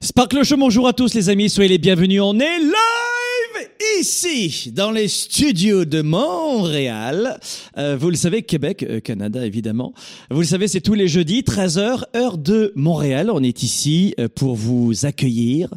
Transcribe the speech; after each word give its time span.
Sparkle 0.00 0.44
Show, 0.44 0.56
bonjour 0.56 0.86
à 0.86 0.92
tous 0.92 1.14
les 1.14 1.28
amis, 1.28 1.50
soyez 1.50 1.70
les 1.70 1.78
bienvenus. 1.78 2.22
On 2.22 2.38
est 2.38 2.60
live 2.60 3.68
ici, 3.98 4.70
dans 4.72 4.92
les 4.92 5.08
studios 5.08 5.84
de 5.84 6.02
Montréal. 6.02 7.40
Euh, 7.76 7.96
vous 7.96 8.08
le 8.08 8.14
savez, 8.14 8.42
Québec, 8.42 8.84
euh, 8.88 9.00
Canada 9.00 9.44
évidemment. 9.44 9.92
Vous 10.30 10.38
le 10.38 10.46
savez, 10.46 10.68
c'est 10.68 10.80
tous 10.80 10.94
les 10.94 11.08
jeudis, 11.08 11.42
13h, 11.42 12.04
heure 12.14 12.38
de 12.38 12.72
Montréal. 12.76 13.28
On 13.32 13.42
est 13.42 13.64
ici 13.64 14.14
euh, 14.20 14.28
pour 14.32 14.54
vous 14.54 15.04
accueillir 15.04 15.74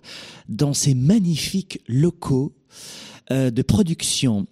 dans 0.50 0.75
ces 0.75 0.94
magnifiques 0.94 1.81
locaux 1.88 2.53
euh, 3.31 3.50
de 3.50 3.61
production 3.61 4.45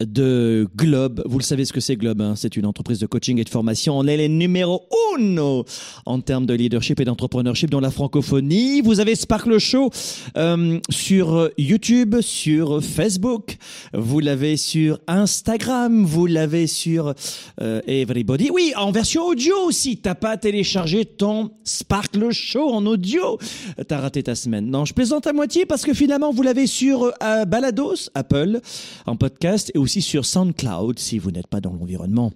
de 0.00 0.68
Globe. 0.76 1.22
Vous 1.26 1.38
le 1.38 1.44
savez 1.44 1.64
ce 1.64 1.72
que 1.72 1.80
c'est 1.80 1.96
Globe, 1.96 2.20
hein? 2.20 2.34
c'est 2.36 2.56
une 2.56 2.66
entreprise 2.66 2.98
de 2.98 3.06
coaching 3.06 3.38
et 3.38 3.44
de 3.44 3.48
formation. 3.48 3.98
On 3.98 4.06
est 4.06 4.16
les 4.16 4.28
numéro 4.28 4.86
uno 5.16 5.64
en 6.04 6.20
termes 6.20 6.46
de 6.46 6.54
leadership 6.54 7.00
et 7.00 7.04
d'entrepreneurship 7.04 7.70
dans 7.70 7.80
la 7.80 7.90
francophonie. 7.90 8.80
Vous 8.82 9.00
avez 9.00 9.14
Sparkle 9.14 9.58
Show 9.58 9.90
euh, 10.36 10.78
sur 10.90 11.50
YouTube, 11.56 12.16
sur 12.20 12.82
Facebook, 12.82 13.56
vous 13.94 14.20
l'avez 14.20 14.56
sur 14.56 14.98
Instagram, 15.06 16.04
vous 16.04 16.26
l'avez 16.26 16.66
sur 16.66 17.14
euh, 17.60 17.80
Everybody. 17.86 18.50
Oui, 18.50 18.72
en 18.76 18.90
version 18.90 19.24
audio 19.24 19.54
aussi. 19.66 19.96
T'as 19.96 20.14
pas 20.14 20.36
téléchargé 20.36 21.04
ton 21.04 21.50
Sparkle 21.64 22.30
Show 22.32 22.70
en 22.70 22.84
audio. 22.86 23.38
T'as 23.88 24.00
raté 24.00 24.22
ta 24.22 24.34
semaine. 24.34 24.70
Non, 24.70 24.84
je 24.84 24.92
plaisante 24.92 25.26
à 25.26 25.32
moitié 25.32 25.66
parce 25.66 25.84
que 25.84 25.94
finalement 25.94 26.32
vous 26.32 26.42
l'avez 26.42 26.66
sur 26.66 27.12
euh, 27.22 27.44
Balados, 27.44 28.10
Apple, 28.14 28.60
en 29.06 29.16
podcast 29.16 29.70
et 29.74 29.78
sur 29.86 30.24
SoundCloud 30.24 30.98
si 30.98 31.18
vous 31.18 31.30
n'êtes 31.30 31.46
pas 31.46 31.60
dans 31.60 31.72
l'environnement. 31.72 32.32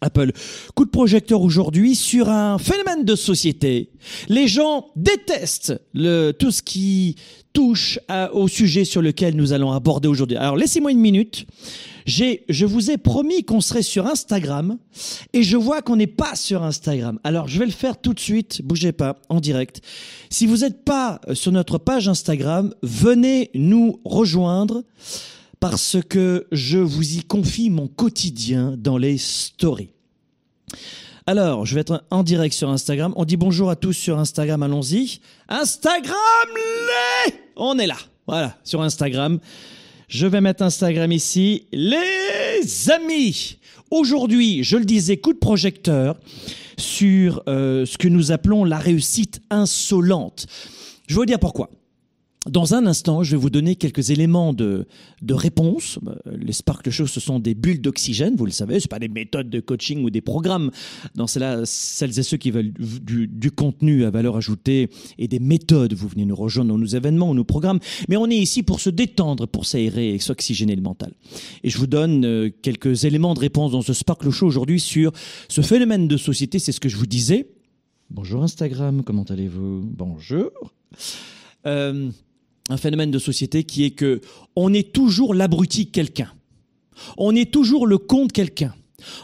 Apple. 0.00 0.32
Coup 0.74 0.84
de 0.84 0.90
projecteur 0.90 1.42
aujourd'hui 1.42 1.94
sur 1.94 2.28
un 2.28 2.58
phénomène 2.58 3.04
de 3.04 3.16
société. 3.16 3.90
Les 4.28 4.46
gens 4.46 4.86
détestent 4.96 5.80
le, 5.92 6.32
tout 6.32 6.50
ce 6.50 6.62
qui 6.62 7.16
touche 7.52 7.98
au 8.32 8.46
sujet 8.46 8.84
sur 8.84 9.02
lequel 9.02 9.34
nous 9.34 9.52
allons 9.52 9.72
aborder 9.72 10.06
aujourd'hui. 10.06 10.36
Alors 10.36 10.56
laissez-moi 10.56 10.92
une 10.92 11.00
minute. 11.00 11.46
J'ai, 12.06 12.44
je 12.48 12.64
vous 12.64 12.90
ai 12.90 12.96
promis 12.96 13.44
qu'on 13.44 13.60
serait 13.60 13.82
sur 13.82 14.06
Instagram 14.06 14.78
et 15.32 15.42
je 15.42 15.56
vois 15.56 15.82
qu'on 15.82 15.96
n'est 15.96 16.06
pas 16.06 16.36
sur 16.36 16.62
Instagram. 16.62 17.18
Alors 17.24 17.48
je 17.48 17.58
vais 17.58 17.66
le 17.66 17.72
faire 17.72 18.00
tout 18.00 18.14
de 18.14 18.20
suite. 18.20 18.62
Bougez 18.62 18.92
pas 18.92 19.16
en 19.28 19.40
direct. 19.40 19.82
Si 20.30 20.46
vous 20.46 20.58
n'êtes 20.58 20.84
pas 20.84 21.20
sur 21.32 21.52
notre 21.52 21.76
page 21.78 22.08
Instagram, 22.08 22.72
venez 22.82 23.50
nous 23.54 24.00
rejoindre 24.04 24.84
parce 25.60 25.96
que 26.08 26.46
je 26.52 26.78
vous 26.78 27.16
y 27.16 27.22
confie 27.22 27.70
mon 27.70 27.88
quotidien 27.88 28.74
dans 28.76 28.98
les 28.98 29.18
stories. 29.18 29.90
Alors, 31.26 31.66
je 31.66 31.74
vais 31.74 31.82
être 31.82 32.04
en 32.10 32.22
direct 32.22 32.54
sur 32.54 32.70
Instagram. 32.70 33.12
On 33.16 33.24
dit 33.24 33.36
bonjour 33.36 33.68
à 33.68 33.76
tous 33.76 33.92
sur 33.92 34.18
Instagram, 34.18 34.62
allons-y. 34.62 35.20
Instagram, 35.48 36.16
les 36.56 37.34
On 37.56 37.78
est 37.78 37.86
là. 37.86 37.98
Voilà, 38.26 38.56
sur 38.64 38.82
Instagram. 38.82 39.38
Je 40.08 40.26
vais 40.26 40.40
mettre 40.40 40.62
Instagram 40.62 41.12
ici. 41.12 41.66
Les 41.72 42.90
amis, 42.90 43.58
aujourd'hui, 43.90 44.64
je 44.64 44.76
le 44.76 44.84
disais, 44.84 45.18
coup 45.18 45.32
de 45.32 45.38
projecteur 45.38 46.16
sur 46.78 47.42
euh, 47.48 47.84
ce 47.84 47.98
que 47.98 48.08
nous 48.08 48.32
appelons 48.32 48.64
la 48.64 48.78
réussite 48.78 49.42
insolente. 49.50 50.46
Je 51.06 51.14
vais 51.14 51.20
vous 51.20 51.26
dire 51.26 51.38
pourquoi. 51.38 51.68
Dans 52.48 52.74
un 52.74 52.86
instant, 52.86 53.22
je 53.22 53.32
vais 53.32 53.36
vous 53.36 53.50
donner 53.50 53.76
quelques 53.76 54.10
éléments 54.10 54.52
de, 54.52 54.86
de 55.20 55.34
réponse. 55.34 55.98
Euh, 56.06 56.36
Les 56.40 56.52
Sparkle 56.52 56.90
Show, 56.90 57.06
ce 57.06 57.20
sont 57.20 57.40
des 57.40 57.54
bulles 57.54 57.80
d'oxygène, 57.80 58.36
vous 58.36 58.46
le 58.46 58.52
savez, 58.52 58.80
c'est 58.80 58.88
pas 58.88 58.98
des 58.98 59.08
méthodes 59.08 59.50
de 59.50 59.60
coaching 59.60 60.02
ou 60.02 60.10
des 60.10 60.20
programmes. 60.20 60.70
Dans 61.14 61.26
cela, 61.26 61.62
celles 61.64 62.18
et 62.18 62.22
ceux 62.22 62.36
qui 62.36 62.50
veulent 62.50 62.72
du, 62.72 63.28
du 63.28 63.50
contenu 63.50 64.04
à 64.04 64.10
valeur 64.10 64.36
ajoutée 64.36 64.88
et 65.18 65.28
des 65.28 65.40
méthodes, 65.40 65.92
vous 65.92 66.08
venez 66.08 66.24
nous 66.24 66.36
rejoindre 66.36 66.70
dans 66.70 66.78
nos 66.78 66.86
événements 66.86 67.30
ou 67.30 67.34
nos 67.34 67.44
programmes. 67.44 67.80
Mais 68.08 68.16
on 68.16 68.26
est 68.26 68.36
ici 68.36 68.62
pour 68.62 68.80
se 68.80 68.90
détendre, 68.90 69.46
pour 69.46 69.66
s'aérer 69.66 70.14
et 70.14 70.18
s'oxygéner 70.18 70.74
le 70.74 70.82
mental. 70.82 71.12
Et 71.64 71.70
je 71.70 71.78
vous 71.78 71.86
donne 71.86 72.24
euh, 72.24 72.50
quelques 72.62 73.04
éléments 73.04 73.34
de 73.34 73.40
réponse 73.40 73.72
dans 73.72 73.82
ce 73.82 73.92
Sparkle 73.92 74.30
Show 74.30 74.46
aujourd'hui 74.46 74.80
sur 74.80 75.12
ce 75.48 75.60
phénomène 75.60 76.08
de 76.08 76.16
société. 76.16 76.58
C'est 76.58 76.72
ce 76.72 76.80
que 76.80 76.88
je 76.88 76.96
vous 76.96 77.06
disais. 77.06 77.50
Bonjour 78.10 78.42
Instagram, 78.42 79.02
comment 79.04 79.24
allez-vous? 79.24 79.82
Bonjour. 79.84 80.50
Euh, 81.66 82.10
un 82.68 82.76
phénomène 82.76 83.10
de 83.10 83.18
société 83.18 83.64
qui 83.64 83.84
est 83.84 83.90
que 83.90 84.20
on 84.56 84.72
est 84.72 84.92
toujours 84.92 85.34
l'abruti 85.34 85.90
quelqu'un. 85.90 86.32
On 87.16 87.34
est 87.34 87.50
toujours 87.50 87.86
le 87.86 87.98
con 87.98 88.26
de 88.26 88.32
quelqu'un. 88.32 88.74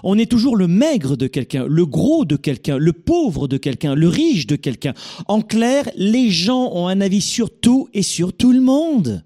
On 0.04 0.16
est 0.16 0.30
toujours 0.30 0.56
le 0.56 0.68
maigre 0.68 1.16
de 1.16 1.26
quelqu'un, 1.26 1.66
le 1.66 1.84
gros 1.84 2.24
de 2.24 2.36
quelqu'un, 2.36 2.78
le 2.78 2.92
pauvre 2.92 3.48
de 3.48 3.56
quelqu'un, 3.56 3.96
le 3.96 4.08
riche 4.08 4.46
de 4.46 4.54
quelqu'un. 4.54 4.94
En 5.26 5.42
clair, 5.42 5.90
les 5.96 6.30
gens 6.30 6.70
ont 6.72 6.86
un 6.86 7.00
avis 7.00 7.20
sur 7.20 7.50
tout 7.50 7.88
et 7.92 8.02
sur 8.02 8.32
tout 8.32 8.52
le 8.52 8.60
monde. 8.60 9.24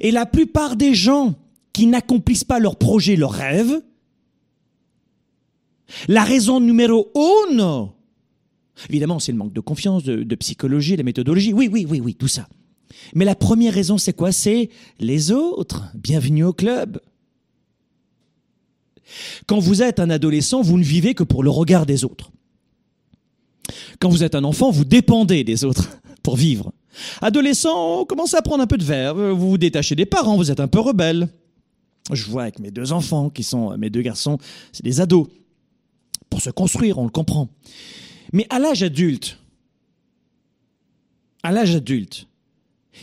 Et 0.00 0.12
la 0.12 0.24
plupart 0.24 0.76
des 0.76 0.94
gens 0.94 1.34
qui 1.72 1.86
n'accomplissent 1.86 2.44
pas 2.44 2.60
leurs 2.60 2.76
projets, 2.76 3.16
leurs 3.16 3.32
rêves, 3.32 3.82
la 6.06 6.22
raison 6.22 6.60
numéro 6.60 7.10
uno, 7.50 7.92
évidemment, 8.88 9.18
c'est 9.18 9.32
le 9.32 9.38
manque 9.38 9.52
de 9.52 9.60
confiance, 9.60 10.04
de, 10.04 10.22
de 10.22 10.34
psychologie, 10.36 10.96
la 10.96 11.02
méthodologie. 11.02 11.52
Oui, 11.52 11.68
oui, 11.70 11.86
oui, 11.88 12.00
oui, 12.00 12.14
tout 12.14 12.28
ça. 12.28 12.46
Mais 13.14 13.24
la 13.24 13.34
première 13.34 13.74
raison, 13.74 13.98
c'est 13.98 14.12
quoi? 14.12 14.32
C'est 14.32 14.70
les 14.98 15.30
autres. 15.32 15.84
Bienvenue 15.94 16.44
au 16.44 16.52
club. 16.52 17.00
Quand 19.46 19.58
vous 19.58 19.82
êtes 19.82 20.00
un 20.00 20.10
adolescent, 20.10 20.62
vous 20.62 20.78
ne 20.78 20.84
vivez 20.84 21.14
que 21.14 21.22
pour 21.22 21.42
le 21.42 21.50
regard 21.50 21.86
des 21.86 22.04
autres. 22.04 22.30
Quand 24.00 24.08
vous 24.08 24.24
êtes 24.24 24.34
un 24.34 24.44
enfant, 24.44 24.70
vous 24.70 24.84
dépendez 24.84 25.44
des 25.44 25.64
autres 25.64 25.98
pour 26.22 26.36
vivre. 26.36 26.72
Adolescent, 27.20 28.00
on 28.00 28.04
commence 28.04 28.34
à 28.34 28.42
prendre 28.42 28.62
un 28.62 28.66
peu 28.66 28.78
de 28.78 28.84
verve, 28.84 29.30
vous 29.30 29.50
vous 29.50 29.58
détachez 29.58 29.96
des 29.96 30.06
parents, 30.06 30.36
vous 30.36 30.50
êtes 30.50 30.60
un 30.60 30.68
peu 30.68 30.80
rebelle. 30.80 31.28
Je 32.12 32.24
vois 32.26 32.42
avec 32.42 32.58
mes 32.58 32.70
deux 32.70 32.92
enfants, 32.92 33.30
qui 33.30 33.42
sont 33.42 33.76
mes 33.78 33.90
deux 33.90 34.02
garçons, 34.02 34.38
c'est 34.72 34.84
des 34.84 35.00
ados. 35.00 35.26
Pour 36.28 36.40
se 36.40 36.50
construire, 36.50 36.98
on 36.98 37.04
le 37.04 37.10
comprend. 37.10 37.48
Mais 38.32 38.46
à 38.50 38.58
l'âge 38.58 38.82
adulte, 38.82 39.38
à 41.42 41.52
l'âge 41.52 41.74
adulte, 41.74 42.26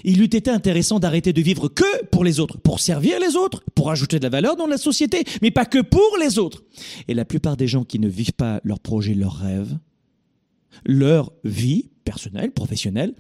il 0.04 0.22
eût 0.22 0.26
été 0.26 0.50
intéressant 0.50 1.00
d'arrêter 1.00 1.34
de 1.34 1.42
vivre 1.42 1.68
que 1.68 2.06
pour 2.06 2.24
les 2.24 2.40
autres, 2.40 2.58
pour 2.58 2.80
servir 2.80 3.20
les 3.20 3.36
autres, 3.36 3.64
pour 3.76 3.92
ajouter 3.92 4.20
de 4.20 4.24
la 4.24 4.30
valeur 4.30 4.56
dans 4.56 4.68
la 4.68 4.78
société, 4.78 5.24
mais 5.42 5.52
pas 5.52 5.66
que 5.66 5.82
pour 5.82 6.18
les 6.20 6.40
autres. 6.40 6.64
Et 7.08 7.14
la 7.14 7.26
plupart 7.26 7.58
des 7.58 7.68
gens 7.68 7.84
qui 7.84 8.00
ne 8.00 8.08
vivent 8.08 8.34
pas 8.34 8.62
leurs 8.64 8.80
projets, 8.80 9.14
leurs 9.14 9.36
rêves, 9.36 9.78
leur 10.86 11.32
vie 11.44 11.90
personnelle, 12.04 12.52
professionnelle, 12.52 13.14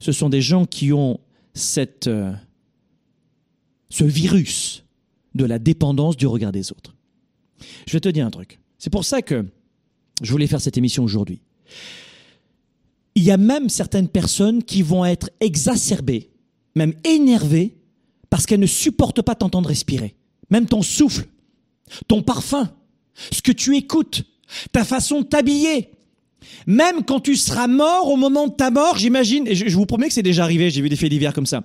ce 0.00 0.12
sont 0.12 0.28
des 0.28 0.40
gens 0.40 0.64
qui 0.64 0.92
ont 0.92 1.20
cette, 1.54 2.06
euh, 2.06 2.32
ce 3.90 4.04
virus 4.04 4.84
de 5.34 5.44
la 5.44 5.58
dépendance 5.58 6.16
du 6.16 6.26
regard 6.26 6.52
des 6.52 6.72
autres. 6.72 6.94
Je 7.86 7.92
vais 7.92 8.00
te 8.00 8.08
dire 8.08 8.26
un 8.26 8.30
truc. 8.30 8.60
C'est 8.78 8.90
pour 8.90 9.04
ça 9.04 9.22
que 9.22 9.44
je 10.22 10.30
voulais 10.30 10.46
faire 10.46 10.60
cette 10.60 10.78
émission 10.78 11.04
aujourd'hui. 11.04 11.40
Il 13.18 13.24
y 13.24 13.32
a 13.32 13.36
même 13.36 13.68
certaines 13.68 14.06
personnes 14.06 14.62
qui 14.62 14.80
vont 14.80 15.04
être 15.04 15.28
exacerbées, 15.40 16.30
même 16.76 16.94
énervées, 17.02 17.74
parce 18.30 18.46
qu'elles 18.46 18.60
ne 18.60 18.66
supportent 18.66 19.22
pas 19.22 19.34
t'entendre 19.34 19.68
respirer. 19.68 20.14
Même 20.50 20.66
ton 20.66 20.82
souffle, 20.82 21.26
ton 22.06 22.22
parfum, 22.22 22.70
ce 23.32 23.42
que 23.42 23.50
tu 23.50 23.76
écoutes, 23.76 24.22
ta 24.70 24.84
façon 24.84 25.22
de 25.22 25.26
t'habiller, 25.26 25.90
Même 26.68 27.02
quand 27.04 27.18
tu 27.18 27.34
seras 27.34 27.66
mort, 27.66 28.08
au 28.08 28.16
moment 28.16 28.46
de 28.46 28.52
ta 28.52 28.70
mort, 28.70 28.96
j'imagine, 28.96 29.48
et 29.48 29.56
je, 29.56 29.74
vous 29.74 29.84
promets 29.84 30.06
que 30.06 30.14
c'est 30.14 30.22
déjà 30.22 30.44
arrivé, 30.44 30.70
j'ai 30.70 30.80
vu 30.80 30.88
des 30.88 30.94
faits 30.94 31.10
divers 31.10 31.34
comme 31.34 31.44
ça. 31.44 31.64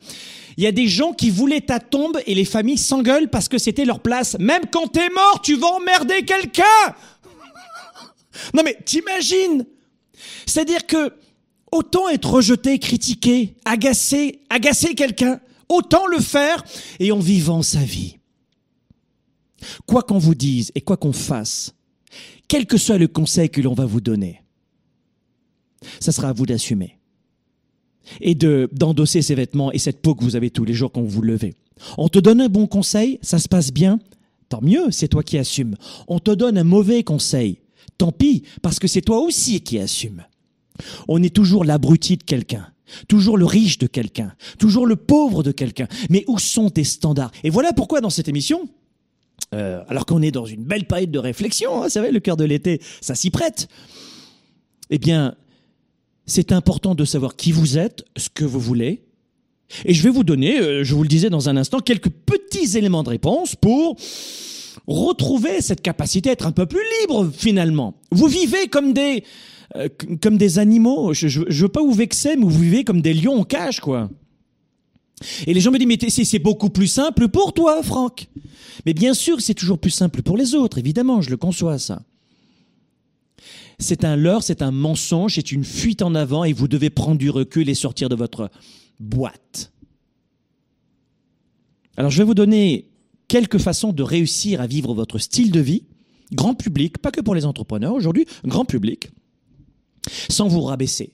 Il 0.57 0.63
y 0.63 0.67
a 0.67 0.71
des 0.71 0.87
gens 0.87 1.13
qui 1.13 1.29
voulaient 1.29 1.61
ta 1.61 1.79
tombe 1.79 2.19
et 2.25 2.33
les 2.33 2.45
familles 2.45 2.79
s'engueulent 2.79 3.29
parce 3.29 3.47
que 3.47 3.59
c'était 3.59 3.85
leur 3.85 3.99
place. 3.99 4.37
Même 4.39 4.63
quand 4.71 4.87
t'es 4.87 5.09
mort, 5.09 5.39
tu 5.43 5.55
vas 5.55 5.67
emmerder 5.67 6.25
quelqu'un 6.25 6.95
Non 8.55 8.63
mais 8.65 8.75
t'imagines? 8.83 9.67
C'est-à-dire 10.47 10.87
que 10.87 11.13
autant 11.73 12.07
être 12.07 12.29
rejeté, 12.29 12.77
critiqué, 12.77 13.55
agacé, 13.65 14.41
agacer 14.49 14.93
quelqu'un, 14.93 15.39
autant 15.67 16.05
le 16.05 16.19
faire 16.19 16.63
et 16.99 17.11
en 17.11 17.19
vivant 17.19 17.63
sa 17.63 17.79
vie. 17.79 18.19
Quoi 19.87 20.03
qu'on 20.03 20.19
vous 20.19 20.35
dise 20.35 20.71
et 20.75 20.81
quoi 20.81 20.97
qu'on 20.97 21.13
fasse, 21.13 21.73
quel 22.47 22.67
que 22.67 22.77
soit 22.77 22.97
le 22.97 23.07
conseil 23.07 23.49
que 23.49 23.61
l'on 23.61 23.73
va 23.73 23.85
vous 23.85 24.01
donner, 24.01 24.43
ça 25.99 26.11
sera 26.11 26.29
à 26.29 26.33
vous 26.33 26.45
d'assumer 26.45 26.99
et 28.21 28.35
de 28.35 28.69
d'endosser 28.73 29.21
ces 29.21 29.35
vêtements 29.35 29.71
et 29.71 29.79
cette 29.79 30.01
peau 30.01 30.13
que 30.13 30.23
vous 30.23 30.35
avez 30.35 30.49
tous 30.49 30.65
les 30.65 30.73
jours 30.73 30.91
quand 30.91 31.01
vous 31.01 31.09
vous 31.09 31.21
levez. 31.21 31.55
On 31.97 32.09
te 32.09 32.19
donne 32.19 32.41
un 32.41 32.49
bon 32.49 32.67
conseil, 32.67 33.17
ça 33.21 33.39
se 33.39 33.47
passe 33.47 33.71
bien, 33.71 33.99
tant 34.49 34.61
mieux, 34.61 34.91
c'est 34.91 35.07
toi 35.07 35.23
qui 35.23 35.37
assumes. 35.37 35.75
On 36.07 36.19
te 36.19 36.31
donne 36.31 36.57
un 36.57 36.63
mauvais 36.63 37.03
conseil, 37.03 37.59
tant 37.97 38.11
pis, 38.11 38.43
parce 38.61 38.77
que 38.77 38.87
c'est 38.87 39.01
toi 39.01 39.19
aussi 39.21 39.61
qui 39.61 39.79
assumes. 39.79 40.23
On 41.07 41.21
est 41.21 41.33
toujours 41.33 41.63
l'abruti 41.63 42.17
de 42.17 42.23
quelqu'un, 42.23 42.67
toujours 43.07 43.37
le 43.37 43.45
riche 43.45 43.77
de 43.77 43.87
quelqu'un, 43.87 44.33
toujours 44.59 44.85
le 44.85 44.95
pauvre 44.95 45.43
de 45.43 45.51
quelqu'un. 45.51 45.87
Mais 46.09 46.23
où 46.27 46.39
sont 46.39 46.69
tes 46.69 46.83
standards? 46.83 47.31
Et 47.43 47.49
voilà 47.49 47.73
pourquoi 47.73 48.01
dans 48.01 48.09
cette 48.09 48.27
émission, 48.27 48.67
euh, 49.53 49.83
alors 49.87 50.05
qu'on 50.05 50.21
est 50.21 50.31
dans 50.31 50.45
une 50.45 50.63
belle 50.63 50.85
période 50.85 51.11
de 51.11 51.19
réflexion, 51.19 51.81
hein, 51.81 51.83
vous 51.83 51.89
savez, 51.89 52.11
le 52.11 52.19
cœur 52.19 52.37
de 52.37 52.45
l'été, 52.45 52.81
ça 53.01 53.15
s'y 53.15 53.29
prête. 53.29 53.67
Eh 54.89 54.97
bien, 54.97 55.35
c'est 56.25 56.51
important 56.51 56.95
de 56.95 57.05
savoir 57.05 57.35
qui 57.35 57.51
vous 57.51 57.77
êtes, 57.77 58.05
ce 58.17 58.29
que 58.29 58.45
vous 58.45 58.59
voulez. 58.59 59.03
Et 59.85 59.93
je 59.93 60.03
vais 60.03 60.09
vous 60.09 60.23
donner, 60.23 60.59
euh, 60.59 60.83
je 60.83 60.93
vous 60.93 61.03
le 61.03 61.09
disais 61.09 61.29
dans 61.29 61.49
un 61.49 61.57
instant, 61.57 61.79
quelques 61.79 62.09
petits 62.09 62.77
éléments 62.77 63.03
de 63.03 63.09
réponse 63.09 63.55
pour 63.55 63.97
retrouver 64.87 65.61
cette 65.61 65.81
capacité 65.81 66.29
à 66.29 66.33
être 66.33 66.47
un 66.47 66.51
peu 66.51 66.65
plus 66.65 66.81
libre 67.01 67.29
finalement. 67.31 67.95
Vous 68.11 68.27
vivez 68.27 68.67
comme 68.67 68.93
des 68.93 69.23
euh, 69.75 69.87
comme 70.21 70.37
des 70.37 70.59
animaux. 70.59 71.13
Je, 71.13 71.27
je, 71.27 71.61
veux 71.61 71.69
pas 71.69 71.81
vous 71.81 71.93
vexer, 71.93 72.35
mais 72.35 72.43
vous 72.43 72.59
vivez 72.61 72.83
comme 72.83 73.01
des 73.01 73.13
lions 73.13 73.39
en 73.39 73.43
cage, 73.43 73.79
quoi. 73.79 74.09
Et 75.47 75.53
les 75.53 75.61
gens 75.61 75.71
me 75.71 75.77
disent, 75.77 75.87
mais 75.87 76.09
c'est 76.09 76.39
beaucoup 76.39 76.69
plus 76.69 76.87
simple 76.87 77.29
pour 77.29 77.53
toi, 77.53 77.81
Franck. 77.81 78.27
Mais 78.85 78.93
bien 78.93 79.13
sûr, 79.13 79.39
c'est 79.41 79.53
toujours 79.53 79.79
plus 79.79 79.91
simple 79.91 80.21
pour 80.21 80.37
les 80.37 80.53
autres, 80.55 80.77
évidemment, 80.77 81.21
je 81.21 81.29
le 81.29 81.37
conçois, 81.37 81.79
ça 81.79 82.01
c'est 83.79 84.03
un 84.03 84.15
leurre, 84.15 84.43
c'est 84.43 84.61
un 84.61 84.71
mensonge, 84.71 85.35
c'est 85.35 85.51
une 85.51 85.63
fuite 85.63 86.01
en 86.01 86.15
avant 86.15 86.43
et 86.43 86.53
vous 86.53 86.67
devez 86.67 86.89
prendre 86.89 87.17
du 87.17 87.29
recul 87.29 87.69
et 87.69 87.75
sortir 87.75 88.09
de 88.09 88.15
votre 88.15 88.49
boîte. 88.99 89.71
Alors 91.97 92.11
je 92.11 92.17
vais 92.17 92.23
vous 92.23 92.33
donner 92.33 92.89
quelques 93.27 93.59
façons 93.59 93.93
de 93.93 94.03
réussir 94.03 94.61
à 94.61 94.67
vivre 94.67 94.93
votre 94.93 95.17
style 95.19 95.51
de 95.51 95.59
vie, 95.59 95.83
grand 96.31 96.55
public, 96.55 96.97
pas 96.97 97.11
que 97.11 97.21
pour 97.21 97.35
les 97.35 97.45
entrepreneurs 97.45 97.93
aujourd'hui, 97.93 98.25
grand 98.45 98.65
public, 98.65 99.11
sans 100.29 100.47
vous 100.47 100.61
rabaisser. 100.61 101.13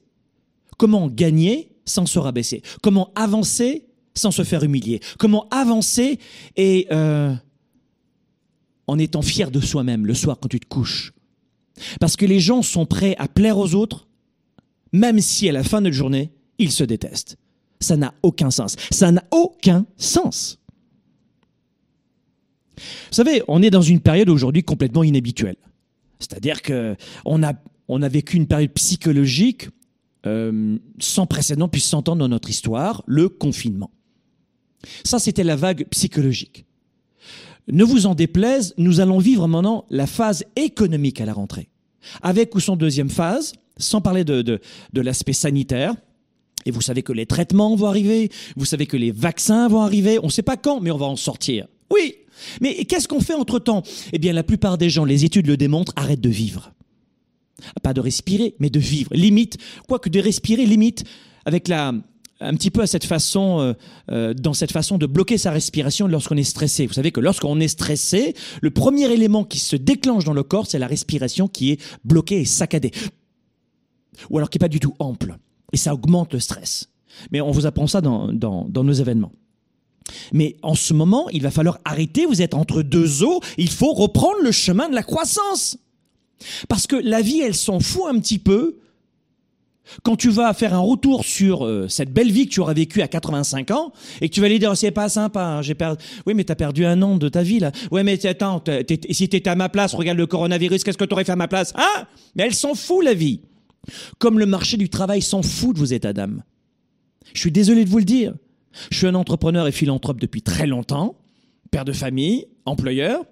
Comment 0.78 1.08
gagner 1.08 1.72
sans 1.86 2.06
se 2.06 2.20
rabaisser? 2.20 2.62
Comment 2.82 3.12
avancer 3.16 3.86
sans 4.16 4.32
se 4.32 4.44
faire 4.44 4.64
humilier? 4.64 5.00
Comment 5.18 5.48
avancer 5.50 6.20
et 6.56 6.88
euh, 6.92 7.34
en 8.88 9.00
étant 9.00 9.22
fier 9.22 9.52
de 9.52 9.60
soi-même 9.60 10.06
le 10.06 10.14
soir 10.14 10.38
quand 10.40 10.50
tu 10.50 10.60
te 10.60 10.68
couches? 10.68 11.14
Parce 12.00 12.16
que 12.16 12.26
les 12.26 12.40
gens 12.40 12.62
sont 12.62 12.86
prêts 12.86 13.16
à 13.18 13.28
plaire 13.28 13.58
aux 13.58 13.74
autres, 13.76 14.08
même 14.92 15.20
si 15.20 15.48
à 15.48 15.52
la 15.52 15.64
fin 15.64 15.82
de 15.82 15.88
la 15.88 15.94
journée, 15.94 16.32
ils 16.58 16.72
se 16.72 16.84
détestent. 16.84 17.38
Ça 17.80 17.96
n'a 17.96 18.14
aucun 18.24 18.52
sens. 18.52 18.76
Ça 18.92 19.12
n'a 19.12 19.24
aucun 19.32 19.86
sens. 19.98 20.60
Vous 22.78 23.16
savez, 23.16 23.44
on 23.48 23.62
est 23.62 23.70
dans 23.70 23.82
une 23.82 24.00
période 24.00 24.30
aujourd'hui 24.30 24.64
complètement 24.64 25.04
inhabituelle. 25.04 25.58
C'est-à-dire 26.20 26.62
que 26.62 26.96
on 27.26 27.44
a, 27.44 27.54
on 27.90 28.02
a 28.02 28.08
vécu 28.08 28.38
une 28.38 28.48
période 28.48 28.72
psychologique 28.72 29.68
euh, 30.26 30.78
sans 31.00 31.26
précédent 31.26 31.66
depuis 31.66 31.82
100 31.82 32.08
ans 32.10 32.16
dans 32.16 32.28
notre 32.30 32.50
histoire, 32.50 33.04
le 33.08 33.28
confinement. 33.30 33.92
Ça, 35.04 35.20
c'était 35.20 35.44
la 35.44 35.56
vague 35.56 35.86
psychologique. 35.90 36.66
Ne 37.72 37.84
vous 37.84 38.06
en 38.06 38.16
déplaise, 38.16 38.74
nous 38.78 39.00
allons 39.00 39.18
vivre 39.18 39.48
maintenant 39.48 39.86
la 39.90 40.08
phase 40.08 40.46
économique 40.56 41.20
à 41.20 41.26
la 41.26 41.34
rentrée. 41.34 41.70
Avec 42.22 42.56
ou 42.56 42.60
sans 42.60 42.76
deuxième 42.76 43.10
phase, 43.10 43.54
sans 43.78 44.02
parler 44.02 44.24
de, 44.24 44.42
de, 44.42 44.60
de 44.94 45.02
l'aspect 45.02 45.34
sanitaire, 45.34 45.94
et 46.66 46.72
vous 46.72 46.82
savez 46.82 47.04
que 47.04 47.14
les 47.14 47.26
traitements 47.26 47.76
vont 47.76 47.88
arriver, 47.88 48.30
vous 48.56 48.66
savez 48.66 48.86
que 48.86 48.98
les 48.98 49.12
vaccins 49.12 49.68
vont 49.68 49.82
arriver, 49.82 50.20
on 50.22 50.28
ne 50.28 50.32
sait 50.32 50.44
pas 50.44 50.58
quand, 50.58 50.82
mais 50.82 50.92
on 50.92 50.98
va 50.98 51.06
en 51.06 51.16
sortir. 51.16 51.68
Oui, 51.92 52.16
mais 52.62 52.86
qu'est-ce 52.86 53.08
qu'on 53.08 53.22
fait 53.22 53.34
entre-temps? 53.34 53.84
Eh 54.14 54.20
bien, 54.20 54.34
la 54.34 54.44
plupart 54.44 54.78
des 54.78 54.90
gens, 54.90 55.06
les 55.06 55.26
études 55.26 55.48
le 55.48 55.58
démontrent, 55.58 55.94
arrêtent 55.96 56.22
de 56.22 56.30
vivre. 56.30 56.74
Pas 57.84 57.94
de 57.94 58.02
respirer, 58.02 58.56
mais 58.60 58.70
de 58.70 58.80
vivre. 58.80 59.12
Limite, 59.14 59.58
quoique 59.88 60.10
de 60.10 60.20
respirer, 60.20 60.66
limite, 60.66 61.04
avec 61.46 61.68
la, 61.68 61.94
un 62.42 62.54
petit 62.56 62.72
peu 62.72 62.82
à 62.82 62.88
cette 62.88 63.06
façon, 63.06 63.60
euh, 63.60 63.74
euh, 64.12 64.34
dans 64.34 64.54
cette 64.54 64.72
façon 64.72 64.98
de 64.98 65.06
bloquer 65.06 65.38
sa 65.38 65.52
respiration 65.52 66.08
lorsqu'on 66.08 66.38
est 66.38 66.44
stressé. 66.44 66.88
Vous 66.88 66.94
savez 66.94 67.12
que 67.12 67.20
lorsqu'on 67.20 67.60
est 67.60 67.68
stressé, 67.68 68.36
le 68.62 68.72
premier 68.72 69.12
élément 69.12 69.44
qui 69.44 69.60
se 69.60 69.76
déclenche 69.76 70.24
dans 70.24 70.34
le 70.34 70.44
corps, 70.44 70.68
c'est 70.68 70.80
la 70.80 70.88
respiration 70.88 71.48
qui 71.48 71.72
est 71.72 71.82
bloquée 72.04 72.42
et 72.42 72.46
saccadée. 72.46 72.92
Ou 74.30 74.38
alors 74.38 74.50
qui 74.50 74.58
n'est 74.58 74.66
pas 74.66 74.70
du 74.70 74.80
tout 74.80 74.96
ample. 75.00 75.38
Et 75.74 75.78
ça 75.78 75.94
augmente 75.94 76.34
le 76.34 76.40
stress. 76.40 76.90
Mais 77.32 77.42
on 77.42 77.52
vous 77.52 77.66
apprend 77.66 77.88
ça 77.88 78.02
dans, 78.02 78.32
dans, 78.32 78.66
dans 78.70 78.84
nos 78.84 78.94
événements. 78.94 79.32
Mais 80.34 80.56
en 80.64 80.76
ce 80.76 80.94
moment, 80.94 81.30
il 81.30 81.44
va 81.44 81.52
falloir 81.52 81.80
arrêter, 81.86 82.26
vous 82.26 82.42
êtes 82.42 82.54
entre 82.54 82.82
deux 82.82 83.24
eaux, 83.24 83.42
il 83.58 83.70
faut 83.70 83.94
reprendre 83.94 84.42
le 84.42 84.52
chemin 84.52 84.90
de 84.90 84.96
la 84.96 85.04
croissance. 85.04 85.78
Parce 86.68 86.88
que 86.88 86.96
la 86.96 87.22
vie, 87.22 87.42
elle 87.42 87.56
s'en 87.56 87.80
fout 87.80 88.04
un 88.10 88.20
petit 88.20 88.40
peu 88.40 88.78
quand 90.04 90.16
tu 90.16 90.30
vas 90.30 90.54
faire 90.54 90.74
un 90.74 90.80
retour 90.80 91.26
sur 91.26 91.66
euh, 91.66 91.88
cette 91.88 92.12
belle 92.12 92.32
vie 92.32 92.48
que 92.48 92.54
tu 92.54 92.60
auras 92.60 92.74
vécue 92.74 93.02
à 93.02 93.08
85 93.08 93.72
ans 93.72 93.92
et 94.22 94.30
que 94.30 94.34
tu 94.34 94.42
vas 94.42 94.50
lui 94.50 94.60
dire 94.60 94.76
c'est 94.78 94.92
pas 94.92 95.10
sympa, 95.10 95.44
hein, 95.44 95.62
j'ai 95.62 95.76
perdu. 95.76 96.04
Oui, 96.26 96.34
mais 96.34 96.44
t'as 96.44 96.56
perdu 96.56 96.86
un 96.86 97.02
an 97.02 97.18
de 97.18 97.30
ta 97.30 97.44
vie 97.44 97.60
là. 97.60 97.72
Oui, 97.92 98.04
mais 98.04 98.24
attends, 98.26 98.64
si 99.10 99.30
t'étais 99.30 99.50
à 99.50 99.56
ma 99.56 99.70
place, 99.70 99.94
regarde 99.94 100.18
le 100.18 100.28
coronavirus, 100.28 100.84
qu'est-ce 100.84 100.98
que 100.98 101.06
t'aurais 101.06 101.24
fait 101.24 101.32
à 101.32 101.38
ma 101.38 101.48
place 101.48 101.74
Hein? 101.76 102.06
Mais 102.36 102.44
elle 102.44 102.54
s'en 102.54 102.76
fout 102.76 103.04
la 103.04 103.14
vie. 103.14 103.42
Comme 104.20 104.38
le 104.38 104.46
marché 104.46 104.78
du 104.78 104.90
travail 104.90 105.22
s'en 105.22 105.42
fout 105.42 105.74
de 105.74 105.80
vos 105.80 105.86
états 105.86 106.14
d'âme. 106.14 106.44
Je 107.34 107.40
suis 107.40 107.52
désolé 107.52 107.86
de 107.86 107.90
vous 107.90 108.00
le 108.00 108.06
dire. 108.06 108.34
Je 108.92 108.98
suis 108.98 109.08
un 109.08 109.16
entrepreneur 109.16 109.68
et 109.68 109.72
philanthrope 109.72 110.20
depuis 110.20 110.42
très 110.42 110.68
longtemps, 110.68 111.16
père 111.72 111.86
de 111.86 111.92
famille, 111.92 112.46
employeur 112.66 113.26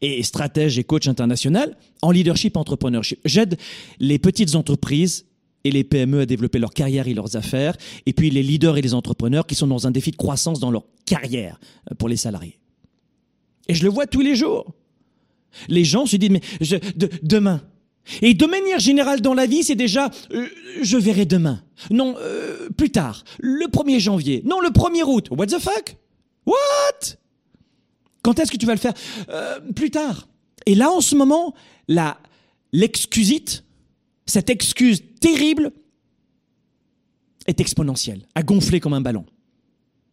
et 0.00 0.22
stratège 0.22 0.78
et 0.78 0.84
coach 0.84 1.08
international 1.08 1.76
en 2.02 2.10
leadership 2.10 2.56
entrepreneurship. 2.56 3.20
J'aide 3.24 3.58
les 4.00 4.18
petites 4.18 4.54
entreprises 4.54 5.26
et 5.64 5.70
les 5.70 5.84
PME 5.84 6.20
à 6.20 6.26
développer 6.26 6.58
leur 6.58 6.72
carrière 6.72 7.06
et 7.06 7.14
leurs 7.14 7.36
affaires, 7.36 7.76
et 8.06 8.12
puis 8.12 8.30
les 8.30 8.42
leaders 8.42 8.76
et 8.78 8.82
les 8.82 8.94
entrepreneurs 8.94 9.46
qui 9.46 9.54
sont 9.54 9.66
dans 9.66 9.86
un 9.86 9.90
défi 9.90 10.10
de 10.10 10.16
croissance 10.16 10.60
dans 10.60 10.70
leur 10.70 10.84
carrière 11.06 11.60
euh, 11.90 11.94
pour 11.94 12.08
les 12.08 12.16
salariés. 12.16 12.58
Et 13.68 13.74
je 13.74 13.84
le 13.84 13.90
vois 13.90 14.06
tous 14.06 14.20
les 14.20 14.34
jours. 14.34 14.74
Les 15.68 15.84
gens 15.84 16.06
se 16.06 16.16
disent, 16.16 16.30
mais 16.30 16.40
demain. 17.22 17.62
Et 18.20 18.34
de 18.34 18.46
manière 18.46 18.80
générale 18.80 19.20
dans 19.20 19.34
la 19.34 19.46
vie, 19.46 19.62
c'est 19.62 19.76
déjà, 19.76 20.10
euh, 20.32 20.48
je 20.82 20.96
verrai 20.96 21.24
demain. 21.24 21.62
Non, 21.90 22.16
euh, 22.18 22.68
plus 22.76 22.90
tard. 22.90 23.22
Le 23.38 23.66
1er 23.66 24.00
janvier. 24.00 24.42
Non, 24.44 24.60
le 24.60 24.70
1er 24.70 25.04
août. 25.04 25.28
What 25.30 25.46
the 25.46 25.60
fuck? 25.60 25.96
What? 26.46 27.16
Quand 28.22 28.38
est-ce 28.38 28.50
que 28.52 28.56
tu 28.56 28.66
vas 28.66 28.74
le 28.74 28.80
faire? 28.80 28.94
plus 29.74 29.90
tard. 29.90 30.28
Et 30.66 30.74
là, 30.74 30.90
en 30.90 31.00
ce 31.00 31.14
moment, 31.14 31.54
la, 31.88 32.18
l'excusite, 32.72 33.64
cette 34.26 34.50
excuse 34.50 35.02
terrible 35.20 35.72
est 37.46 37.60
exponentielle, 37.60 38.26
a 38.34 38.42
gonflé 38.42 38.80
comme 38.80 38.92
un 38.92 39.00
ballon. 39.00 39.26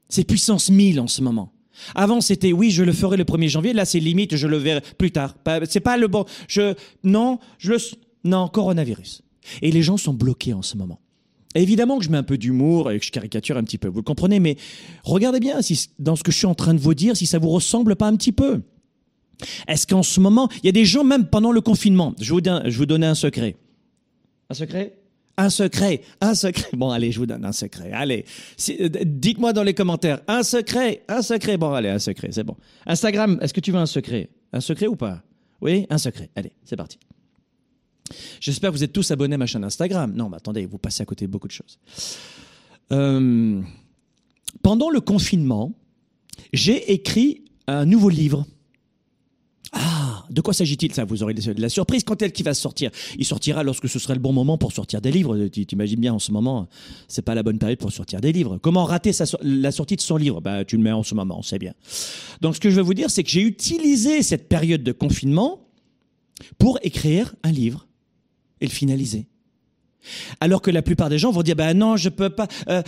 C'est 0.10 0.24
puissance 0.24 0.70
1000 0.70 1.00
en 1.00 1.08
ce 1.08 1.22
moment. 1.22 1.54
Avant, 1.96 2.20
c'était 2.20 2.52
oui, 2.52 2.72
je 2.72 2.84
le 2.84 2.92
ferai 2.92 3.16
le 3.16 3.24
1er 3.24 3.48
janvier. 3.48 3.74
Là, 3.74 3.86
c'est 3.86 4.00
limite, 4.00 4.36
je 4.36 4.48
le 4.48 4.58
verrai 4.58 4.82
plus 4.98 5.12
tard. 5.12 5.36
C'est 5.70 5.80
pas 5.80 5.98
le 5.98 6.08
bon. 6.08 6.26
Je, 6.48 6.74
non, 7.04 7.40
je 7.58 7.74
le, 7.74 7.78
non, 8.24 8.48
coronavirus. 8.48 9.22
Et 9.62 9.72
les 9.72 9.82
gens 9.82 9.98
sont 9.98 10.14
bloqués 10.14 10.54
en 10.54 10.62
ce 10.62 10.76
moment. 10.76 11.00
Évidemment 11.62 11.98
que 11.98 12.06
je 12.06 12.10
mets 12.10 12.18
un 12.18 12.24
peu 12.24 12.38
d'humour 12.38 12.92
et 12.92 13.00
que 13.00 13.06
je 13.06 13.12
caricature 13.12 13.58
un 13.58 13.64
petit 13.64 13.78
peu. 13.78 13.88
Vous 13.88 14.00
le 14.00 14.04
comprenez, 14.04 14.40
mais 14.40 14.58
regardez 15.04 15.40
bien 15.40 15.60
dans 16.00 16.16
ce 16.16 16.24
que 16.24 16.32
je 16.32 16.38
suis 16.38 16.48
en 16.48 16.56
train 16.56 16.74
de 16.74 16.80
vous 16.80 16.94
dire, 16.94 17.16
si 17.16 17.26
ça 17.26 17.40
vous 17.40 17.50
ressemble 17.50 17.96
pas 17.96 18.08
un 18.08 18.16
petit 18.16 18.32
peu. 18.32 18.62
Est-ce 19.68 19.88
qu'en 19.88 20.04
ce 20.04 20.20
moment, 20.20 20.50
il 20.58 20.66
y 20.66 20.70
a 20.70 20.74
des 20.74 20.86
gens, 20.86 21.04
même 21.04 21.26
pendant 21.28 21.52
le 21.52 21.62
confinement, 21.62 22.14
je 22.20 22.34
vous, 22.34 22.42
je 22.44 22.78
vous 22.78 22.86
donner 22.86 23.08
un 23.08 23.16
secret. 23.16 23.56
Un 24.50 24.54
secret? 24.54 24.96
Un 25.38 25.50
secret 25.50 26.02
Un 26.20 26.36
secret 26.36 26.70
Bon, 26.74 26.90
allez, 26.90 27.14
je 27.14 27.20
vous 27.20 27.26
donne 27.26 27.46
un 27.46 27.54
secret. 27.54 27.92
Allez, 27.94 28.26
euh, 28.82 28.90
dites-moi 29.06 29.54
dans 29.54 29.64
les 29.64 29.74
commentaires. 29.74 30.20
Un 30.28 30.44
secret 30.44 31.04
Un 31.08 31.22
secret 31.22 31.58
Bon, 31.58 31.72
allez, 31.72 31.90
un 31.90 32.00
secret, 32.00 32.30
c'est 32.32 32.44
bon. 32.44 32.58
Instagram, 32.86 33.40
est-ce 33.42 33.54
que 33.54 33.62
tu 33.62 33.72
veux 33.72 33.78
un 33.78 33.86
secret? 33.86 34.30
Un 34.52 34.60
secret 34.60 34.88
ou 34.88 34.98
pas? 34.98 35.24
Oui, 35.62 35.86
un 35.90 35.98
secret. 35.98 36.30
Allez, 36.36 36.52
c'est 36.66 36.76
parti. 36.76 37.00
J'espère 38.40 38.72
que 38.72 38.76
vous 38.76 38.84
êtes 38.84 38.94
tous 38.94 39.12
abonnés 39.12 39.36
à 39.36 39.38
ma 39.38 39.46
chaîne 39.46 39.64
Instagram. 39.64 40.14
Non, 40.16 40.30
mais 40.30 40.38
attendez, 40.38 40.66
vous 40.66 40.78
passez 40.78 41.02
à 41.02 41.06
côté 41.06 41.26
de 41.26 41.32
beaucoup 41.32 41.48
de 41.48 41.54
choses. 41.54 41.80
Euh, 42.92 43.62
pendant 44.62 44.90
le 44.90 45.02
confinement, 45.02 45.74
j'ai 46.54 46.92
écrit 46.92 47.44
un 47.68 47.86
nouveau 47.86 48.10
livre. 48.10 48.46
Ah, 49.72 50.26
de 50.32 50.42
quoi 50.42 50.54
s'agit-il? 50.54 50.94
Ça, 50.94 51.06
vous 51.06 51.22
aurez 51.22 51.36
la 51.58 51.70
surprise 51.70 52.04
quand 52.04 52.20
elle 52.24 52.32
qui 52.32 52.42
va 52.42 52.56
sortir. 52.56 52.90
Il 53.20 53.26
sortira 53.26 53.62
lorsque 53.62 53.88
ce 53.88 54.00
sera 54.00 54.16
le 54.16 54.20
bon 54.20 54.34
moment 54.34 54.58
pour 54.58 54.72
sortir 54.72 55.00
des 55.00 55.12
livres. 55.12 55.48
Tu 55.48 55.68
t'imagines 55.68 56.00
bien 56.00 56.14
en 56.14 56.20
ce 56.20 56.32
moment, 56.32 56.68
c'est 57.08 57.22
pas 57.22 57.36
la 57.36 57.44
bonne 57.44 57.60
période 57.60 57.78
pour 57.78 57.92
sortir 57.92 58.20
des 58.20 58.32
livres. 58.32 58.58
Comment 58.58 58.86
rater 58.86 59.12
la 59.44 59.72
sortie 59.72 59.96
de 59.96 60.02
son 60.02 60.18
livre? 60.18 60.42
Bah, 60.42 60.66
tu 60.66 60.76
le 60.78 60.84
mets 60.84 60.92
en 60.92 61.04
ce 61.04 61.14
moment, 61.14 61.44
c'est 61.44 61.60
bien. 61.60 61.74
Donc, 62.42 62.56
ce 62.56 62.60
que 62.60 62.72
je 62.72 62.78
veux 62.78 62.82
vous 62.82 62.96
dire, 62.96 63.12
c'est 63.12 63.24
que 63.24 63.30
j'ai 63.30 63.44
utilisé 63.44 64.24
cette 64.24 64.50
période 64.50 64.82
de 64.82 64.92
confinement 64.92 65.68
pour 66.58 66.80
écrire 66.82 67.36
un 67.44 67.52
livre 67.52 67.86
et 68.62 68.66
le 68.66 68.72
finaliser. 68.72 69.28
Alors 70.40 70.62
que 70.62 70.72
la 70.72 70.82
plupart 70.82 71.10
des 71.10 71.20
gens 71.20 71.32
vont 71.32 71.44
dire 71.44 71.56
bah 71.56 71.74
non 71.74 71.98
je 71.98 72.10
peux 72.10 72.30
pas 72.30 72.48
euh, 72.70 72.82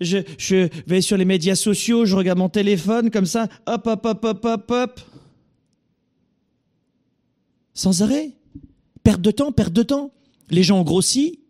je, 0.00 0.68
vais 0.86 1.00
sur 1.00 1.16
les 1.16 1.24
médias 1.24 1.56
sociaux 1.56 2.04
je 2.04 2.14
regarde 2.14 2.38
mon 2.38 2.48
téléphone 2.48 3.10
comme 3.10 3.26
ça 3.26 3.48
hop 3.66 3.86
hop 3.86 4.06
hop 4.06 4.24
hop 4.24 4.44
hop 4.44 4.70
hop. 4.70 5.00
Sans 7.76 8.02
arrêt. 8.02 8.30
Perte 9.02 9.20
de 9.20 9.30
temps 9.32 9.52
perte 9.52 9.72
de 9.72 9.82
temps. 9.82 10.12
Les 10.50 10.62
gens 10.62 10.80
ont 10.80 10.84
grossi 10.84 11.40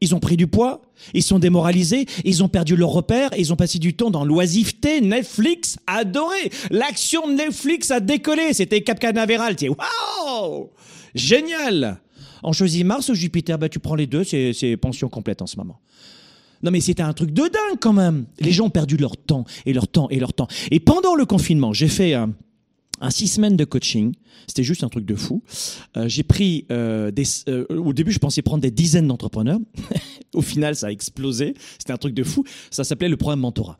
ils 0.00 0.14
ont 0.14 0.20
pris 0.20 0.36
du 0.36 0.46
poids 0.46 0.82
ils 1.14 1.22
sont 1.22 1.38
démoralisés 1.38 2.06
ils 2.24 2.42
ont 2.42 2.48
perdu 2.48 2.74
leur 2.76 2.90
repère 2.90 3.30
ils 3.38 3.52
ont 3.52 3.56
passé 3.56 3.78
du 3.78 3.94
temps 3.94 4.10
dans 4.10 4.24
l'oisiveté 4.24 5.00
Netflix 5.00 5.78
adoré. 5.86 6.50
L'action 6.70 7.26
de 7.28 7.34
Netflix 7.34 7.90
a 7.90 7.98
décollé. 7.98 8.52
C'était 8.52 8.82
Cap 8.82 9.00
Canaveral 9.00 9.56
waouh! 9.60 10.70
Génial 11.14 12.00
on 12.42 12.52
choisit 12.52 12.84
Mars 12.84 13.08
ou 13.08 13.14
Jupiter? 13.14 13.58
Bah, 13.58 13.68
tu 13.68 13.78
prends 13.78 13.94
les 13.94 14.06
deux, 14.06 14.24
c'est 14.24 14.76
pension 14.80 15.08
complète 15.08 15.42
en 15.42 15.46
ce 15.46 15.56
moment. 15.56 15.80
Non 16.62 16.70
mais 16.70 16.80
c'était 16.80 17.02
un 17.02 17.12
truc 17.12 17.32
de 17.32 17.42
dingue 17.42 17.78
quand 17.80 17.92
même. 17.92 18.26
Les 18.38 18.52
gens 18.52 18.66
ont 18.66 18.70
perdu 18.70 18.96
leur 18.96 19.16
temps 19.16 19.44
et 19.66 19.72
leur 19.72 19.88
temps 19.88 20.08
et 20.10 20.18
leur 20.18 20.32
temps. 20.32 20.46
Et 20.70 20.80
pendant 20.80 21.14
le 21.14 21.24
confinement, 21.24 21.72
j'ai 21.72 21.88
fait 21.88 22.14
un, 22.14 22.32
six 23.10 23.26
semaines 23.26 23.56
de 23.56 23.64
coaching. 23.64 24.14
C'était 24.46 24.62
juste 24.62 24.84
un 24.84 24.88
truc 24.88 25.04
de 25.04 25.16
fou. 25.16 25.42
Euh, 25.96 26.08
j'ai 26.08 26.22
pris 26.22 26.66
euh, 26.70 27.10
des. 27.10 27.24
Euh, 27.48 27.66
au 27.68 27.92
début, 27.92 28.12
je 28.12 28.18
pensais 28.18 28.42
prendre 28.42 28.62
des 28.62 28.70
dizaines 28.70 29.08
d'entrepreneurs. 29.08 29.58
au 30.34 30.42
final, 30.42 30.76
ça 30.76 30.86
a 30.86 30.90
explosé. 30.90 31.54
C'était 31.78 31.92
un 31.92 31.98
truc 31.98 32.14
de 32.14 32.22
fou. 32.22 32.44
Ça 32.70 32.84
s'appelait 32.84 33.08
le 33.08 33.16
programme 33.16 33.40
mentorat. 33.40 33.78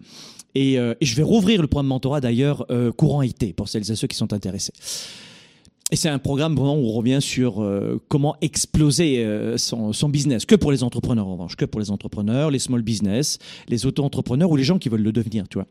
Et, 0.55 0.75
et, 0.75 0.97
je 1.01 1.17
vais 1.17 1.23
rouvrir 1.23 1.63
le 1.63 1.67
programme 1.67 1.87
mentorat 1.87 2.21
d'ailleurs 2.21 2.67
courant 2.99 3.23
été 3.23 3.55
pour 3.55 3.71
celles 3.71 3.91
et 3.91 3.97
ceux 3.97 4.07
qui 4.07 4.17
sont 4.17 4.35
intéressés. 4.35 4.73
Et 5.93 5.97
c'est 5.97 6.09
un 6.09 6.19
programme 6.19 6.55
vraiment 6.55 6.75
où 6.75 6.87
on 6.87 6.93
revient 6.93 7.19
sur 7.21 7.63
euh, 7.63 8.01
comment 8.09 8.35
exploser 8.41 9.23
euh, 9.27 9.59
son, 9.59 10.09
business, 10.09 10.47
que 10.47 10.55
pour 10.55 10.73
les 10.73 10.83
entrepreneurs 10.83 11.27
en 11.27 11.33
revanche, 11.33 11.55
que 11.55 11.67
pour 11.67 11.83
les 11.83 11.91
entrepreneurs, 11.91 12.51
les 12.51 12.59
small 12.59 12.81
business, 12.81 13.39
les 13.69 13.85
auto-entrepreneurs 13.85 14.51
ou 14.51 14.57
les 14.57 14.65
gens 14.65 14.79
qui 14.79 14.89
veulent 14.89 15.03
le 15.03 15.13
devenir, 15.13 15.47
tu 15.49 15.59
vois. 15.59 15.67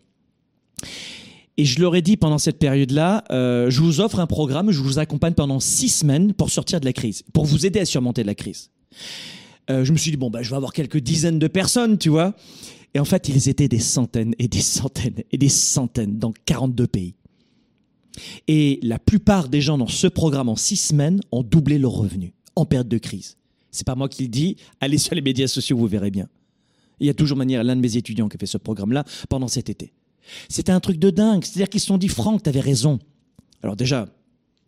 Et 1.58 1.66
je 1.66 1.82
leur 1.82 1.96
ai 1.96 2.04
dit 2.04 2.18
pendant 2.18 2.38
cette 2.38 2.60
période-là, 2.60 3.24
euh, 3.32 3.72
je 3.72 3.82
vous 3.82 4.00
offre 4.00 4.20
un 4.20 4.28
programme, 4.28 4.70
je 4.70 4.80
vous 4.80 5.00
accompagne 5.00 5.34
pendant 5.34 5.60
six 5.60 5.90
semaines 5.90 6.34
pour 6.34 6.52
sortir 6.52 6.80
de 6.80 6.86
la 6.86 6.94
crise, 6.94 7.24
pour 7.34 7.46
vous 7.46 7.66
aider 7.66 7.80
à 7.80 7.86
surmonter 7.86 8.24
la 8.24 8.36
crise. 8.36 8.70
Je 9.70 9.90
me 9.90 9.98
suis 9.98 10.12
dit, 10.12 10.18
bon, 10.18 10.30
bah, 10.30 10.44
je 10.44 10.50
vais 10.50 10.58
avoir 10.58 10.74
quelques 10.74 10.98
dizaines 10.98 11.40
de 11.40 11.48
personnes, 11.48 11.98
tu 11.98 12.10
vois. 12.10 12.34
Et 12.94 13.00
en 13.00 13.06
fait, 13.06 13.30
ils 13.30 13.48
étaient 13.48 13.70
des 13.70 13.80
centaines 13.80 14.36
et 14.38 14.50
des 14.50 14.60
centaines 14.60 15.24
et 15.32 15.38
des 15.38 15.48
centaines 15.48 16.20
dans 16.20 16.34
42 16.46 16.88
pays. 16.88 17.16
Et 18.48 18.80
la 18.84 19.00
plupart 19.00 19.50
des 19.50 19.62
gens 19.62 19.78
dans 19.78 19.88
ce 19.88 20.08
programme 20.08 20.50
en 20.50 20.56
six 20.56 20.78
semaines 20.78 21.22
ont 21.32 21.44
doublé 21.44 21.78
leurs 21.78 21.92
revenus 21.92 22.32
en 22.56 22.66
période 22.66 22.90
de 22.90 22.98
crise. 22.98 23.38
C'est 23.72 23.86
pas 23.86 23.96
moi 23.96 24.10
qui 24.10 24.24
le 24.24 24.30
dis. 24.30 24.58
Allez 24.80 24.98
sur 24.98 25.16
les 25.16 25.22
médias 25.22 25.48
sociaux, 25.48 25.78
vous 25.78 25.88
verrez 25.88 26.12
bien. 26.12 26.28
Il 27.00 27.08
y 27.08 27.10
a 27.10 27.14
toujours 27.14 27.38
manière 27.38 27.64
l'un 27.64 27.76
de 27.76 27.82
mes 27.82 27.98
étudiants 27.98 28.30
qui 28.30 28.38
a 28.38 28.40
fait 28.40 28.46
ce 28.46 28.58
programme-là 28.58 29.06
pendant 29.30 29.48
cet 29.48 29.70
été. 29.70 29.94
C'était 30.50 30.72
un 30.72 30.80
truc 30.80 31.00
de 31.00 31.10
dingue. 31.10 31.44
C'est-à-dire 31.44 31.70
qu'ils 31.70 31.80
se 31.80 31.88
sont 31.88 31.98
dit, 31.98 32.10
Franck, 32.10 32.44
t'avais 32.44 32.60
raison. 32.60 33.00
Alors 33.64 33.76
déjà, 33.76 34.08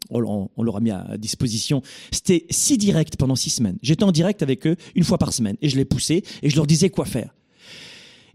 on, 0.09 0.49
on 0.55 0.63
leur 0.63 0.77
a 0.77 0.79
mis 0.79 0.91
à 0.91 1.17
disposition. 1.17 1.81
C'était 2.11 2.45
si 2.49 2.77
direct 2.77 3.17
pendant 3.17 3.35
six 3.35 3.49
semaines. 3.49 3.77
J'étais 3.81 4.03
en 4.03 4.11
direct 4.11 4.41
avec 4.41 4.65
eux 4.65 4.75
une 4.95 5.03
fois 5.03 5.17
par 5.17 5.33
semaine 5.33 5.57
et 5.61 5.69
je 5.69 5.75
les 5.75 5.85
poussais 5.85 6.23
et 6.41 6.49
je 6.49 6.55
leur 6.55 6.65
disais 6.65 6.89
quoi 6.89 7.05
faire. 7.05 7.33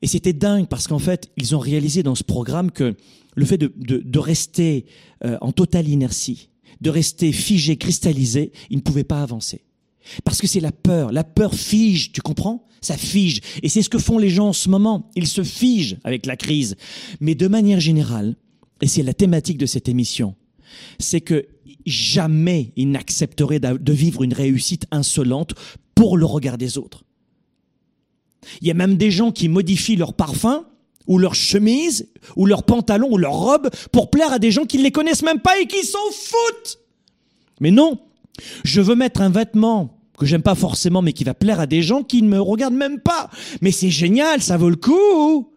Et 0.01 0.07
c'était 0.07 0.33
dingue 0.33 0.69
parce 0.69 0.87
qu'en 0.87 0.99
fait, 0.99 1.31
ils 1.37 1.57
ont 1.57 1.59
réalisé 1.59 2.03
dans 2.03 2.15
ce 2.15 2.23
programme 2.23 2.71
que 2.71 2.95
le 3.39 3.47
fait 3.47 3.59
de, 3.59 3.73
de, 3.77 3.99
de 3.99 4.19
rester 4.19 4.87
euh, 5.25 5.39
en 5.41 5.53
totale 5.53 5.89
inertie, 5.89 6.51
de 6.81 6.91
rester 6.91 7.33
figé, 7.33 7.77
cristallisé, 7.77 8.53
ils 8.69 8.77
ne 8.77 8.83
pouvaient 8.83 9.05
pas 9.05 9.23
avancer. 9.23 9.65
Parce 10.25 10.41
que 10.41 10.47
c'est 10.47 10.61
la 10.61 10.73
peur. 10.73 11.13
La 11.13 11.25
peur 11.25 11.55
fige, 11.55 12.13
tu 12.13 12.21
comprends? 12.21 12.67
Ça 12.81 12.97
fige. 12.97 13.41
Et 13.63 13.69
c'est 13.69 13.83
ce 13.83 13.89
que 13.89 13.99
font 13.99 14.19
les 14.19 14.31
gens 14.31 14.49
en 14.49 14.53
ce 14.53 14.69
moment. 14.69 15.11
Ils 15.15 15.27
se 15.27 15.43
figent 15.43 15.99
avec 16.05 16.27
la 16.27 16.37
crise. 16.37 16.77
Mais 17.21 17.35
de 17.35 17.47
manière 17.47 17.81
générale, 17.81 18.37
et 18.81 18.89
c'est 18.89 19.03
la 19.03 19.15
thématique 19.15 19.59
de 19.59 19.67
cette 19.67 19.89
émission, 19.89 20.35
c'est 20.99 21.21
que 21.21 21.47
jamais 21.87 22.73
ils 22.77 22.91
n'accepteraient 22.91 23.61
de 23.61 23.93
vivre 23.93 24.23
une 24.23 24.35
réussite 24.35 24.87
insolente 24.91 25.55
pour 25.95 26.17
le 26.17 26.27
regard 26.27 26.59
des 26.59 26.79
autres. 26.79 27.05
Il 28.61 28.69
y 28.69 28.71
a 28.71 28.75
même 28.75 28.97
des 28.97 29.11
gens 29.11 29.31
qui 29.31 29.49
modifient 29.49 29.97
leur 29.97 30.15
parfum 30.15 30.67
ou 31.09 31.19
leur 31.19 31.35
chemise 31.35 32.09
ou 32.37 32.47
leur 32.47 32.63
pantalon 32.63 33.09
ou 33.11 33.19
leur 33.19 33.33
robe 33.33 33.71
pour 33.91 34.11
plaire 34.11 34.33
à 34.33 34.39
des 34.39 34.53
gens 34.53 34.65
qui 34.65 34.79
ne 34.79 34.85
les 34.85 34.93
connaissent 34.93 35.25
même 35.25 35.41
pas 35.41 35.59
et 35.59 35.67
qui 35.67 35.85
s'en 35.85 35.99
foutent. 36.13 36.79
Mais 37.61 37.73
non, 37.73 37.99
je 38.65 38.81
veux 38.81 38.95
mettre 38.95 39.21
un 39.21 39.31
vêtement 39.31 39.99
que 40.19 40.27
j'aime 40.27 40.43
pas 40.43 40.55
forcément 40.55 41.03
mais 41.03 41.13
qui 41.13 41.25
va 41.25 41.35
plaire 41.35 41.61
à 41.61 41.67
des 41.67 41.83
gens 41.83 42.03
qui 42.03 42.23
ne 42.23 42.29
me 42.29 42.41
regardent 42.41 42.75
même 42.75 43.01
pas. 43.01 43.31
Mais 43.63 43.73
c'est 43.73 43.91
génial, 43.91 44.43
ça 44.43 44.57
vaut 44.57 44.71
le 44.71 44.77
coup. 44.77 45.51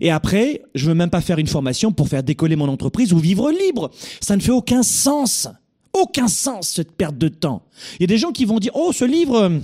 Et 0.00 0.10
après, 0.10 0.62
je 0.74 0.86
veux 0.88 0.94
même 0.94 1.10
pas 1.10 1.20
faire 1.20 1.38
une 1.38 1.46
formation 1.46 1.92
pour 1.92 2.08
faire 2.08 2.22
décoller 2.22 2.56
mon 2.56 2.68
entreprise 2.68 3.12
ou 3.12 3.18
vivre 3.18 3.50
libre. 3.50 3.90
Ça 4.20 4.36
ne 4.36 4.40
fait 4.40 4.50
aucun 4.50 4.82
sens. 4.82 5.48
Aucun 5.92 6.28
sens 6.28 6.68
cette 6.68 6.92
perte 6.92 7.16
de 7.16 7.28
temps. 7.28 7.62
Il 7.98 8.02
y 8.02 8.04
a 8.04 8.06
des 8.08 8.18
gens 8.18 8.32
qui 8.32 8.44
vont 8.44 8.58
dire 8.58 8.72
"Oh, 8.74 8.92
ce 8.92 9.04
livre 9.04 9.60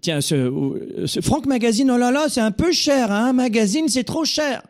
Tiens, 0.00 0.20
ce, 0.20 1.04
ce 1.06 1.20
Franck 1.20 1.46
Magazine, 1.46 1.90
oh 1.90 1.98
là 1.98 2.10
là, 2.10 2.26
c'est 2.28 2.40
un 2.40 2.52
peu 2.52 2.72
cher, 2.72 3.12
hein, 3.12 3.32
magazine, 3.32 3.88
c'est 3.88 4.04
trop 4.04 4.24
cher. 4.24 4.62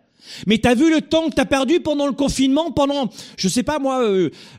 Mais 0.47 0.59
t'as 0.59 0.75
vu 0.75 0.91
le 0.91 1.01
temps 1.01 1.29
que 1.29 1.35
t'as 1.35 1.45
perdu 1.45 1.81
pendant 1.81 2.07
le 2.07 2.13
confinement, 2.13 2.71
pendant, 2.71 3.11
je 3.37 3.49
sais 3.49 3.63
pas 3.63 3.79
moi, 3.79 4.01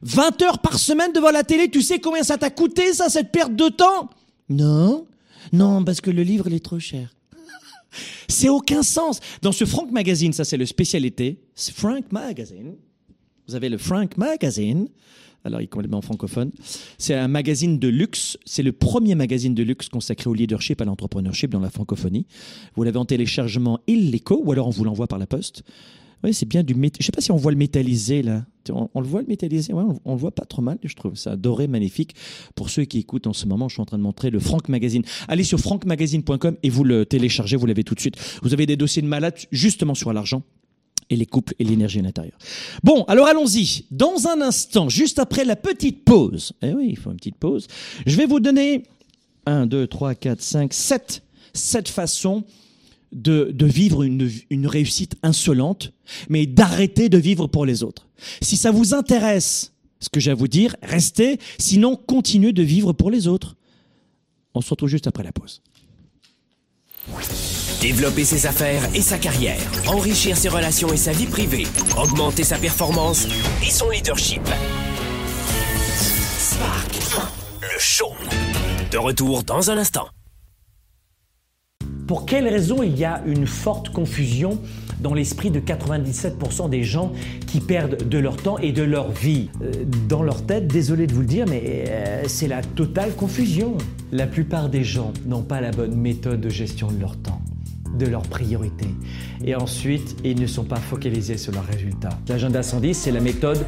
20 0.01 0.42
euh, 0.42 0.46
heures 0.46 0.60
par 0.60 0.80
semaine 0.80 1.12
devant 1.13 1.32
la 1.32 1.44
télé, 1.44 1.70
tu 1.70 1.82
sais 1.82 2.00
combien 2.00 2.24
ça 2.24 2.38
t'a 2.38 2.50
coûté, 2.50 2.94
ça, 2.94 3.10
cette 3.10 3.32
perte 3.32 3.56
de 3.56 3.70
temps? 3.70 4.10
Non, 4.50 5.08
non, 5.54 5.84
parce 5.84 6.01
que 6.01 6.12
le 6.12 6.24
livre, 6.24 6.46
il 6.48 6.54
est 6.54 6.66
trop 6.66 6.80
cher. 6.80 7.13
c'est 8.28 8.50
aucun 8.50 8.84
sens. 8.84 9.20
Dans 9.42 9.51
ce 9.51 9.66
Franck 9.66 9.92
Magazine, 9.92 10.34
ça 10.34 10.44
c'est 10.44 10.58
le 10.58 10.66
spécialité, 10.66 11.40
Frank 11.56 12.12
Magazine. 12.12 12.75
Vous 13.48 13.56
avez 13.56 13.70
le 13.70 13.78
Frank 13.78 14.18
Magazine, 14.18 14.88
alors 15.43 15.62
il 15.62 15.65
est 15.65 15.67
complètement 15.67 16.01
francophone. 16.01 16.51
C'est 16.98 17.15
un 17.15 17.27
magazine 17.27 17.79
de 17.79 17.88
luxe. 17.88 18.38
C'est 18.45 18.63
le 18.63 18.71
premier 18.71 19.15
magazine 19.15 19.55
de 19.55 19.63
luxe 19.63 19.89
consacré 19.89 20.29
au 20.29 20.33
leadership, 20.33 20.81
à 20.81 20.86
l'entrepreneurship 20.86 21.51
dans 21.51 21.60
la 21.60 21.69
francophonie. 21.69 22.25
Vous 22.75 22.83
l'avez 22.83 22.98
en 22.98 23.05
téléchargement 23.05 23.79
illico 23.88 24.41
ou 24.43 24.51
alors 24.51 24.67
on 24.67 24.71
vous 24.71 24.83
l'envoie 24.83 25.07
par 25.07 25.19
la 25.19 25.27
poste. 25.27 25.63
Oui, 26.24 26.36
c'est 26.36 26.48
bien 26.48 26.62
du 26.62 26.75
métal. 26.75 26.98
Je 27.00 27.05
sais 27.05 27.12
pas 27.12 27.21
si 27.21 27.31
on 27.31 27.36
voit 27.36 27.51
le 27.51 27.57
métallisé 27.57 28.21
là. 28.21 28.45
On, 28.69 29.01
le 29.01 29.07
voit 29.07 29.21
le 29.21 29.27
métallisé? 29.27 29.74
Ouais, 29.74 29.83
on, 30.05 30.13
le 30.13 30.19
voit 30.19 30.29
pas 30.29 30.45
trop 30.45 30.62
mal, 30.62 30.77
je 30.83 30.93
trouve. 30.93 31.15
C'est 31.15 31.36
doré 31.36 31.67
magnifique. 31.67 32.13
Pour 32.53 32.69
ceux 32.69 32.86
qui 32.86 33.00
écoutent 33.00 33.25
en 33.25 33.33
ce 33.33 33.48
moment, 33.48 33.67
je 33.67 33.74
suis 33.74 33.81
en 33.81 33.86
train 33.86 33.98
de 33.98 34.03
montrer 34.03 34.29
le 34.29 34.39
Frank 34.39 34.69
Magazine. 34.69 35.01
Allez 35.27 35.43
sur 35.43 35.60
frankmagazine.com 35.60 36.57
et 36.62 36.69
vous 36.69 36.83
le 36.83 37.07
téléchargez. 37.07 37.57
Vous 37.57 37.65
l'avez 37.65 37.83
tout 37.83 37.95
de 37.95 38.00
suite. 38.00 38.17
Vous 38.43 38.53
avez 38.53 38.67
des 38.67 38.77
dossiers 38.77 39.01
de 39.01 39.07
malades 39.07 39.33
justement 39.51 39.95
sur 39.95 40.13
l'argent 40.13 40.43
et 41.12 41.15
les 41.15 41.27
couples 41.27 41.53
et 41.60 41.63
l'énergie 41.63 42.00
à 42.00 42.01
l'intérieur. 42.01 42.38
Bon, 42.82 43.03
alors 43.03 43.27
allons-y. 43.27 43.86
Dans 43.91 44.27
un 44.27 44.41
instant, 44.41 44.89
juste 44.89 45.20
après 45.20 45.46
la 45.46 45.56
petite 45.56 46.03
pause, 46.03 46.53
eh 46.63 46.74
oui, 46.74 46.88
il 46.89 46.98
faut 46.98 47.12
une 47.12 47.18
petite 47.18 47.38
pause, 47.38 47.68
je 48.08 48.15
vais 48.15 48.25
vous 48.25 48.39
donner 48.39 48.84
1, 49.46 49.68
2, 49.68 49.86
3, 49.86 50.15
4, 50.15 50.41
5, 50.41 50.74
7, 50.74 51.24
7 51.53 51.89
façons 51.89 52.44
de, 53.12 53.51
de 53.53 53.65
vivre 53.65 54.03
une, 54.03 54.32
une 54.50 54.65
réussite 54.65 55.15
insolente, 55.22 55.91
mais 56.30 56.46
d'arrêter 56.46 57.10
de 57.10 57.18
vivre 57.18 57.48
pour 57.48 57.65
les 57.65 57.84
autres. 57.84 58.08
Si 58.41 58.56
ça 58.56 58.72
vous 58.72 58.94
intéresse, 58.94 59.74
ce 60.00 60.08
que 60.10 60.22
j'ai 60.22 60.32
à 60.32 60.36
vous 60.36 60.48
dire, 60.48 60.75
restez, 60.82 61.39
sinon 61.60 61.98
continuez 61.98 62.53
de 62.53 62.63
vivre 62.63 62.94
pour 62.94 63.12
les 63.12 63.27
autres. 63.27 63.58
On 64.53 64.62
se 64.62 64.70
retrouve 64.70 64.89
juste 64.89 65.08
après 65.08 65.24
la 65.24 65.34
pause. 65.34 65.62
Développer 67.82 68.26
ses 68.26 68.46
affaires 68.46 68.84
et 68.94 69.02
sa 69.02 69.18
carrière, 69.18 69.58
enrichir 69.88 70.38
ses 70.38 70.50
relations 70.50 70.94
et 70.94 70.98
sa 70.98 71.14
vie 71.14 71.26
privée, 71.26 71.66
augmenter 71.98 72.44
sa 72.44 72.60
performance 72.60 73.28
et 73.66 73.72
son 73.72 73.90
leadership. 73.90 74.44
Spark, 76.38 76.92
le 77.60 77.80
show. 77.80 78.12
De 78.92 79.00
retour 79.00 79.42
dans 79.42 79.72
un 79.72 79.80
instant. 79.80 80.10
Pour 82.08 82.28
quelles 82.28 82.48
raisons 82.48 82.84
il 82.84 82.96
y 83.00 83.04
a 83.04 83.24
une 83.26 83.48
forte 83.48 83.90
confusion 83.90 84.62
dans 85.00 85.16
l'esprit 85.16 85.50
de 85.50 85.60
97% 85.60 86.70
des 86.70 86.84
gens 86.84 87.14
qui 87.48 87.62
perdent 87.62 88.08
de 88.08 88.18
leur 88.20 88.38
temps 88.38 88.60
et 88.60 88.74
de 88.74 88.84
leur 88.84 89.10
vie? 89.10 89.50
Euh, 89.64 89.72
Dans 90.08 90.22
leur 90.22 90.46
tête, 90.46 90.68
désolé 90.68 91.08
de 91.08 91.14
vous 91.16 91.22
le 91.22 91.26
dire, 91.26 91.48
mais 91.50 91.86
euh, 91.90 92.24
c'est 92.28 92.48
la 92.48 92.62
totale 92.62 93.16
confusion. 93.16 93.76
La 94.12 94.28
plupart 94.28 94.70
des 94.70 94.84
gens 94.84 95.14
n'ont 95.26 95.42
pas 95.42 95.62
la 95.62 95.72
bonne 95.72 95.96
méthode 95.96 96.42
de 96.42 96.50
gestion 96.50 96.92
de 96.92 97.00
leur 97.00 97.18
temps 97.18 97.42
de 97.98 98.05
leurs 98.05 98.24
priorités. 98.24 98.93
Et 99.43 99.55
ensuite, 99.55 100.17
ils 100.24 100.39
ne 100.39 100.48
sont 100.48 100.63
pas 100.63 100.77
focalisés 100.77 101.38
sur 101.38 101.51
leurs 101.51 101.65
résultats. 101.65 102.17
L'agenda 102.27 102.63
110, 102.63 102.93
c'est 102.93 103.12
la 103.12 103.19
méthode 103.19 103.65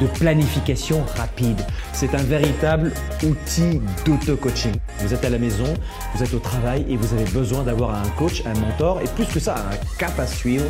de 0.00 0.06
planification 0.06 1.04
rapide. 1.16 1.60
C'est 1.92 2.14
un 2.14 2.22
véritable 2.22 2.92
outil 3.22 3.80
d'auto-coaching. 4.04 4.74
Vous 5.00 5.14
êtes 5.14 5.24
à 5.24 5.30
la 5.30 5.38
maison, 5.38 5.74
vous 6.14 6.22
êtes 6.22 6.34
au 6.34 6.38
travail 6.38 6.84
et 6.88 6.96
vous 6.96 7.14
avez 7.14 7.30
besoin 7.30 7.62
d'avoir 7.62 7.94
un 7.94 8.08
coach, 8.10 8.42
un 8.46 8.58
mentor 8.58 9.00
et 9.02 9.08
plus 9.14 9.26
que 9.26 9.40
ça, 9.40 9.56
un 9.56 9.98
cap 9.98 10.18
à 10.18 10.26
suivre. 10.26 10.64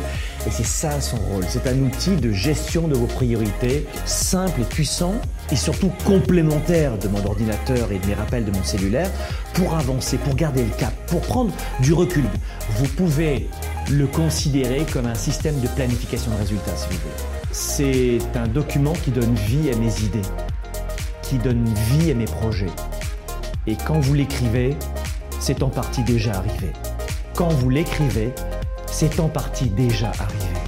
Et 0.45 0.51
c'est 0.51 0.65
ça 0.65 0.99
son 1.01 1.17
rôle. 1.17 1.43
C'est 1.47 1.67
un 1.67 1.77
outil 1.79 2.15
de 2.15 2.31
gestion 2.31 2.87
de 2.87 2.95
vos 2.95 3.07
priorités, 3.07 3.85
simple 4.05 4.61
et 4.61 4.65
puissant 4.65 5.15
et 5.51 5.55
surtout 5.55 5.91
complémentaire 6.05 6.97
de 6.97 7.07
mon 7.07 7.25
ordinateur 7.25 7.91
et 7.91 7.99
de 7.99 8.07
mes 8.07 8.13
rappels 8.13 8.45
de 8.45 8.51
mon 8.51 8.63
cellulaire 8.63 9.09
pour 9.53 9.75
avancer, 9.75 10.17
pour 10.17 10.35
garder 10.35 10.63
le 10.63 10.71
cap, 10.77 10.93
pour 11.07 11.21
prendre 11.21 11.51
du 11.79 11.93
recul. 11.93 12.25
Vous 12.77 12.87
pouvez 12.87 13.49
le 13.91 14.07
considérer 14.07 14.85
comme 14.91 15.05
un 15.05 15.15
système 15.15 15.59
de 15.59 15.67
planification 15.67 16.31
de 16.31 16.37
résultats, 16.37 16.75
si 16.75 16.87
vous 16.89 16.99
voulez. 16.99 17.13
C'est 17.51 18.37
un 18.37 18.47
document 18.47 18.93
qui 18.93 19.11
donne 19.11 19.33
vie 19.35 19.71
à 19.71 19.77
mes 19.77 20.01
idées, 20.01 20.27
qui 21.21 21.37
donne 21.37 21.65
vie 21.91 22.11
à 22.11 22.13
mes 22.13 22.25
projets. 22.25 22.71
Et 23.65 23.75
quand 23.75 23.99
vous 23.99 24.13
l'écrivez, 24.13 24.75
c'est 25.39 25.63
en 25.63 25.69
partie 25.69 26.03
déjà 26.03 26.33
arrivé. 26.33 26.71
Quand 27.35 27.49
vous 27.49 27.69
l'écrivez, 27.69 28.33
c'est 28.87 29.19
en 29.19 29.29
partie 29.29 29.69
déjà 29.69 30.11
arrivé. 30.19 30.66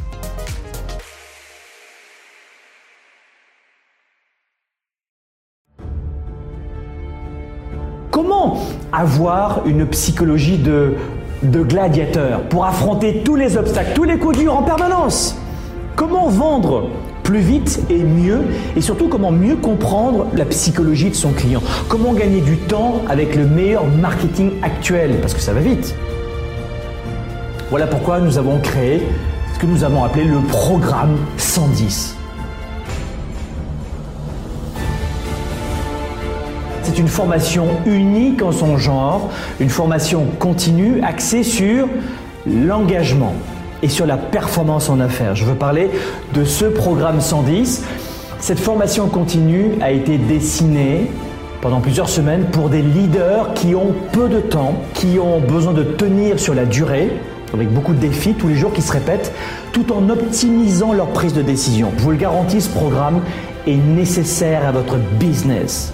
Comment 8.21 8.57
avoir 8.91 9.61
une 9.65 9.85
psychologie 9.85 10.57
de, 10.57 10.93
gladiateur 11.41 12.41
pour 12.49 12.65
affronter 12.65 13.21
tous 13.23 13.37
les 13.37 13.55
obstacles, 13.55 13.93
tous 13.95 14.03
les 14.03 14.17
coups 14.17 14.39
durs 14.39 14.57
en 14.57 14.61
permanence? 14.61 15.37
Comment 15.95 16.27
vendre 16.27 16.89
plus 17.23 17.39
vite 17.39 17.79
et 17.89 18.03
mieux 18.03 18.41
et 18.75 18.81
surtout 18.81 19.07
comment 19.07 19.31
mieux 19.31 19.55
comprendre 19.55 20.27
la 20.33 20.43
psychologie 20.43 21.11
de 21.11 21.15
son 21.15 21.31
client? 21.31 21.61
Comment 21.87 22.11
gagner 22.11 22.41
du 22.41 22.57
temps 22.57 22.95
avec 23.07 23.37
le 23.37 23.45
meilleur 23.45 23.85
marketing 23.85 24.51
actuel? 24.63 25.21
Parce 25.21 25.33
que 25.33 25.39
ça 25.39 25.53
va 25.53 25.61
vite. 25.61 25.95
Voilà 27.69 27.87
pourquoi 27.87 28.19
nous 28.19 28.37
avons 28.37 28.59
créé 28.59 29.01
ce 29.53 29.59
que 29.59 29.65
nous 29.65 29.85
avons 29.85 30.03
appelé 30.03 30.25
le 30.25 30.39
programme 30.39 31.15
110. 31.37 32.18
C'est 36.89 36.97
une 36.97 37.07
formation 37.07 37.67
unique 37.85 38.41
en 38.41 38.51
son 38.51 38.79
genre, 38.79 39.29
une 39.59 39.69
formation 39.69 40.25
continue 40.39 41.03
axée 41.03 41.43
sur 41.43 41.87
l'engagement 42.47 43.35
et 43.83 43.89
sur 43.89 44.07
la 44.07 44.17
performance 44.17 44.89
en 44.89 44.99
affaires. 44.99 45.35
Je 45.35 45.45
veux 45.45 45.53
parler 45.53 45.91
de 46.33 46.43
ce 46.43 46.65
programme 46.65 47.21
110. 47.21 47.83
Cette 48.39 48.59
formation 48.59 49.07
continue 49.07 49.73
a 49.81 49.91
été 49.91 50.17
dessinée 50.17 51.11
pendant 51.61 51.79
plusieurs 51.79 52.09
semaines 52.09 52.45
pour 52.45 52.69
des 52.69 52.81
leaders 52.81 53.53
qui 53.53 53.75
ont 53.75 53.93
peu 54.11 54.27
de 54.27 54.39
temps, 54.39 54.73
qui 54.95 55.19
ont 55.19 55.41
besoin 55.41 55.73
de 55.73 55.83
tenir 55.83 56.39
sur 56.39 56.55
la 56.55 56.65
durée, 56.65 57.11
avec 57.53 57.71
beaucoup 57.71 57.93
de 57.93 57.99
défis 57.99 58.33
tous 58.33 58.47
les 58.47 58.55
jours 58.55 58.73
qui 58.73 58.81
se 58.81 58.91
répètent, 58.91 59.31
tout 59.73 59.93
en 59.93 60.09
optimisant 60.09 60.91
leur 60.91 61.09
prise 61.09 61.33
de 61.33 61.43
décision. 61.43 61.91
Je 61.99 62.01
vous 62.01 62.11
le 62.11 62.17
garantis, 62.17 62.61
ce 62.61 62.69
programme 62.69 63.21
est 63.67 63.77
nécessaire 63.77 64.65
à 64.67 64.71
votre 64.71 64.97
business. 65.19 65.93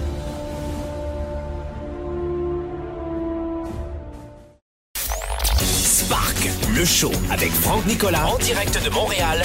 Show 6.86 7.10
avec 7.30 7.50
Franck 7.50 7.84
Nicolas 7.86 8.28
en 8.28 8.38
direct 8.38 8.82
de 8.84 8.90
Montréal, 8.90 9.42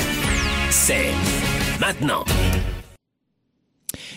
c'est 0.70 1.10
maintenant. 1.80 2.24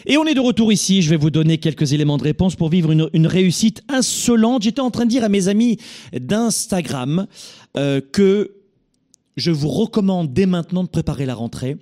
Et 0.04 0.18
on 0.18 0.26
est 0.26 0.34
de 0.34 0.40
retour 0.40 0.72
ici. 0.72 1.00
Je 1.00 1.08
vais 1.08 1.16
vous 1.16 1.30
donner 1.30 1.56
quelques 1.56 1.94
éléments 1.94 2.18
de 2.18 2.22
réponse 2.22 2.54
pour 2.54 2.68
vivre 2.68 2.92
une, 2.92 3.26
réussite 3.26 3.82
insolente. 3.88 4.62
J'étais 4.62 4.80
en 4.80 4.90
train 4.90 5.06
de 5.06 5.10
dire 5.10 5.24
à 5.24 5.30
mes 5.30 5.48
amis 5.48 5.78
d'Instagram 6.12 7.26
euh, 7.78 8.02
que 8.12 8.56
je 9.36 9.50
vous 9.50 9.68
recommande 9.68 10.34
dès 10.34 10.46
maintenant 10.46 10.84
de 10.84 10.88
préparer 10.88 11.24
la 11.24 11.34
rentrée. 11.34 11.78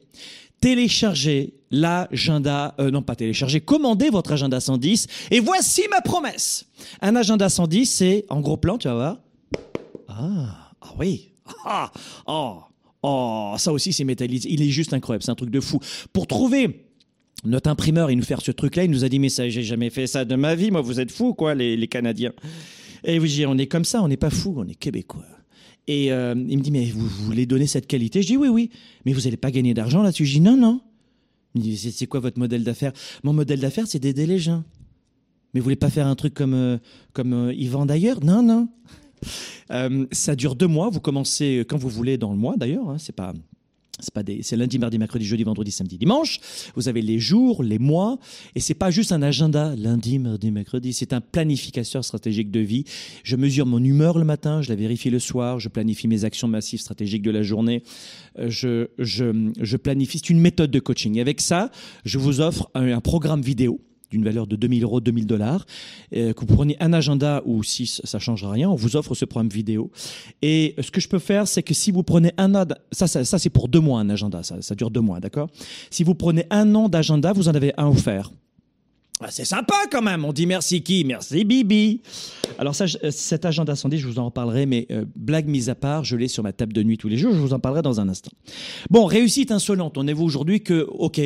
Téléchargez 0.60 1.54
l'agenda, 1.72 2.76
euh, 2.78 2.92
non 2.92 3.02
pas 3.02 3.16
télécharger, 3.16 3.60
commandez 3.60 4.10
votre 4.10 4.30
agenda 4.30 4.60
110. 4.60 5.08
Et 5.32 5.40
voici 5.40 5.82
ma 5.90 6.02
promesse. 6.02 6.66
Un 7.00 7.16
agenda 7.16 7.48
110, 7.48 7.86
c'est 7.86 8.26
en 8.28 8.40
gros 8.40 8.56
plan, 8.56 8.78
tu 8.78 8.86
vas 8.86 8.94
voir. 8.94 9.18
Ah, 10.06 10.70
ah 10.80 10.94
oui. 11.00 11.31
Ah, 11.64 11.90
oh, 12.26 12.60
oh, 13.02 13.54
ça 13.58 13.72
aussi 13.72 13.92
c'est 13.92 14.04
métallisé. 14.04 14.48
Il 14.50 14.62
est 14.62 14.68
juste 14.70 14.92
incroyable, 14.92 15.22
c'est 15.22 15.30
un 15.30 15.36
truc 15.36 15.50
de 15.50 15.60
fou. 15.60 15.78
Pour 16.12 16.26
trouver 16.26 16.86
notre 17.44 17.70
imprimeur 17.70 18.10
et 18.10 18.16
nous 18.16 18.22
faire 18.22 18.40
ce 18.40 18.52
truc-là, 18.52 18.84
il 18.84 18.90
nous 18.90 19.04
a 19.04 19.08
dit 19.08 19.18
mais 19.18 19.28
ça, 19.28 19.48
j'ai 19.48 19.62
jamais 19.62 19.90
fait 19.90 20.06
ça 20.06 20.24
de 20.24 20.34
ma 20.36 20.54
vie. 20.54 20.70
Moi, 20.70 20.80
vous 20.80 21.00
êtes 21.00 21.10
fous 21.10 21.34
quoi, 21.34 21.54
les, 21.54 21.88
Canadiens. 21.88 22.32
Et 23.04 23.18
dites 23.18 23.46
on 23.46 23.58
est 23.58 23.66
comme 23.66 23.84
ça, 23.84 24.02
on 24.02 24.08
n'est 24.08 24.16
pas 24.16 24.30
fous, 24.30 24.54
on 24.56 24.66
est 24.66 24.74
québécois. 24.74 25.24
Et 25.88 26.12
euh, 26.12 26.34
il 26.48 26.58
me 26.58 26.62
dit 26.62 26.70
mais 26.70 26.84
vous, 26.86 27.08
voulez 27.08 27.46
donner 27.46 27.66
cette 27.66 27.86
qualité? 27.86 28.22
Je 28.22 28.28
dis 28.28 28.36
oui 28.36 28.48
oui, 28.48 28.70
mais 29.04 29.12
vous 29.12 29.22
n'allez 29.22 29.36
pas 29.36 29.50
gagner 29.50 29.74
d'argent 29.74 30.02
là-dessus? 30.02 30.26
Je 30.26 30.34
dis 30.34 30.40
non 30.40 30.56
non. 30.56 30.80
Il 31.54 31.60
me 31.60 31.64
dit 31.64 31.76
c'est 31.76 32.06
quoi 32.06 32.20
votre 32.20 32.38
modèle 32.38 32.62
d'affaires? 32.62 32.92
Mon 33.24 33.32
modèle 33.32 33.60
d'affaires 33.60 33.86
c'est 33.88 33.98
d'aider 33.98 34.26
les 34.26 34.38
gens. 34.38 34.62
Mais 35.52 35.60
vous 35.60 35.64
voulez 35.64 35.76
pas 35.76 35.90
faire 35.90 36.06
un 36.06 36.14
truc 36.14 36.34
comme 36.34 36.54
euh, 36.54 36.78
comme 37.12 37.32
euh, 37.32 37.52
ils 37.52 37.68
vendent 37.68 37.90
ailleurs 37.90 38.24
Non 38.24 38.42
non. 38.42 38.68
Euh, 39.70 40.06
ça 40.12 40.36
dure 40.36 40.54
deux 40.54 40.66
mois. 40.66 40.90
Vous 40.90 41.00
commencez 41.00 41.64
quand 41.68 41.76
vous 41.76 41.88
voulez 41.88 42.18
dans 42.18 42.32
le 42.32 42.38
mois 42.38 42.56
d'ailleurs. 42.56 42.88
Hein, 42.90 42.98
c'est 42.98 43.14
pas 43.14 43.32
c'est 44.00 44.12
pas 44.12 44.22
c'est 44.42 44.56
lundi, 44.56 44.78
mardi, 44.78 44.98
mercredi, 44.98 45.24
jeudi, 45.24 45.44
vendredi, 45.44 45.70
samedi, 45.70 45.96
dimanche. 45.96 46.40
Vous 46.74 46.88
avez 46.88 47.02
les 47.02 47.18
jours, 47.18 47.62
les 47.62 47.78
mois, 47.78 48.18
et 48.54 48.60
c'est 48.60 48.74
pas 48.74 48.90
juste 48.90 49.12
un 49.12 49.22
agenda 49.22 49.76
lundi, 49.76 50.18
mardi, 50.18 50.50
mercredi. 50.50 50.92
C'est 50.92 51.12
un 51.12 51.20
planificateur 51.20 52.04
stratégique 52.04 52.50
de 52.50 52.60
vie. 52.60 52.84
Je 53.22 53.36
mesure 53.36 53.66
mon 53.66 53.82
humeur 53.82 54.18
le 54.18 54.24
matin, 54.24 54.60
je 54.60 54.70
la 54.70 54.76
vérifie 54.76 55.10
le 55.10 55.18
soir, 55.18 55.60
je 55.60 55.68
planifie 55.68 56.08
mes 56.08 56.24
actions 56.24 56.48
massives 56.48 56.80
stratégiques 56.80 57.22
de 57.22 57.30
la 57.30 57.42
journée. 57.42 57.82
Euh, 58.38 58.50
Je, 58.50 58.88
je, 58.98 59.52
je 59.60 59.76
planifie. 59.76 60.18
C'est 60.18 60.30
une 60.30 60.40
méthode 60.40 60.70
de 60.70 60.80
coaching. 60.80 61.16
Et 61.16 61.20
avec 61.20 61.40
ça, 61.40 61.70
je 62.04 62.18
vous 62.18 62.40
offre 62.40 62.70
un 62.74 63.00
programme 63.00 63.42
vidéo 63.42 63.80
d'une 64.12 64.24
valeur 64.24 64.46
de 64.46 64.56
2000 64.56 64.84
euros, 64.84 65.00
2000 65.00 65.26
dollars, 65.26 65.66
euh, 66.14 66.32
que 66.32 66.40
vous 66.40 66.54
preniez 66.54 66.76
un 66.80 66.92
agenda 66.92 67.42
ou 67.44 67.62
si 67.62 67.86
ça 67.86 68.18
change 68.18 68.44
rien, 68.44 68.68
on 68.70 68.74
vous 68.74 68.96
offre 68.96 69.14
ce 69.14 69.24
programme 69.24 69.48
vidéo. 69.48 69.90
Et 70.42 70.74
ce 70.78 70.90
que 70.90 71.00
je 71.00 71.08
peux 71.08 71.18
faire, 71.18 71.48
c'est 71.48 71.62
que 71.62 71.74
si 71.74 71.90
vous 71.90 72.02
prenez 72.02 72.32
un 72.36 72.54
an, 72.54 72.66
ça, 72.92 73.08
ça, 73.08 73.38
c'est 73.38 73.50
pour 73.50 73.68
deux 73.68 73.80
mois 73.80 74.00
un 74.00 74.10
agenda, 74.10 74.42
ça, 74.42 74.60
ça 74.60 74.74
dure 74.74 74.90
deux 74.90 75.00
mois, 75.00 75.18
d'accord? 75.18 75.48
Si 75.90 76.04
vous 76.04 76.14
prenez 76.14 76.46
un 76.50 76.74
an 76.74 76.88
d'agenda, 76.88 77.32
vous 77.32 77.48
en 77.48 77.54
avez 77.54 77.72
un 77.78 77.86
offert. 77.86 78.30
Ah, 79.24 79.28
c'est 79.30 79.44
sympa 79.44 79.74
quand 79.90 80.02
même. 80.02 80.24
On 80.24 80.32
dit 80.32 80.46
merci 80.46 80.82
qui? 80.82 81.04
Merci 81.04 81.44
Bibi. 81.44 82.02
Alors 82.58 82.74
euh, 82.80 83.10
cet 83.10 83.44
agenda 83.44 83.76
110, 83.76 83.98
je 83.98 84.08
vous 84.08 84.18
en 84.18 84.24
reparlerai, 84.26 84.66
mais 84.66 84.86
euh, 84.90 85.04
blague 85.14 85.46
mise 85.46 85.70
à 85.70 85.76
part, 85.76 86.02
je 86.04 86.16
l'ai 86.16 86.26
sur 86.26 86.42
ma 86.42 86.52
table 86.52 86.72
de 86.72 86.82
nuit 86.82 86.98
tous 86.98 87.08
les 87.08 87.16
jours. 87.16 87.32
Je 87.32 87.38
vous 87.38 87.52
en 87.52 87.60
parlerai 87.60 87.82
dans 87.82 88.00
un 88.00 88.08
instant. 88.08 88.32
Bon, 88.90 89.06
réussite 89.06 89.52
insolente. 89.52 89.96
On 89.96 90.08
est 90.08 90.12
vous 90.12 90.24
aujourd'hui 90.24 90.62
que, 90.62 90.86
ok, 90.90 91.20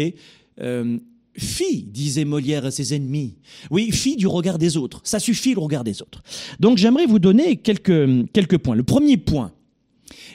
fille, 1.38 1.83
disait 1.83 2.25
Molière 2.25 2.64
à 2.64 2.70
ses 2.70 2.94
ennemis. 2.94 3.37
Oui, 3.70 3.90
fille 3.92 4.16
du 4.16 4.27
regard 4.27 4.59
des 4.59 4.77
autres. 4.77 5.01
Ça 5.05 5.18
suffit 5.18 5.55
le 5.55 5.61
regard 5.61 5.85
des 5.85 6.03
autres. 6.03 6.22
Donc 6.61 6.79
j'aimerais 6.79 7.07
vous 7.07 7.18
donner 7.18 7.57
quelques 7.57 8.31
quelques 8.33 8.59
points. 8.59 8.75
Le 8.75 8.83
premier 8.83 9.16
point. 9.16 9.53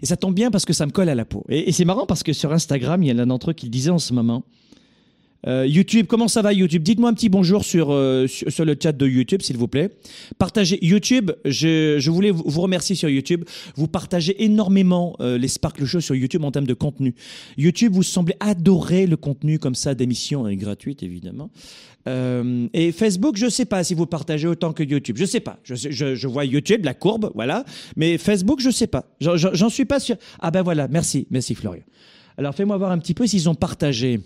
Et 0.02 0.06
ça 0.06 0.18
tombe 0.18 0.34
bien 0.34 0.52
parce 0.52 0.66
que 0.66 0.74
ça 0.74 0.86
me 0.86 0.92
colle 0.92 1.10
à 1.10 1.16
la 1.16 1.26
peau. 1.26 1.46
Et, 1.50 1.70
et 1.70 1.72
c'est 1.72 1.86
marrant 1.86 2.06
parce 2.06 2.24
que 2.24 2.34
sur 2.34 2.52
Instagram, 2.52 3.02
il 3.04 3.10
y 3.10 3.12
en 3.12 3.16
a 3.16 3.18
l'un 3.20 3.28
d'entre 3.28 3.52
eux 3.52 3.54
qui 3.54 3.68
le 3.68 3.72
disait 3.72 3.90
en 3.90 4.00
ce 4.00 4.14
moment. 4.14 4.44
Euh, 5.48 5.66
YouTube, 5.66 6.06
comment 6.08 6.28
ça 6.28 6.42
va 6.42 6.54
YouTube? 6.54 6.84
Dites-moi 6.84 7.10
un 7.10 7.14
petit 7.14 7.30
bonjour 7.30 7.66
sur, 7.66 7.92
euh, 7.92 8.28
sur, 8.28 8.52
sur 8.52 8.66
le 8.66 8.76
chat 8.82 8.92
de 8.92 9.08
YouTube, 9.08 9.42
s'il 9.42 9.58
vous 9.58 9.68
plaît. 9.68 9.90
Partagez 10.38 10.78
YouTube, 10.86 11.32
je, 11.46 11.98
je 12.00 12.12
voulais 12.12 12.32
vous 12.32 12.62
remercier 12.62 12.96
sur 12.96 13.10
YouTube. 13.10 13.46
Vous 13.76 13.88
partagez 13.88 14.44
énormément 14.44 15.16
euh, 15.20 15.38
les 15.38 15.48
Sparkle 15.48 15.86
Show 15.86 16.00
sur 16.00 16.16
YouTube 16.16 16.44
en 16.44 16.52
termes 16.52 16.68
de 16.68 16.74
contenu. 16.74 17.16
YouTube, 17.58 17.94
vous 17.94 18.04
semblez 18.04 18.36
adorer 18.40 19.08
le 19.08 19.18
contenu 19.18 19.58
comme 19.58 19.76
ça 19.76 19.96
d'émissions 19.96 20.48
et 20.48 20.56
gratuites, 20.56 21.04
évidemment. 21.04 21.50
Et 22.08 22.92
Facebook, 22.92 23.38
je 23.38 23.48
sais 23.48 23.66
pas 23.66 23.84
si 23.84 23.94
vous 23.94 24.08
partagez 24.08 24.48
autant 24.48 24.74
que 24.74 24.82
YouTube. 24.82 25.18
Je 25.20 25.26
sais 25.26 25.40
pas. 25.40 25.60
Je, 25.64 25.76
je, 25.76 26.16
je 26.16 26.28
vois 26.28 26.46
YouTube, 26.46 26.84
la 26.84 26.96
courbe, 26.96 27.32
voilà. 27.36 27.64
Mais 27.96 28.18
Facebook, 28.18 28.60
je 28.60 28.72
sais 28.72 28.88
pas. 28.88 29.06
J'en 29.20 29.70
suis 29.70 29.86
pas 29.86 30.00
sûr. 30.00 30.16
Ah 30.40 30.50
ben 30.50 30.64
voilà, 30.64 30.88
merci, 30.88 31.28
merci 31.30 31.54
Florian. 31.54 31.84
Alors 32.38 32.56
fais-moi 32.56 32.76
voir 32.78 32.90
un 32.90 32.98
petit 32.98 33.14
peu 33.14 33.28
s'ils 33.28 33.48
ont 33.50 33.56
partagé. 33.56 34.20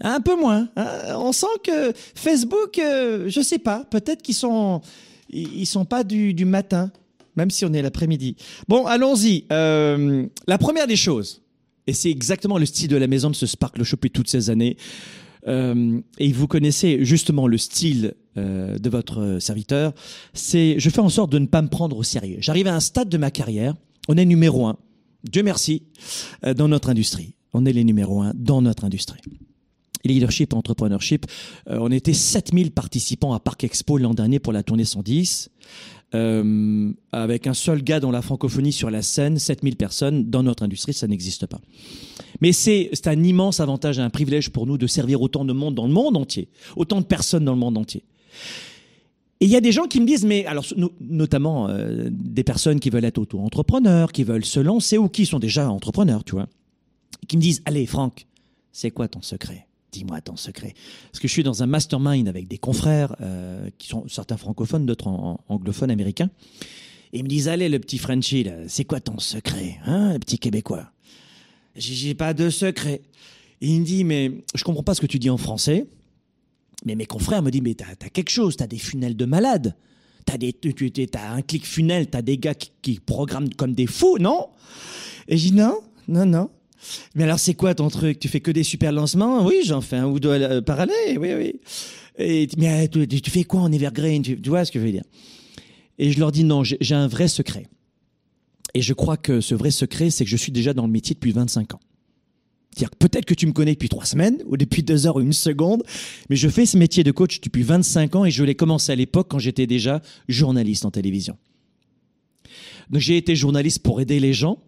Un 0.00 0.20
peu 0.20 0.38
moins. 0.38 0.68
hein. 0.76 1.14
On 1.16 1.32
sent 1.32 1.46
que 1.64 1.92
Facebook, 2.14 2.78
euh, 2.78 3.24
je 3.28 3.40
sais 3.40 3.58
pas, 3.58 3.84
peut-être 3.90 4.22
qu'ils 4.22 4.34
sont, 4.34 4.80
ils 5.30 5.66
sont 5.66 5.84
pas 5.84 6.04
du, 6.04 6.34
matin. 6.44 6.90
même 7.36 7.50
si 7.50 7.64
on 7.64 7.72
est 7.72 7.82
l'après-midi. 7.82 8.36
Bon, 8.68 8.86
allons-y. 8.86 9.44
Euh, 9.52 10.26
la 10.46 10.58
première 10.58 10.86
des 10.86 10.96
choses, 10.96 11.42
et 11.86 11.92
c'est 11.92 12.10
exactement 12.10 12.58
le 12.58 12.66
style 12.66 12.88
de 12.88 12.96
la 12.96 13.06
maison 13.06 13.30
de 13.30 13.36
ce 13.36 13.46
Sparkle 13.46 13.82
Shop 13.84 13.96
depuis 13.96 14.10
toutes 14.10 14.28
ces 14.28 14.50
années. 14.50 14.76
Euh, 15.46 16.00
et 16.18 16.32
vous 16.32 16.48
connaissez 16.48 17.04
justement 17.04 17.46
le 17.46 17.56
style 17.56 18.14
euh, 18.36 18.78
de 18.78 18.90
votre 18.90 19.38
serviteur. 19.40 19.92
C'est, 20.34 20.74
je 20.78 20.90
fais 20.90 20.98
en 20.98 21.08
sorte 21.08 21.30
de 21.30 21.38
ne 21.38 21.46
pas 21.46 21.62
me 21.62 21.68
prendre 21.68 21.96
au 21.96 22.02
sérieux. 22.02 22.38
J'arrive 22.40 22.66
à 22.66 22.74
un 22.74 22.80
stade 22.80 23.08
de 23.08 23.16
ma 23.16 23.30
carrière. 23.30 23.74
On 24.08 24.16
est 24.16 24.24
numéro 24.24 24.66
un. 24.66 24.76
Dieu 25.22 25.44
merci 25.44 25.84
dans 26.56 26.66
notre 26.68 26.88
industrie. 26.90 27.35
On 27.52 27.64
est 27.64 27.72
les 27.72 27.84
numéros 27.84 28.22
un 28.22 28.32
dans 28.34 28.62
notre 28.62 28.84
industrie. 28.84 29.20
Leadership 30.04 30.54
Entrepreneurship, 30.54 31.26
euh, 31.68 31.78
on 31.80 31.90
était 31.90 32.12
7000 32.12 32.70
participants 32.70 33.32
à 33.32 33.40
Parc 33.40 33.64
Expo 33.64 33.98
l'an 33.98 34.14
dernier 34.14 34.38
pour 34.38 34.52
la 34.52 34.62
tournée 34.62 34.84
110. 34.84 35.50
Euh, 36.14 36.92
avec 37.10 37.48
un 37.48 37.54
seul 37.54 37.82
gars 37.82 37.98
dans 37.98 38.12
la 38.12 38.22
francophonie 38.22 38.72
sur 38.72 38.90
la 38.90 39.02
scène, 39.02 39.38
7000 39.38 39.76
personnes, 39.76 40.30
dans 40.30 40.44
notre 40.44 40.62
industrie, 40.62 40.94
ça 40.94 41.08
n'existe 41.08 41.46
pas. 41.46 41.60
Mais 42.40 42.52
c'est 42.52 42.90
un 43.06 43.22
immense 43.22 43.60
avantage 43.60 43.98
et 43.98 44.02
un 44.02 44.10
privilège 44.10 44.50
pour 44.50 44.66
nous 44.66 44.78
de 44.78 44.86
servir 44.86 45.20
autant 45.20 45.44
de 45.44 45.52
monde 45.52 45.74
dans 45.74 45.86
le 45.86 45.92
monde 45.92 46.16
entier, 46.16 46.48
autant 46.76 47.00
de 47.00 47.06
personnes 47.06 47.44
dans 47.44 47.52
le 47.52 47.58
monde 47.58 47.76
entier. 47.76 48.04
Et 49.40 49.46
il 49.46 49.50
y 49.50 49.56
a 49.56 49.60
des 49.60 49.72
gens 49.72 49.86
qui 49.86 50.00
me 50.00 50.06
disent, 50.06 50.24
mais 50.24 50.46
alors 50.46 50.64
notamment 51.00 51.68
euh, 51.68 52.08
des 52.10 52.44
personnes 52.44 52.80
qui 52.80 52.88
veulent 52.88 53.04
être 53.04 53.18
auto-entrepreneurs, 53.18 54.12
qui 54.12 54.24
veulent 54.24 54.44
se 54.44 54.60
lancer 54.60 54.96
ou 54.96 55.08
qui 55.08 55.26
sont 55.26 55.38
déjà 55.38 55.68
entrepreneurs, 55.70 56.24
tu 56.24 56.32
vois, 56.32 56.46
qui 57.28 57.36
me 57.36 57.42
disent, 57.42 57.62
allez 57.64 57.86
Franck, 57.86 58.26
c'est 58.72 58.90
quoi 58.90 59.08
ton 59.08 59.22
secret? 59.22 59.66
Dis-moi 59.92 60.20
ton 60.20 60.36
secret. 60.36 60.74
Parce 61.10 61.20
que 61.20 61.28
je 61.28 61.32
suis 61.32 61.42
dans 61.42 61.62
un 61.62 61.66
mastermind 61.66 62.28
avec 62.28 62.48
des 62.48 62.58
confrères 62.58 63.16
euh, 63.20 63.70
qui 63.78 63.88
sont 63.88 64.06
certains 64.08 64.36
francophones, 64.36 64.84
d'autres 64.84 65.08
anglophones 65.48 65.90
américains. 65.90 66.30
Et 67.12 67.20
ils 67.20 67.22
me 67.22 67.28
disent, 67.28 67.48
allez 67.48 67.68
le 67.68 67.78
petit 67.78 67.98
Frenchie, 67.98 68.46
c'est 68.68 68.84
quoi 68.84 69.00
ton 69.00 69.18
secret, 69.18 69.78
hein, 69.86 70.12
le 70.12 70.18
petit 70.18 70.38
Québécois? 70.38 70.90
J'ai 71.76 72.14
pas 72.14 72.34
de 72.34 72.50
secret. 72.50 73.02
Et 73.60 73.68
il 73.68 73.80
me 73.80 73.86
dit, 73.86 74.04
mais 74.04 74.32
je 74.54 74.64
comprends 74.64 74.82
pas 74.82 74.94
ce 74.94 75.00
que 75.00 75.06
tu 75.06 75.18
dis 75.18 75.30
en 75.30 75.36
français. 75.36 75.86
Mais 76.84 76.94
mes 76.94 77.06
confrères 77.06 77.42
me 77.42 77.50
disent, 77.50 77.62
mais 77.62 77.74
t'as 77.74 77.86
as 77.90 78.10
quelque 78.10 78.30
chose, 78.30 78.56
t'as 78.56 78.66
des 78.66 78.78
funnels 78.78 79.16
de 79.16 79.24
malades. 79.24 79.74
T'as 80.26 80.34
un 80.34 81.42
clic 81.42 81.64
funnel, 81.64 82.10
t'as 82.10 82.20
des 82.20 82.36
gars 82.36 82.54
qui, 82.54 82.72
qui, 82.82 83.00
programment 83.00 83.48
comme 83.56 83.74
des 83.74 83.86
fous, 83.86 84.18
non? 84.18 84.48
Et 85.28 85.36
je 85.36 85.48
dis, 85.48 85.52
non, 85.52 85.80
non, 86.08 86.26
non. 86.26 86.50
Mais 87.14 87.24
alors, 87.24 87.38
c'est 87.38 87.54
quoi 87.54 87.74
ton 87.74 87.88
truc? 87.88 88.18
Tu 88.18 88.28
fais 88.28 88.40
que 88.40 88.50
des 88.50 88.62
super 88.62 88.92
lancements? 88.92 89.44
Oui, 89.44 89.60
j'en 89.64 89.80
fais 89.80 89.96
un 89.96 90.06
ou 90.06 90.20
deux 90.20 90.30
euh, 90.30 90.60
oui, 91.18 91.34
oui. 91.34 91.60
Et, 92.18 92.48
mais 92.56 92.88
euh, 92.94 93.06
tu, 93.06 93.30
fais 93.30 93.44
quoi 93.44 93.60
en 93.60 93.72
evergreen? 93.72 94.22
Tu, 94.22 94.40
tu 94.40 94.48
vois 94.48 94.64
ce 94.64 94.72
que 94.72 94.78
je 94.78 94.84
veux 94.84 94.92
dire? 94.92 95.04
Et 95.98 96.12
je 96.12 96.18
leur 96.18 96.32
dis, 96.32 96.44
non, 96.44 96.62
j'ai 96.64 96.94
un 96.94 97.08
vrai 97.08 97.28
secret. 97.28 97.66
Et 98.74 98.82
je 98.82 98.92
crois 98.92 99.16
que 99.16 99.40
ce 99.40 99.54
vrai 99.54 99.70
secret, 99.70 100.10
c'est 100.10 100.24
que 100.24 100.30
je 100.30 100.36
suis 100.36 100.52
déjà 100.52 100.74
dans 100.74 100.86
le 100.86 100.92
métier 100.92 101.14
depuis 101.14 101.32
25 101.32 101.74
ans. 101.74 101.80
C'est-à-dire 102.76 102.94
peut-être 102.96 103.24
que 103.24 103.32
tu 103.32 103.46
me 103.46 103.52
connais 103.52 103.72
depuis 103.72 103.88
trois 103.88 104.04
semaines, 104.04 104.42
ou 104.44 104.58
depuis 104.58 104.82
deux 104.82 105.06
heures 105.06 105.16
ou 105.16 105.22
une 105.22 105.32
seconde, 105.32 105.82
mais 106.28 106.36
je 106.36 106.46
fais 106.48 106.66
ce 106.66 106.76
métier 106.76 107.02
de 107.02 107.10
coach 107.10 107.40
depuis 107.40 107.62
25 107.62 108.16
ans 108.16 108.24
et 108.26 108.30
je 108.30 108.44
l'ai 108.44 108.54
commencé 108.54 108.92
à 108.92 108.94
l'époque 108.94 109.28
quand 109.30 109.38
j'étais 109.38 109.66
déjà 109.66 110.02
journaliste 110.28 110.84
en 110.84 110.90
télévision. 110.90 111.38
Donc 112.90 113.00
j'ai 113.00 113.16
été 113.16 113.34
journaliste 113.34 113.78
pour 113.78 114.00
aider 114.02 114.20
les 114.20 114.34
gens. 114.34 114.58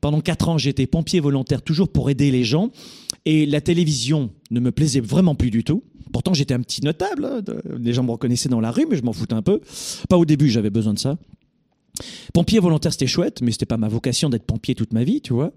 Pendant 0.00 0.20
quatre 0.20 0.48
ans, 0.48 0.58
j'étais 0.58 0.86
pompier 0.86 1.20
volontaire 1.20 1.62
toujours 1.62 1.88
pour 1.88 2.10
aider 2.10 2.30
les 2.30 2.44
gens. 2.44 2.70
Et 3.24 3.46
la 3.46 3.60
télévision 3.60 4.30
ne 4.50 4.60
me 4.60 4.70
plaisait 4.70 5.00
vraiment 5.00 5.34
plus 5.34 5.50
du 5.50 5.64
tout. 5.64 5.82
Pourtant, 6.12 6.34
j'étais 6.34 6.54
un 6.54 6.60
petit 6.60 6.82
notable. 6.82 7.24
Hein, 7.24 7.42
les 7.80 7.92
gens 7.92 8.02
me 8.02 8.10
reconnaissaient 8.10 8.48
dans 8.48 8.60
la 8.60 8.70
rue, 8.70 8.86
mais 8.88 8.96
je 8.96 9.02
m'en 9.02 9.12
foutais 9.12 9.34
un 9.34 9.42
peu. 9.42 9.60
Pas 10.08 10.18
au 10.18 10.24
début, 10.24 10.50
j'avais 10.50 10.70
besoin 10.70 10.94
de 10.94 10.98
ça. 10.98 11.16
Pompier 12.32 12.58
volontaire, 12.58 12.92
c'était 12.92 13.06
chouette, 13.06 13.40
mais 13.42 13.52
c'était 13.52 13.66
pas 13.66 13.76
ma 13.76 13.88
vocation 13.88 14.28
d'être 14.28 14.44
pompier 14.44 14.74
toute 14.74 14.92
ma 14.92 15.04
vie, 15.04 15.20
tu 15.20 15.32
vois. 15.32 15.52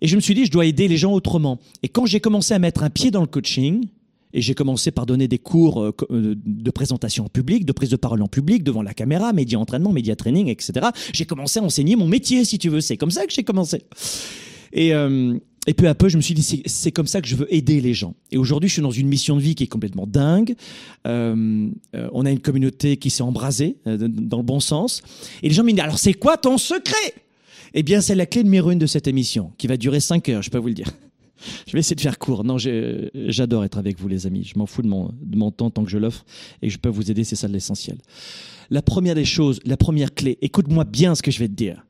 Et 0.00 0.08
je 0.08 0.16
me 0.16 0.20
suis 0.20 0.34
dit, 0.34 0.46
je 0.46 0.50
dois 0.50 0.66
aider 0.66 0.88
les 0.88 0.96
gens 0.96 1.12
autrement. 1.12 1.58
Et 1.82 1.88
quand 1.88 2.06
j'ai 2.06 2.20
commencé 2.20 2.54
à 2.54 2.58
mettre 2.58 2.82
un 2.82 2.90
pied 2.90 3.10
dans 3.10 3.20
le 3.20 3.26
coaching, 3.26 3.86
et 4.36 4.42
j'ai 4.42 4.54
commencé 4.54 4.90
par 4.90 5.06
donner 5.06 5.28
des 5.28 5.38
cours 5.38 5.82
euh, 5.82 5.92
euh, 6.10 6.34
de 6.44 6.70
présentation 6.70 7.24
en 7.24 7.28
public, 7.28 7.64
de 7.64 7.72
prise 7.72 7.88
de 7.88 7.96
parole 7.96 8.20
en 8.22 8.28
public, 8.28 8.62
devant 8.62 8.82
la 8.82 8.92
caméra, 8.92 9.32
média 9.32 9.58
entraînement, 9.58 9.92
média 9.92 10.14
training, 10.14 10.48
etc. 10.48 10.88
J'ai 11.14 11.24
commencé 11.24 11.58
à 11.58 11.62
enseigner 11.62 11.96
mon 11.96 12.06
métier, 12.06 12.44
si 12.44 12.58
tu 12.58 12.68
veux. 12.68 12.82
C'est 12.82 12.98
comme 12.98 13.10
ça 13.10 13.26
que 13.26 13.32
j'ai 13.32 13.44
commencé. 13.44 13.82
Et, 14.74 14.94
euh, 14.94 15.38
peu 15.76 15.88
à 15.88 15.94
peu, 15.94 16.10
je 16.10 16.18
me 16.18 16.22
suis 16.22 16.34
dit, 16.34 16.62
c'est 16.66 16.92
comme 16.92 17.06
ça 17.06 17.22
que 17.22 17.26
je 17.26 17.34
veux 17.34 17.52
aider 17.52 17.80
les 17.80 17.94
gens. 17.94 18.14
Et 18.30 18.36
aujourd'hui, 18.36 18.68
je 18.68 18.74
suis 18.74 18.82
dans 18.82 18.90
une 18.90 19.08
mission 19.08 19.36
de 19.36 19.40
vie 19.40 19.54
qui 19.54 19.64
est 19.64 19.68
complètement 19.68 20.06
dingue. 20.06 20.54
On 21.04 22.24
a 22.24 22.30
une 22.30 22.40
communauté 22.40 22.98
qui 22.98 23.10
s'est 23.10 23.24
embrasée, 23.24 23.78
dans 23.84 24.36
le 24.36 24.44
bon 24.44 24.60
sens. 24.60 25.02
Et 25.42 25.48
les 25.48 25.54
gens 25.54 25.64
me 25.64 25.72
disent, 25.72 25.80
alors 25.80 25.98
c'est 25.98 26.14
quoi 26.14 26.36
ton 26.36 26.56
secret? 26.56 27.14
Eh 27.74 27.82
bien, 27.82 28.00
c'est 28.00 28.14
la 28.14 28.26
clé 28.26 28.44
numéro 28.44 28.70
une 28.70 28.78
de 28.78 28.86
cette 28.86 29.08
émission, 29.08 29.50
qui 29.58 29.66
va 29.66 29.76
durer 29.76 29.98
5 29.98 30.28
heures, 30.28 30.42
je 30.42 30.50
peux 30.50 30.58
vous 30.58 30.68
le 30.68 30.74
dire. 30.74 30.92
Je 31.66 31.72
vais 31.72 31.80
essayer 31.80 31.96
de 31.96 32.00
faire 32.00 32.18
court. 32.18 32.44
Non, 32.44 32.56
j'adore 32.58 33.64
être 33.64 33.78
avec 33.78 33.98
vous, 33.98 34.08
les 34.08 34.26
amis. 34.26 34.44
Je 34.44 34.58
m'en 34.58 34.66
fous 34.66 34.82
de 34.82 34.88
mon, 34.88 35.10
de 35.20 35.36
mon 35.36 35.50
temps 35.50 35.70
tant 35.70 35.84
que 35.84 35.90
je 35.90 35.98
l'offre 35.98 36.24
et 36.62 36.70
je 36.70 36.78
peux 36.78 36.88
vous 36.88 37.10
aider, 37.10 37.24
c'est 37.24 37.36
ça 37.36 37.48
l'essentiel. 37.48 37.98
La 38.70 38.82
première 38.82 39.14
des 39.14 39.24
choses, 39.24 39.60
la 39.64 39.76
première 39.76 40.14
clé, 40.14 40.38
écoute-moi 40.40 40.84
bien 40.84 41.14
ce 41.14 41.22
que 41.22 41.30
je 41.30 41.38
vais 41.38 41.48
te 41.48 41.54
dire. 41.54 41.86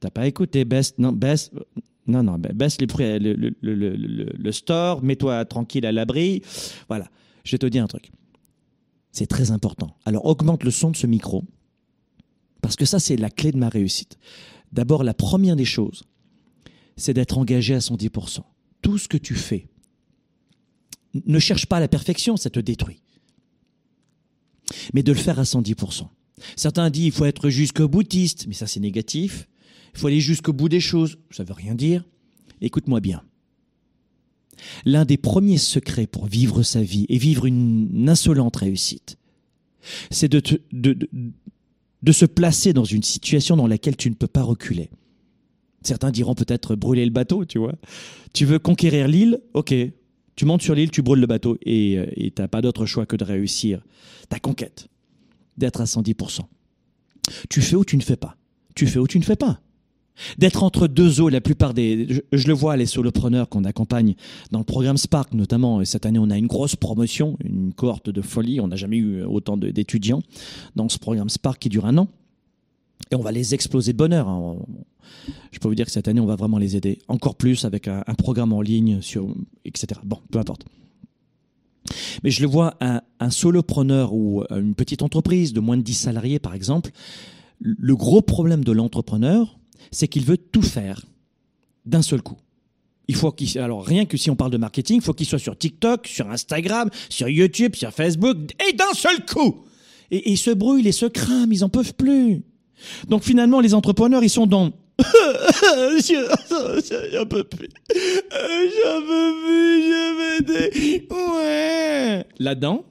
T'as 0.00 0.10
pas 0.10 0.26
écouté, 0.26 0.64
baisse, 0.64 0.94
non, 0.98 1.12
baisse, 1.12 1.50
non, 2.06 2.22
non, 2.22 2.38
baisse 2.38 2.78
les 2.80 2.86
le, 3.18 3.34
le, 3.34 3.54
le, 3.60 3.96
le 3.96 4.52
store, 4.52 5.02
mets-toi 5.02 5.44
tranquille 5.44 5.86
à 5.86 5.92
l'abri. 5.92 6.42
Voilà, 6.88 7.08
je 7.44 7.52
vais 7.52 7.58
te 7.58 7.66
dire 7.66 7.84
un 7.84 7.88
truc. 7.88 8.10
C'est 9.12 9.26
très 9.26 9.50
important. 9.52 9.96
Alors 10.04 10.26
augmente 10.26 10.64
le 10.64 10.70
son 10.70 10.90
de 10.90 10.96
ce 10.96 11.06
micro, 11.06 11.44
parce 12.62 12.76
que 12.76 12.84
ça, 12.84 12.98
c'est 12.98 13.16
la 13.16 13.28
clé 13.28 13.52
de 13.52 13.58
ma 13.58 13.68
réussite. 13.68 14.16
D'abord, 14.72 15.04
la 15.04 15.12
première 15.14 15.56
des 15.56 15.64
choses, 15.64 16.04
c'est 16.96 17.12
d'être 17.12 17.36
engagé 17.36 17.74
à 17.74 17.78
110%. 17.78 18.38
Tout 18.82 18.98
ce 18.98 19.08
que 19.08 19.16
tu 19.16 19.34
fais, 19.34 19.68
ne 21.14 21.38
cherche 21.38 21.66
pas 21.66 21.80
la 21.80 21.88
perfection, 21.88 22.36
ça 22.36 22.50
te 22.50 22.60
détruit. 22.60 23.02
Mais 24.94 25.02
de 25.02 25.12
le 25.12 25.18
faire 25.18 25.38
à 25.38 25.44
110%. 25.44 26.08
Certains 26.56 26.90
disent 26.90 27.06
il 27.06 27.12
faut 27.12 27.24
être 27.24 27.50
jusqu'au 27.50 27.88
boutiste, 27.88 28.46
mais 28.46 28.54
ça 28.54 28.66
c'est 28.66 28.80
négatif. 28.80 29.48
Il 29.94 30.00
faut 30.00 30.06
aller 30.06 30.20
jusqu'au 30.20 30.52
bout 30.52 30.68
des 30.68 30.80
choses, 30.80 31.18
ça 31.30 31.44
veut 31.44 31.52
rien 31.52 31.74
dire. 31.74 32.04
Écoute-moi 32.60 33.00
bien. 33.00 33.22
L'un 34.84 35.04
des 35.04 35.16
premiers 35.16 35.58
secrets 35.58 36.06
pour 36.06 36.26
vivre 36.26 36.62
sa 36.62 36.82
vie 36.82 37.06
et 37.08 37.18
vivre 37.18 37.46
une 37.46 38.08
insolente 38.08 38.56
réussite, 38.56 39.18
c'est 40.10 40.28
de, 40.28 40.42
de, 40.72 41.08
de 42.02 42.12
se 42.12 42.24
placer 42.24 42.72
dans 42.72 42.84
une 42.84 43.02
situation 43.02 43.56
dans 43.56 43.66
laquelle 43.66 43.96
tu 43.96 44.10
ne 44.10 44.14
peux 44.14 44.28
pas 44.28 44.42
reculer. 44.42 44.90
Certains 45.84 46.10
diront 46.10 46.34
peut-être 46.34 46.74
brûler 46.74 47.04
le 47.04 47.10
bateau, 47.10 47.44
tu 47.44 47.58
vois. 47.58 47.74
Tu 48.32 48.44
veux 48.44 48.58
conquérir 48.58 49.08
l'île, 49.08 49.40
ok. 49.54 49.74
Tu 50.34 50.44
montes 50.44 50.62
sur 50.62 50.74
l'île, 50.74 50.90
tu 50.90 51.02
brûles 51.02 51.20
le 51.20 51.26
bateau 51.26 51.58
et 51.62 51.98
euh, 51.98 52.06
tu 52.16 52.32
n'as 52.38 52.48
pas 52.48 52.62
d'autre 52.62 52.86
choix 52.86 53.04
que 53.04 53.16
de 53.16 53.24
réussir 53.24 53.82
ta 54.28 54.38
conquête, 54.38 54.88
d'être 55.58 55.80
à 55.80 55.84
110%. 55.84 56.40
Tu 57.50 57.60
fais 57.60 57.76
ou 57.76 57.84
tu 57.84 57.96
ne 57.96 58.02
fais 58.02 58.16
pas. 58.16 58.36
Tu 58.74 58.86
fais 58.86 58.98
ou 58.98 59.06
tu 59.06 59.18
ne 59.18 59.24
fais 59.24 59.36
pas. 59.36 59.60
D'être 60.38 60.62
entre 60.62 60.88
deux 60.88 61.20
eaux, 61.20 61.28
la 61.28 61.40
plupart 61.40 61.74
des, 61.74 62.22
je, 62.32 62.46
le 62.46 62.52
vois, 62.52 62.76
les 62.76 62.86
solopreneurs 62.86 63.48
qu'on 63.48 63.64
accompagne 63.64 64.14
dans 64.50 64.58
le 64.58 64.64
programme 64.64 64.96
Spark 64.96 65.32
notamment. 65.34 65.80
Et 65.80 65.84
cette 65.84 66.06
année, 66.06 66.18
on 66.18 66.30
a 66.30 66.38
une 66.38 66.46
grosse 66.46 66.76
promotion, 66.76 67.36
une 67.44 67.72
cohorte 67.72 68.10
de 68.10 68.20
folie. 68.22 68.60
On 68.60 68.68
n'a 68.68 68.76
jamais 68.76 68.98
eu 68.98 69.22
autant 69.22 69.56
d'étudiants 69.56 70.22
dans 70.76 70.88
ce 70.88 70.98
programme 70.98 71.28
Spark 71.28 71.58
qui 71.58 71.68
dure 71.68 71.86
un 71.86 71.98
an. 71.98 72.08
Et 73.10 73.14
on 73.14 73.22
va 73.22 73.32
les 73.32 73.54
exploser 73.54 73.92
de 73.92 73.98
bonheur. 73.98 74.28
Hein. 74.28 74.56
Je 75.50 75.58
peux 75.58 75.68
vous 75.68 75.74
dire 75.74 75.86
que 75.86 75.92
cette 75.92 76.08
année, 76.08 76.20
on 76.20 76.26
va 76.26 76.36
vraiment 76.36 76.58
les 76.58 76.76
aider 76.76 76.98
encore 77.08 77.34
plus 77.34 77.64
avec 77.64 77.88
un, 77.88 78.02
programme 78.16 78.52
en 78.52 78.60
ligne 78.60 79.00
sur, 79.02 79.34
etc. 79.64 80.00
Bon, 80.04 80.18
peu 80.30 80.38
importe. 80.38 80.64
Mais 82.22 82.30
je 82.30 82.40
le 82.40 82.48
vois, 82.48 82.74
un, 82.80 83.02
un 83.20 83.30
solopreneur 83.30 84.14
ou 84.14 84.44
une 84.50 84.74
petite 84.74 85.02
entreprise 85.02 85.52
de 85.52 85.60
moins 85.60 85.76
de 85.76 85.82
10 85.82 85.94
salariés, 85.94 86.38
par 86.38 86.54
exemple, 86.54 86.90
le 87.60 87.96
gros 87.96 88.22
problème 88.22 88.64
de 88.64 88.72
l'entrepreneur, 88.72 89.58
c'est 89.90 90.08
qu'il 90.08 90.24
veut 90.24 90.38
tout 90.38 90.62
faire 90.62 91.02
d'un 91.86 92.02
seul 92.02 92.22
coup. 92.22 92.38
Il 93.08 93.16
faut 93.16 93.32
qu'il, 93.32 93.58
alors 93.58 93.84
rien 93.84 94.06
que 94.06 94.16
si 94.16 94.30
on 94.30 94.36
parle 94.36 94.50
de 94.50 94.56
marketing, 94.56 94.96
il 94.96 95.02
faut 95.02 95.12
qu'il 95.12 95.26
soit 95.26 95.38
sur 95.38 95.56
TikTok, 95.56 96.06
sur 96.06 96.30
Instagram, 96.30 96.88
sur 97.08 97.28
YouTube, 97.28 97.74
sur 97.74 97.90
Facebook, 97.90 98.36
et 98.68 98.72
d'un 98.72 98.94
seul 98.94 99.24
coup. 99.26 99.64
Et, 100.10 100.30
ils 100.30 100.38
se 100.38 100.50
brûlent 100.50 100.86
et 100.86 100.92
se 100.92 101.06
crament, 101.06 101.52
ils 101.52 101.64
en 101.64 101.68
peuvent 101.68 101.94
plus. 101.94 102.42
Donc 103.08 103.22
finalement, 103.22 103.60
les 103.60 103.74
entrepreneurs, 103.74 104.22
ils 104.22 104.30
sont 104.30 104.46
dans 104.46 104.70
J'en 104.98 105.04
peux 107.26 107.44
plus. 107.44 107.68
J'en 107.94 109.00
peux 109.00 109.34
plus, 109.44 109.82
je 109.82 110.42
vais 110.42 111.06
Ouais. 111.10 112.24
Là-dedans, 112.38 112.84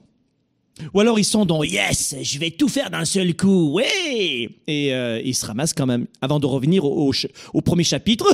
ou 0.94 1.00
alors 1.00 1.18
ils 1.18 1.24
sont 1.24 1.44
dans 1.44 1.62
yes, 1.62 2.16
je 2.22 2.38
vais 2.38 2.50
tout 2.50 2.68
faire 2.68 2.90
d'un 2.90 3.04
seul 3.04 3.36
coup, 3.36 3.72
ouais 3.72 4.48
Et 4.66 4.94
euh, 4.94 5.20
ils 5.24 5.34
se 5.34 5.44
ramassent 5.46 5.74
quand 5.74 5.86
même 5.86 6.06
avant 6.20 6.40
de 6.40 6.46
revenir 6.46 6.84
au, 6.84 7.12
au, 7.52 7.60
premier 7.60 7.84
chapitre. 7.84 8.26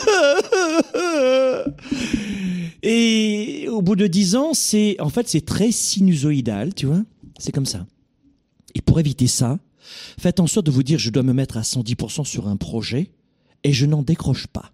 Et 2.83 3.69
au 3.69 3.83
bout 3.83 3.97
de 3.97 4.07
dix 4.07 4.37
ans, 4.37 4.55
c'est 4.55 4.97
en 5.01 5.09
fait 5.09 5.29
c'est 5.29 5.45
très 5.45 5.73
sinusoïdal, 5.73 6.75
tu 6.75 6.87
vois 6.87 7.03
C'est 7.39 7.53
comme 7.53 7.67
ça. 7.67 7.87
Et 8.75 8.81
pour 8.81 9.01
éviter 9.01 9.27
ça, 9.27 9.59
Faites 10.19 10.41
en 10.41 10.47
sorte 10.47 10.67
de 10.67 10.71
vous 10.71 10.83
dire 10.83 10.99
je 10.99 11.11
dois 11.11 11.23
me 11.23 11.33
mettre 11.33 11.57
à 11.57 11.63
110% 11.63 12.25
sur 12.25 12.49
un 12.49 12.57
projet 12.57 13.11
et 13.65 13.73
je 13.73 13.87
n'en 13.87 14.03
décroche 14.03 14.47
pas. 14.47 14.73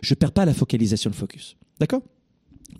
Je 0.00 0.14
perds 0.14 0.32
pas 0.32 0.44
la 0.44 0.54
focalisation, 0.54 1.10
le 1.10 1.16
focus. 1.16 1.56
D'accord? 1.78 2.02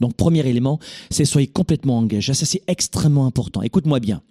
Donc 0.01 0.15
premier 0.15 0.47
élément, 0.47 0.79
c'est 1.11 1.25
soyez 1.25 1.47
complètement 1.47 1.99
engagé. 1.99 2.35
Ça 2.35 2.47
c'est 2.47 2.63
extrêmement 2.67 3.27
important. 3.27 3.63
Écoute-moi 3.63 4.01
bien. 4.01 4.23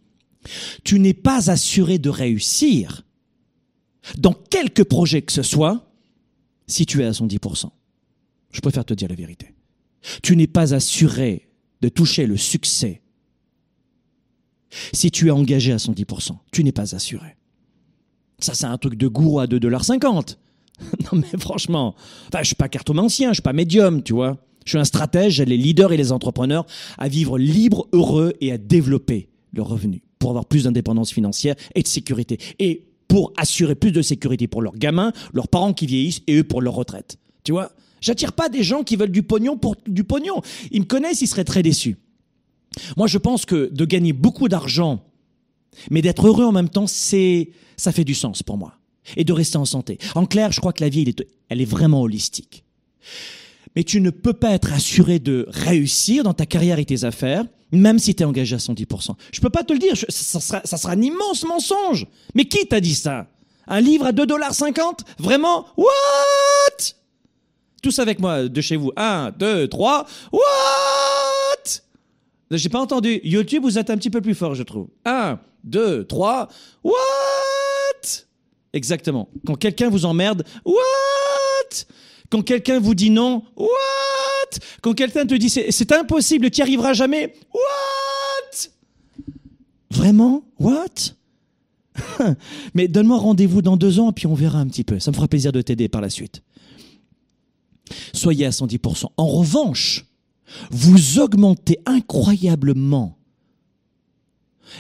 Tu 0.84 0.99
n'es 0.99 1.13
pas 1.13 1.51
assuré 1.51 1.99
de 1.99 2.10
réussir 2.10 3.04
dans 4.17 4.34
quelque 4.34 4.82
projet 4.82 5.21
que 5.21 5.32
ce 5.32 5.43
soit 5.43 5.88
si 6.67 6.86
tu 6.86 7.01
es 7.01 7.06
à 7.06 7.12
110%. 7.12 7.69
Je 8.51 8.62
préfère 8.62 8.86
te 8.86 8.93
dire 8.93 9.08
la 9.08 9.15
vérité. 9.15 9.54
Tu 10.23 10.36
n'es 10.36 10.47
pas 10.47 10.73
assuré 10.73 11.47
de 11.82 11.89
toucher 11.89 12.25
le 12.25 12.38
succès 12.38 13.01
si 14.94 15.12
tu 15.12 15.28
es 15.28 15.32
engagé 15.32 15.72
à 15.74 15.78
110%. 15.78 16.32
Tu 16.52 16.64
n'es 16.64 16.72
pas 16.72 16.96
assuré. 16.96 17.36
Ça, 18.40 18.54
c'est 18.54 18.66
un 18.66 18.78
truc 18.78 18.96
de 18.96 19.08
gourou 19.08 19.40
à 19.40 19.46
2,50$. 19.46 20.38
non, 21.12 21.22
mais 21.22 21.40
franchement, 21.40 21.96
enfin, 22.28 22.40
je 22.42 22.48
suis 22.48 22.56
pas 22.56 22.70
cartomancien, 22.70 23.30
je 23.30 23.36
suis 23.36 23.42
pas 23.44 23.54
médium, 23.54 24.02
tu 24.02 24.14
vois. 24.14 24.38
Je 24.66 24.72
suis 24.72 24.80
un 24.80 24.84
stratège, 24.84 25.34
j'aide 25.34 25.50
les 25.50 25.58
leaders 25.58 25.92
et 25.92 25.98
les 25.98 26.12
entrepreneurs 26.12 26.66
à 26.98 27.08
vivre 27.08 27.38
libre, 27.38 27.88
heureux 27.94 28.34
et 28.42 28.52
à 28.52 28.58
développer 28.58 29.30
le 29.54 29.62
revenu 29.62 30.04
pour 30.20 30.30
avoir 30.30 30.46
plus 30.46 30.64
d'indépendance 30.64 31.12
financière 31.12 31.56
et 31.76 31.82
de 31.82 31.88
sécurité. 31.88 32.38
Et 32.60 32.86
pour 33.08 33.34
assurer 33.38 33.76
plus 33.76 33.92
de 33.92 34.02
sécurité 34.02 34.48
pour 34.48 34.62
leurs 34.62 34.78
gamins, 34.78 35.12
leurs 35.34 35.48
parents 35.48 35.74
qui 35.74 35.86
vieillissent 35.86 36.22
et 36.28 36.38
eux 36.38 36.44
pour 36.44 36.62
leur 36.62 36.74
retraite. 36.74 37.18
Tu 37.44 37.52
vois 37.52 37.72
J'attire 38.02 38.34
pas 38.34 38.50
des 38.50 38.64
gens 38.64 38.84
qui 38.84 38.96
veulent 38.96 39.12
du 39.12 39.22
pognon 39.22 39.58
pour 39.58 39.76
du 39.88 40.04
pognon. 40.04 40.42
Ils 40.72 40.82
me 40.82 40.86
connaissent, 40.86 41.22
ils 41.22 41.28
seraient 41.28 41.44
très 41.44 41.62
déçus. 41.62 41.98
Moi, 42.98 43.08
je 43.08 43.18
pense 43.18 43.46
que 43.46 43.70
de 43.72 43.86
gagner 43.86 44.14
beaucoup 44.14 44.48
d'argent, 44.48 45.04
mais 45.90 46.02
d'être 46.02 46.28
heureux 46.28 46.46
en 46.46 46.52
même 46.52 46.70
temps, 46.70 46.88
c'est, 46.88 47.50
ça 47.78 47.92
fait 47.92 48.04
du 48.04 48.16
sens 48.16 48.44
pour 48.44 48.58
moi. 48.58 48.74
Et 49.18 49.24
de 49.24 49.34
rester 49.34 49.58
en 49.58 49.66
santé. 49.66 49.98
En 50.14 50.26
clair, 50.26 50.52
je 50.52 50.60
crois 50.60 50.74
que 50.74 50.84
la 50.84 50.90
vie, 50.90 51.14
elle 51.50 51.62
est, 51.62 51.66
vraiment 51.66 52.02
holistique. 52.02 52.64
Mais 53.76 53.84
tu 53.84 54.00
ne 54.00 54.12
peux 54.12 54.34
pas 54.34 54.52
être 54.52 54.74
assuré 54.74 55.18
de 55.18 55.48
réussir 55.50 56.24
dans 56.24 56.36
ta 56.36 56.46
carrière 56.46 56.78
et 56.78 56.86
tes 56.86 57.04
affaires, 57.04 57.46
même 57.72 57.98
si 57.98 58.14
tu 58.14 58.22
es 58.22 58.26
engagé 58.26 58.56
à 58.56 58.60
110%. 58.60 59.16
Je 59.32 59.42
peux 59.42 59.50
pas 59.50 59.64
te 59.64 59.74
le 59.74 59.80
dire, 59.80 59.98
ça, 59.98 60.40
sera, 60.40 60.62
ça 60.64 60.78
sera 60.78 60.94
un 60.94 61.02
immense 61.02 61.44
mensonge. 61.46 62.06
Mais 62.36 62.46
qui 62.46 62.68
t'a 62.68 62.80
dit 62.80 62.96
ça? 62.96 63.28
Un 63.68 63.82
livre 63.82 64.06
à 64.06 64.12
2,50$ 64.12 65.00
Vraiment? 65.18 65.66
What? 65.78 65.88
Tous 67.82 67.98
avec 67.98 68.20
moi, 68.20 68.48
de 68.48 68.62
chez 68.62 68.76
vous. 68.76 68.92
1, 68.96 69.32
2, 69.32 69.68
3. 69.68 70.06
What? 70.32 70.42
J'ai 72.58 72.70
pas 72.70 72.82
entendu. 72.82 73.22
YouTube, 73.24 73.64
vous 73.64 73.78
êtes 73.78 73.90
un 73.90 73.98
petit 73.98 74.10
peu 74.10 74.22
plus 74.22 74.36
fort, 74.36 74.56
je 74.56 74.64
trouve. 74.64 74.88
1, 75.06 75.40
2, 75.64 76.06
3. 76.06 76.50
What? 76.84 76.94
Exactement. 78.74 79.30
Quand 79.46 79.56
quelqu'un 79.56 79.90
vous 79.90 80.06
emmerde, 80.06 80.44
what? 80.66 81.86
Quand 82.30 82.42
quelqu'un 82.42 82.80
vous 82.80 82.96
dit 82.96 83.10
non, 83.10 83.44
what? 83.58 83.68
Quand 84.82 84.94
quelqu'un 84.94 85.26
te 85.26 85.36
dit 85.36 85.50
c'est 85.50 85.92
impossible, 85.92 86.50
tu 86.50 86.60
n'y 86.60 86.64
arriveras 86.64 86.94
jamais, 86.94 87.34
what? 87.54 88.70
Vraiment? 89.92 90.44
What? 90.60 91.16
Mais 92.74 92.88
donne-moi 92.88 93.18
rendez-vous 93.18 93.62
dans 93.62 93.76
deux 93.76 94.00
ans, 94.00 94.14
puis 94.14 94.28
on 94.28 94.34
verra 94.34 94.60
un 94.60 94.68
petit 94.68 94.86
peu. 94.86 95.00
Ça 95.00 95.12
me 95.12 95.16
fera 95.16 95.28
plaisir 95.28 95.52
de 95.52 95.62
t'aider 95.62 95.90
par 95.90 96.02
la 96.02 96.10
suite. 96.10 96.42
Soyez 98.14 98.46
à 98.46 98.50
110%. 98.52 99.08
En 99.18 99.28
revanche, 99.28 100.06
vous 100.70 101.20
augmentez 101.20 101.80
incroyablement 101.86 103.18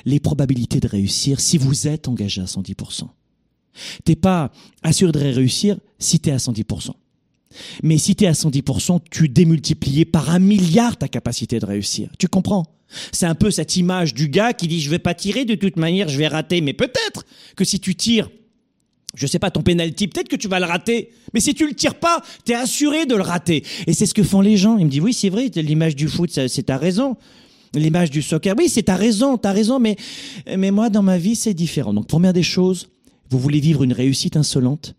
les 0.05 0.19
probabilités 0.19 0.79
de 0.79 0.87
réussir 0.87 1.39
si 1.39 1.57
vous 1.57 1.87
êtes 1.87 2.07
engagé 2.07 2.41
à 2.41 2.45
110%. 2.45 3.07
T'es 4.03 4.15
pas 4.15 4.51
assuré 4.83 5.11
de 5.11 5.19
réussir 5.19 5.77
si 5.99 6.19
tu 6.19 6.29
es 6.29 6.33
à 6.33 6.37
110%. 6.37 6.91
Mais 7.83 7.97
si 7.97 8.15
tu 8.15 8.23
es 8.23 8.27
à 8.27 8.31
110%, 8.31 8.99
tu 9.09 9.27
démultiplies 9.27 10.05
par 10.05 10.29
un 10.29 10.39
milliard 10.39 10.97
ta 10.97 11.07
capacité 11.07 11.59
de 11.59 11.65
réussir. 11.65 12.09
Tu 12.17 12.27
comprends? 12.27 12.65
C'est 13.11 13.25
un 13.25 13.35
peu 13.35 13.51
cette 13.51 13.77
image 13.77 14.13
du 14.13 14.27
gars 14.27 14.53
qui 14.53 14.67
dit 14.67 14.81
je 14.81 14.89
vais 14.89 14.99
pas 14.99 15.13
tirer 15.13 15.45
de 15.45 15.55
toute 15.55 15.77
manière, 15.77 16.09
je 16.09 16.17
vais 16.17 16.27
rater. 16.27 16.61
Mais 16.61 16.73
peut-être 16.73 17.25
que 17.55 17.63
si 17.63 17.79
tu 17.79 17.95
tires, 17.95 18.29
je 19.13 19.27
sais 19.27 19.39
pas, 19.39 19.51
ton 19.51 19.61
penalty, 19.61 20.07
peut-être 20.07 20.29
que 20.29 20.35
tu 20.35 20.47
vas 20.47 20.59
le 20.59 20.65
rater. 20.65 21.11
Mais 21.33 21.39
si 21.39 21.53
tu 21.53 21.67
le 21.67 21.73
tires 21.73 21.95
pas, 21.95 22.21
tu 22.45 22.53
es 22.53 22.55
assuré 22.55 23.05
de 23.05 23.15
le 23.15 23.21
rater. 23.21 23.63
Et 23.87 23.93
c'est 23.93 24.05
ce 24.05 24.13
que 24.13 24.23
font 24.23 24.41
les 24.41 24.57
gens. 24.57 24.77
Ils 24.77 24.85
me 24.85 24.89
disent 24.89 25.01
oui, 25.01 25.13
c'est 25.13 25.29
vrai, 25.29 25.49
l'image 25.55 25.95
du 25.95 26.07
foot, 26.07 26.29
c'est 26.31 26.63
ta 26.63 26.77
raison. 26.77 27.17
L'image 27.73 28.09
du 28.09 28.21
soccer, 28.21 28.53
oui, 28.57 28.67
c'est 28.67 28.83
ta 28.83 28.95
raison, 28.95 29.37
ta 29.37 29.53
raison, 29.53 29.79
mais, 29.79 29.95
mais 30.57 30.71
moi, 30.71 30.89
dans 30.89 31.03
ma 31.03 31.17
vie, 31.17 31.35
c'est 31.35 31.53
différent. 31.53 31.93
Donc, 31.93 32.07
première 32.07 32.33
des 32.33 32.43
choses, 32.43 32.89
vous 33.29 33.39
voulez 33.39 33.61
vivre 33.61 33.83
une 33.83 33.93
réussite 33.93 34.35
insolente? 34.35 34.93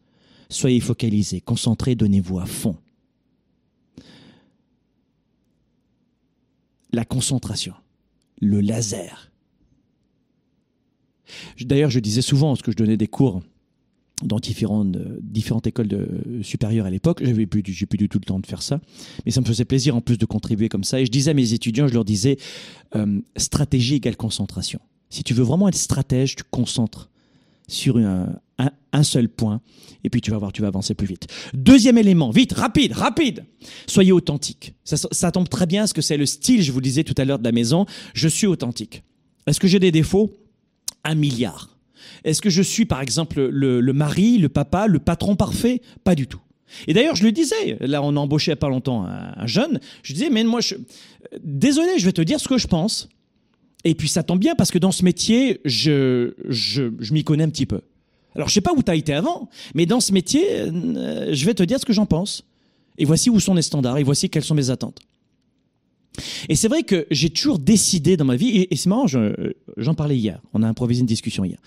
Soyez 0.49 0.81
focalisé, 0.81 1.41
concentré, 1.41 1.95
donnez-vous 1.95 2.39
à 2.39 2.47
fond. 2.47 2.77
La 6.93 7.05
concentration, 7.05 7.75
le 8.41 8.61
laser. 8.61 9.31
D'ailleurs, 11.61 11.91
je 11.91 12.01
disais 12.01 12.23
souvent, 12.23 12.53
parce 12.53 12.63
que 12.63 12.73
je 12.73 12.77
donnais 12.77 12.97
des 12.97 13.07
cours 13.07 13.43
dans 14.25 14.39
différentes, 14.39 14.97
différentes 15.21 15.67
écoles 15.67 15.89
de, 15.89 16.09
supérieures 16.43 16.87
à 16.87 16.91
l'époque. 16.91 17.23
J'avais 17.25 17.47
plus, 17.47 17.63
j'ai 17.67 17.87
plus 17.87 17.99
du 17.99 18.09
tout 18.09 18.19
le 18.19 18.25
temps 18.25 18.41
de 18.41 18.47
faire 18.47 18.63
ça, 18.63 18.81
mais 19.25 19.33
ça 19.33 19.41
me 19.41 19.47
faisait 19.47 19.65
plaisir 19.65 19.97
en 19.97 20.01
plus 20.01 20.19
de 20.19 20.27
contribuer 20.27 20.69
comme 20.69 20.85
ça. 20.85 21.01
Et 21.01 21.07
je 21.07 21.11
disais 21.11 21.31
à 21.31 21.35
mes 21.35 21.53
étudiants, 21.53 21.89
je 21.89 21.95
leur 21.95 22.05
disais, 22.05 22.37
euh, 22.97 23.21
stratégie 23.37 23.97
égale 23.97 24.17
concentration. 24.17 24.81
Si 25.11 25.23
tu 25.23 25.35
veux 25.35 25.45
vraiment 25.45 25.69
être 25.69 25.77
stratège, 25.77 26.37
tu 26.37 26.45
concentres 26.51 27.11
sur 27.69 27.97
un, 27.97 28.35
un, 28.93 29.03
seul 29.03 29.29
point, 29.29 29.61
et 30.05 30.11
puis 30.11 30.21
tu 30.21 30.31
vas 30.31 30.39
voir, 30.39 30.53
tu 30.53 30.63
vas 30.63 30.69
avancer 30.69 30.95
plus 30.95 31.07
vite. 31.07 31.27
Deuxième 31.55 31.99
élément, 31.99 32.31
vite, 32.31 32.53
rapide, 32.53 32.93
rapide. 32.93 33.45
Soyez 33.87 34.13
authentique. 34.13 34.75
Ça, 34.85 35.33
tombe 35.33 35.49
très 35.49 35.67
bien, 35.67 35.87
ce 35.87 35.95
que 35.95 36.03
c'est 36.03 36.17
le 36.17 36.27
style, 36.27 36.63
je 36.63 36.73
vous 36.73 36.81
disais 36.81 37.05
tout 37.05 37.15
à 37.17 37.25
l'heure 37.25 37.39
de 37.39 37.45
la 37.45 37.53
maison. 37.53 37.87
Je 38.15 38.29
suis 38.29 38.47
authentique. 38.47 39.03
Est-ce 39.47 39.61
que 39.61 39.69
j'ai 39.69 39.79
des 39.79 39.93
défauts? 39.93 40.33
Un 41.05 41.15
milliard. 41.15 41.72
Est-ce 42.25 42.41
que 42.41 42.51
je 42.51 42.63
suis, 42.63 42.85
par 42.85 43.01
exemple, 43.01 43.41
le, 43.41 43.93
mari, 43.93 44.39
le 44.39 44.49
papa, 44.49 44.87
le 44.87 44.99
patron 44.99 45.37
parfait? 45.37 45.81
Pas 46.05 46.15
du 46.15 46.27
tout. 46.27 46.41
Et 46.87 46.95
d'ailleurs, 46.95 47.17
je 47.17 47.25
le 47.25 47.33
disais, 47.33 47.77
là, 47.81 48.03
on 48.03 48.17
a 48.17 48.21
embauché 48.21 48.51
il 48.51 48.55
n'y 48.55 48.55
a 48.55 48.57
pas 48.57 48.71
longtemps 48.71 49.05
un, 49.05 49.35
un, 49.37 49.47
jeune, 49.47 49.79
je 50.03 50.15
disais, 50.15 50.31
mais 50.31 50.43
moi, 50.43 50.61
désolé, 51.43 51.99
je 51.99 52.05
vais 52.07 52.13
te 52.13 52.23
dire 52.23 52.41
ce 52.41 52.49
que 52.49 52.57
je 52.57 52.67
pense. 52.67 53.09
Et 53.85 53.95
puis 53.95 54.09
ça 54.09 54.23
tombe 54.23 54.39
bien 54.39 54.55
parce 54.55 54.71
que 54.71 54.79
dans 54.79 54.93
ce 54.93 55.05
métier, 55.05 55.61
je, 55.65 56.35
je, 56.49 56.93
je 56.99 57.13
m'y 57.13 57.25
connais 57.25 57.45
un 57.45 57.51
petit 57.51 57.67
peu. 57.67 57.81
Alors 58.35 58.49
je 58.49 58.55
sais 58.55 58.61
pas 58.61 58.73
où 58.73 58.83
tu 58.83 58.91
as 58.91 58.95
été 58.95 59.13
avant, 59.13 59.49
mais 59.75 59.87
dans 59.87 60.01
ce 60.01 60.13
métier, 60.13 60.45
euh, 60.51 61.35
je 61.35 61.45
vais 61.45 61.55
te 61.55 61.63
dire 61.63 61.79
ce 61.79 61.85
que 61.85 61.93
j'en 61.93 62.07
pense. 62.07 62.45
Et 62.99 63.05
voici 63.05 63.31
où 63.31 63.41
sont 63.41 63.55
les 63.55 63.63
standards, 63.63 63.99
et 63.99 64.03
voici 64.03 64.29
quelles 64.31 64.45
sont 64.45 64.55
mes 64.55 64.71
attentes. 64.71 65.01
Et 66.49 66.57
c'est 66.57 66.69
vrai 66.69 66.83
que 66.83 67.07
j'ai 67.11 67.31
toujours 67.31 67.59
décidé 67.59 68.17
dans 68.17 68.25
ma 68.25 68.37
vie, 68.37 68.67
et, 68.71 68.77
c'est 68.77 68.89
marrant, 68.89 69.07
j'en 69.07 69.95
parlais 69.95 70.17
hier, 70.17 70.41
on 70.53 70.63
a 70.63 70.69
improvisé 70.69 71.01
une 71.01 71.07
discussion 71.07 71.45
hier, 71.45 71.59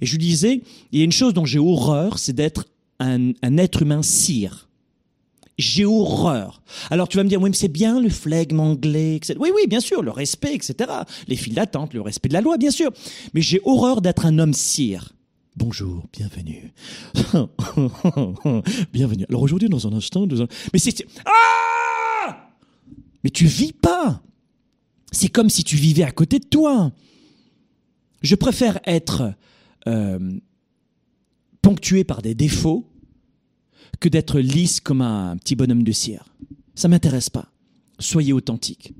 et 0.00 0.06
je 0.06 0.12
lui 0.12 0.18
disais, 0.18 0.62
il 0.92 0.98
y 0.98 1.02
a 1.02 1.04
une 1.04 1.12
chose 1.12 1.34
dont 1.34 1.44
j'ai 1.44 1.58
horreur, 1.58 2.18
c'est 2.18 2.32
d'être 2.32 2.66
un, 2.98 3.32
un 3.42 3.56
être 3.56 3.82
humain 3.82 4.02
cire. 4.02 4.68
J'ai 5.58 5.84
horreur. 5.84 6.62
Alors 6.90 7.06
tu 7.06 7.18
vas 7.18 7.22
me 7.22 7.28
dire, 7.28 7.40
oui, 7.40 7.50
mais 7.50 7.56
c'est 7.56 7.68
bien 7.68 8.00
le 8.00 8.08
flegme 8.08 8.60
anglais, 8.60 9.16
etc. 9.16 9.38
Oui, 9.38 9.50
oui, 9.54 9.66
bien 9.68 9.80
sûr, 9.80 10.00
le 10.00 10.10
respect, 10.10 10.54
etc. 10.54 10.90
Les 11.28 11.36
files 11.36 11.54
d'attente, 11.54 11.92
le 11.92 12.00
respect 12.00 12.30
de 12.30 12.34
la 12.34 12.40
loi, 12.40 12.56
bien 12.56 12.70
sûr. 12.70 12.90
Mais 13.34 13.42
j'ai 13.42 13.60
horreur 13.66 14.00
d'être 14.00 14.24
un 14.24 14.38
homme 14.38 14.54
cire. 14.54 15.12
Bonjour, 15.56 16.04
bienvenue. 16.14 16.72
bienvenue. 18.92 19.26
Alors 19.28 19.42
aujourd'hui, 19.42 19.68
dans 19.68 19.86
un 19.86 19.92
instant, 19.92 20.26
dans 20.26 20.40
un... 20.40 20.46
mais 20.72 20.78
c'est... 20.78 21.04
Ah 21.26 21.79
Mais 23.24 23.30
tu 23.30 23.46
vis 23.46 23.72
pas. 23.72 24.22
C'est 25.12 25.28
comme 25.28 25.50
si 25.50 25.64
tu 25.64 25.76
vivais 25.76 26.04
à 26.04 26.12
côté 26.12 26.38
de 26.38 26.46
toi. 26.46 26.92
Je 28.22 28.34
préfère 28.34 28.78
être 28.84 29.34
euh, 29.86 30.38
ponctué 31.62 32.04
par 32.04 32.22
des 32.22 32.34
défauts 32.34 32.86
que 33.98 34.08
d'être 34.08 34.40
lisse 34.40 34.80
comme 34.80 35.02
un 35.02 35.36
petit 35.36 35.56
bonhomme 35.56 35.82
de 35.82 35.92
cire. 35.92 36.24
Ça 36.74 36.88
m'intéresse 36.88 37.30
pas. 37.30 37.50
Soyez 37.98 38.32
authentique. 38.32 38.94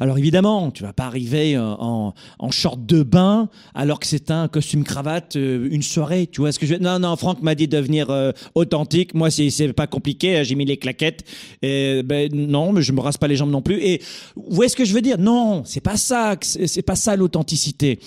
Alors 0.00 0.18
évidemment, 0.18 0.70
tu 0.70 0.82
vas 0.82 0.92
pas 0.92 1.06
arriver 1.06 1.56
euh, 1.56 1.62
en, 1.62 2.14
en 2.38 2.50
short 2.50 2.84
de 2.84 3.02
bain 3.02 3.48
alors 3.74 4.00
que 4.00 4.06
c'est 4.06 4.30
un 4.30 4.48
costume 4.48 4.84
cravate 4.84 5.36
euh, 5.36 5.68
une 5.70 5.82
soirée. 5.82 6.26
Tu 6.26 6.40
vois 6.40 6.52
ce 6.52 6.58
que 6.58 6.66
je 6.66 6.74
Non, 6.74 6.98
non. 6.98 7.16
Franck 7.16 7.42
m'a 7.42 7.54
dit 7.54 7.68
de 7.68 7.78
venir 7.78 8.10
euh, 8.10 8.32
authentique. 8.54 9.14
Moi, 9.14 9.30
c'est 9.30 9.72
pas 9.72 9.86
compliqué. 9.86 10.38
Hein, 10.38 10.42
j'ai 10.42 10.54
mis 10.54 10.64
les 10.64 10.76
claquettes. 10.76 11.24
Et, 11.62 12.02
ben 12.02 12.30
non, 12.32 12.72
mais 12.72 12.82
je 12.82 12.92
me 12.92 13.00
rase 13.00 13.16
pas 13.16 13.28
les 13.28 13.36
jambes 13.36 13.50
non 13.50 13.62
plus. 13.62 13.78
Et 13.82 14.02
où 14.36 14.62
est-ce 14.62 14.76
que 14.76 14.84
je 14.84 14.94
veux 14.94 15.02
dire? 15.02 15.18
Non, 15.18 15.64
c'est 15.64 15.80
pas 15.80 15.96
ça. 15.96 16.36
C'est 16.40 16.82
pas 16.82 16.96
ça 16.96 17.16
l'authenticité. 17.16 17.98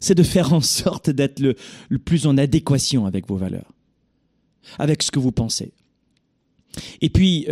C'est 0.00 0.14
de 0.14 0.22
faire 0.22 0.52
en 0.52 0.60
sorte 0.60 1.10
d'être 1.10 1.40
le, 1.40 1.56
le 1.88 1.98
plus 1.98 2.26
en 2.26 2.38
adéquation 2.38 3.06
avec 3.06 3.26
vos 3.26 3.36
valeurs, 3.36 3.72
avec 4.78 5.02
ce 5.02 5.10
que 5.10 5.18
vous 5.18 5.32
pensez. 5.32 5.72
Et 7.00 7.10
puis, 7.10 7.46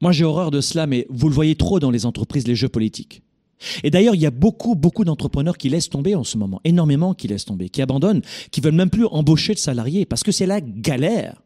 moi 0.00 0.12
j'ai 0.12 0.24
horreur 0.24 0.50
de 0.50 0.60
cela, 0.60 0.86
mais 0.86 1.06
vous 1.10 1.28
le 1.28 1.34
voyez 1.34 1.54
trop 1.54 1.80
dans 1.80 1.90
les 1.90 2.06
entreprises, 2.06 2.46
les 2.46 2.54
jeux 2.54 2.68
politiques. 2.68 3.22
Et 3.82 3.90
d'ailleurs, 3.90 4.14
il 4.14 4.20
y 4.20 4.26
a 4.26 4.30
beaucoup, 4.30 4.74
beaucoup 4.74 5.04
d'entrepreneurs 5.04 5.58
qui 5.58 5.68
laissent 5.68 5.90
tomber 5.90 6.14
en 6.14 6.24
ce 6.24 6.38
moment, 6.38 6.60
énormément 6.64 7.14
qui 7.14 7.28
laissent 7.28 7.44
tomber, 7.44 7.68
qui 7.68 7.82
abandonnent, 7.82 8.22
qui 8.50 8.60
veulent 8.60 8.74
même 8.74 8.90
plus 8.90 9.06
embaucher 9.06 9.54
de 9.54 9.58
salariés 9.58 10.06
parce 10.06 10.22
que 10.22 10.32
c'est 10.32 10.46
la 10.46 10.60
galère. 10.60 11.42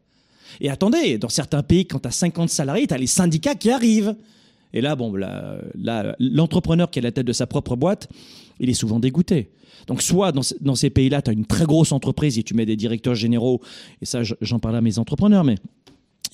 Et 0.61 0.69
attendez, 0.69 1.17
dans 1.17 1.29
certains 1.29 1.63
pays, 1.63 1.85
quand 1.85 1.99
tu 1.99 2.07
as 2.07 2.11
50 2.11 2.49
salariés, 2.49 2.87
tu 2.87 2.93
as 2.93 2.97
les 2.97 3.07
syndicats 3.07 3.55
qui 3.55 3.69
arrivent. 3.69 4.15
Et 4.73 4.81
là, 4.81 4.95
bon, 4.95 5.13
l'entrepreneur 6.19 6.89
qui 6.89 6.99
est 6.99 7.01
à 7.01 7.07
la 7.07 7.11
tête 7.11 7.27
de 7.27 7.33
sa 7.33 7.47
propre 7.47 7.75
boîte, 7.75 8.07
il 8.59 8.69
est 8.69 8.73
souvent 8.73 8.99
dégoûté. 8.99 9.49
Donc, 9.87 10.01
soit 10.01 10.31
dans, 10.31 10.41
dans 10.61 10.75
ces 10.75 10.89
pays-là, 10.89 11.21
tu 11.21 11.29
as 11.29 11.33
une 11.33 11.45
très 11.45 11.65
grosse 11.65 11.91
entreprise 11.91 12.39
et 12.39 12.43
tu 12.43 12.53
mets 12.53 12.65
des 12.65 12.75
directeurs 12.77 13.15
généraux, 13.15 13.61
et 14.01 14.05
ça, 14.05 14.21
j'en 14.23 14.59
parle 14.59 14.77
à 14.77 14.81
mes 14.81 14.97
entrepreneurs, 14.97 15.43
mais 15.43 15.55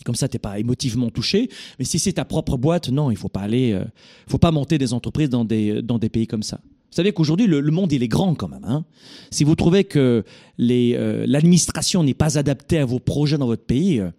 comme 0.04 0.16
ça, 0.16 0.28
tu 0.28 0.36
n'es 0.36 0.40
pas 0.40 0.60
émotivement 0.60 1.10
touché. 1.10 1.50
Mais 1.80 1.86
si 1.86 2.00
c'est 2.00 2.14
ta 2.14 2.26
propre 2.26 2.58
boîte, 2.58 2.90
non, 2.90 3.12
il 3.12 3.18
faut 3.18 3.30
pas 3.30 3.42
aller, 3.42 3.72
euh, 3.74 3.84
faut 4.28 4.38
pas 4.38 4.52
monter 4.52 4.78
des 4.78 4.94
entreprises 4.94 5.30
dans 5.30 5.46
des, 5.46 5.82
dans 5.82 6.00
des 6.00 6.10
pays 6.10 6.28
comme 6.28 6.44
ça. 6.44 6.60
Vous 6.64 6.96
savez 6.96 7.14
qu'aujourd'hui, 7.14 7.48
le, 7.48 7.62
monde, 7.72 7.92
il 7.94 8.04
est 8.04 8.08
grand 8.08 8.36
quand 8.36 8.50
même. 8.50 8.66
Hein. 8.66 8.84
si 9.30 9.46
vous 9.46 9.56
trouvez 9.56 9.86
que 9.86 10.26
euh, 10.60 11.26
l'administration 11.26 12.04
n'est 12.04 12.14
pas 12.14 12.38
adaptée 12.38 12.80
à 12.80 12.86
vos 12.86 13.00
projets 13.00 13.38
dans 13.38 13.46
votre 13.46 13.64
pays, 13.64 14.00
euh, 14.00 14.10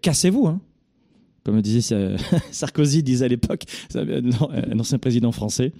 cassez-vous. 0.00 0.46
Hein. 0.46 0.60
Comme 1.44 1.60
disait 1.60 2.16
Sarkozy 2.50 3.02
disait 3.02 3.26
à 3.26 3.28
l'époque, 3.28 3.64
un 3.94 4.78
ancien 4.80 4.98
président 4.98 5.30
français. 5.30 5.72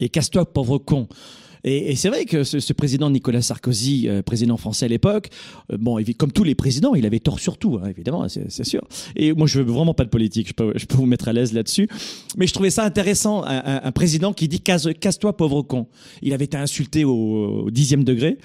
Et 0.00 0.08
casse-toi, 0.08 0.52
pauvre 0.52 0.78
con. 0.78 1.08
Et, 1.64 1.96
c'est 1.96 2.08
vrai 2.08 2.24
que 2.24 2.44
ce, 2.44 2.72
président 2.72 3.10
Nicolas 3.10 3.42
Sarkozy, 3.42 4.08
euh, 4.08 4.22
président 4.22 4.56
français 4.56 4.86
à 4.86 4.88
l'époque, 4.88 5.28
euh, 5.72 5.76
bon, 5.78 5.98
comme 6.16 6.32
tous 6.32 6.44
les 6.44 6.54
présidents, 6.54 6.94
il 6.94 7.06
avait 7.06 7.20
tort 7.20 7.40
sur 7.40 7.58
tout, 7.58 7.78
hein, 7.82 7.88
évidemment, 7.88 8.26
c'est 8.28 8.64
sûr. 8.64 8.82
Et 9.16 9.32
moi, 9.32 9.46
je 9.46 9.60
veux 9.60 9.72
vraiment 9.72 9.94
pas 9.94 10.04
de 10.04 10.10
politique, 10.10 10.48
je 10.48 10.54
peux, 10.54 10.72
vous 10.90 11.06
mettre 11.06 11.28
à 11.28 11.32
l'aise 11.32 11.52
là-dessus. 11.52 11.88
Mais 12.36 12.46
je 12.46 12.54
trouvais 12.54 12.70
ça 12.70 12.84
intéressant, 12.84 13.44
un, 13.44 13.92
président 13.92 14.32
qui 14.32 14.48
dit 14.48 14.60
casse-toi, 14.60 15.36
pauvre 15.36 15.62
con. 15.62 15.86
Il 16.22 16.32
avait 16.32 16.44
été 16.44 16.56
insulté 16.56 17.04
au, 17.04 17.70
dixième 17.70 18.04
degré. 18.04 18.38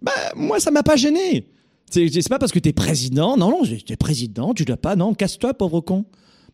Bah, 0.00 0.12
moi, 0.36 0.60
ça 0.60 0.70
m'a 0.70 0.82
pas 0.82 0.96
gêné. 0.96 1.46
C'est 1.90 2.28
pas 2.28 2.38
parce 2.38 2.52
que 2.52 2.58
tu 2.58 2.70
es 2.70 2.72
président, 2.72 3.36
non, 3.36 3.50
non, 3.50 3.62
tu 3.64 3.92
es 3.92 3.96
président, 3.96 4.54
tu 4.54 4.64
dois 4.64 4.76
pas, 4.76 4.96
non, 4.96 5.14
casse-toi, 5.14 5.54
pauvre 5.54 5.80
con. 5.80 6.04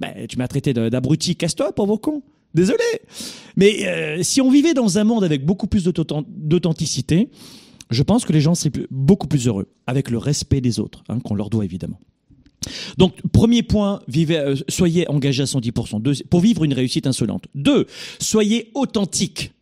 Bah, 0.01 0.09
tu 0.29 0.37
m'as 0.37 0.49
traité 0.49 0.73
d'abruti, 0.73 1.37
casse-toi, 1.37 1.73
pauvre 1.73 1.97
con. 1.97 2.23
Désolé. 2.55 2.85
Mais 3.57 3.87
euh, 3.87 4.23
si 4.23 4.41
on 4.41 4.51
vivait 4.51 4.75
dans 4.75 4.99
un 4.99 5.05
monde 5.05 5.25
avec 5.25 5.45
beaucoup 5.45 5.67
plus 5.67 5.85
d'authenticité, 5.85 7.29
je 7.91 8.03
pense 8.03 8.25
que 8.25 8.33
les 8.33 8.41
gens 8.41 8.55
seraient 8.55 8.73
beaucoup 8.91 9.27
plus 9.27 9.47
heureux, 9.47 9.69
avec 9.87 10.11
le 10.11 10.19
respect 10.19 10.61
des 10.61 10.81
autres, 10.81 11.03
hein, 11.09 11.21
qu'on 11.21 11.35
leur 11.35 11.51
doit 11.51 11.65
évidemment. 11.65 12.01
Donc, 12.97 13.15
premier 13.33 13.63
point, 13.63 14.01
euh, 14.17 14.57
soyez 14.69 15.09
engagé 15.09 15.43
à 15.43 15.47
110%, 15.47 16.25
pour 16.25 16.41
vivre 16.41 16.65
une 16.65 16.75
réussite 16.75 17.07
insolente. 17.07 17.47
Deux, 17.55 17.87
soyez 18.19 18.71
authentique. 18.75 19.53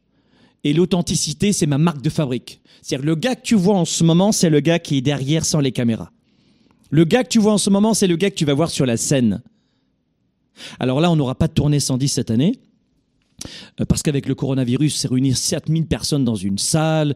Et 0.65 0.73
l'authenticité, 0.73 1.53
c'est 1.53 1.67
ma 1.67 1.79
marque 1.79 2.03
de 2.03 2.11
fabrique. 2.11 2.61
C'est-à-dire, 2.83 3.07
le 3.07 3.15
gars 3.15 3.37
que 3.37 3.43
tu 3.43 3.55
vois 3.55 3.77
en 3.77 3.85
ce 3.85 4.03
moment, 4.03 4.33
c'est 4.33 4.51
le 4.51 4.61
gars 4.61 4.79
qui 4.79 4.97
est 4.97 5.01
derrière 5.01 5.45
sans 5.45 5.61
les 5.61 5.73
caméras. 5.73 6.11
Le 6.91 7.05
gars 7.05 7.25
que 7.25 7.29
tu 7.29 7.39
vois 7.39 7.53
en 7.53 7.59
ce 7.59 7.71
moment, 7.71 7.95
c'est 7.95 8.07
le 8.07 8.17
gars 8.17 8.31
que 8.31 8.37
tu 8.37 8.45
vas 8.45 8.55
voir 8.55 8.71
sur 8.71 8.87
la 8.87 8.97
scène. 8.97 9.43
Alors 10.81 11.01
là, 11.01 11.11
on 11.11 11.17
n'aura 11.17 11.35
pas 11.35 11.49
de 11.49 11.53
tournée 11.53 11.81
110 11.81 12.09
cette 12.09 12.31
année, 12.31 12.59
parce 13.89 14.03
qu'avec 14.03 14.27
le 14.27 14.35
coronavirus, 14.35 14.97
c'est 14.97 15.09
réunir 15.09 15.37
7000 15.37 15.87
personnes 15.87 16.25
dans 16.25 16.35
une 16.35 16.59
salle. 16.59 17.15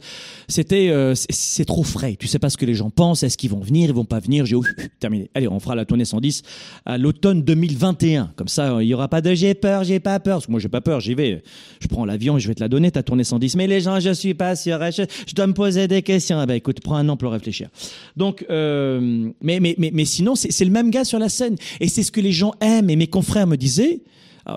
C'était, 0.48 0.90
euh, 0.90 1.14
c'est 1.14 1.64
trop 1.64 1.82
frais. 1.82 2.16
Tu 2.18 2.26
sais 2.26 2.38
pas 2.38 2.50
ce 2.50 2.56
que 2.56 2.66
les 2.66 2.74
gens 2.74 2.90
pensent. 2.90 3.22
Est-ce 3.22 3.38
qu'ils 3.38 3.50
vont 3.50 3.60
venir? 3.60 3.88
Ils 3.88 3.94
vont 3.94 4.04
pas 4.04 4.20
venir? 4.20 4.44
J'ai 4.44 4.56
terminé. 5.00 5.30
Allez, 5.34 5.48
on 5.48 5.60
fera 5.60 5.74
la 5.74 5.84
tournée 5.84 6.04
110 6.04 6.42
à 6.84 6.98
l'automne 6.98 7.42
2021. 7.42 8.32
Comme 8.36 8.48
ça, 8.48 8.82
il 8.82 8.88
y 8.88 8.94
aura 8.94 9.08
pas 9.08 9.20
de 9.20 9.34
j'ai 9.34 9.54
peur, 9.54 9.84
j'ai 9.84 10.00
pas 10.00 10.20
peur. 10.20 10.36
Parce 10.36 10.46
que 10.46 10.50
moi, 10.50 10.60
j'ai 10.60 10.68
pas 10.68 10.80
peur. 10.80 11.00
J'y 11.00 11.14
vais. 11.14 11.42
Je 11.80 11.88
prends 11.88 12.04
l'avion 12.04 12.36
et 12.36 12.40
je 12.40 12.48
vais 12.48 12.54
te 12.54 12.60
la 12.60 12.68
donner. 12.68 12.90
Ta 12.90 13.02
tournée 13.02 13.24
110. 13.24 13.56
Mais 13.56 13.66
les 13.66 13.80
gens, 13.80 13.98
je 14.00 14.12
suis 14.12 14.34
pas 14.34 14.56
sûr. 14.56 14.78
Je, 14.90 15.34
dois 15.34 15.46
me 15.46 15.54
poser 15.54 15.88
des 15.88 16.02
questions. 16.02 16.38
Ah 16.38 16.46
bah 16.46 16.56
écoute, 16.56 16.80
prends 16.82 16.96
un 16.96 17.08
an 17.08 17.16
pour 17.16 17.32
réfléchir. 17.32 17.68
Donc, 18.16 18.44
euh, 18.50 19.30
mais, 19.40 19.60
mais, 19.60 19.74
mais, 19.78 19.90
mais 19.92 20.04
sinon, 20.04 20.34
c'est 20.34 20.64
le 20.64 20.70
même 20.70 20.90
gars 20.90 21.04
sur 21.04 21.18
la 21.18 21.28
scène. 21.28 21.56
Et 21.80 21.88
c'est 21.88 22.02
ce 22.02 22.12
que 22.12 22.20
les 22.20 22.32
gens 22.32 22.52
aiment. 22.60 22.90
Et 22.90 22.96
mes 22.96 23.06
confrères 23.06 23.46
me 23.46 23.56
disaient 23.56 24.00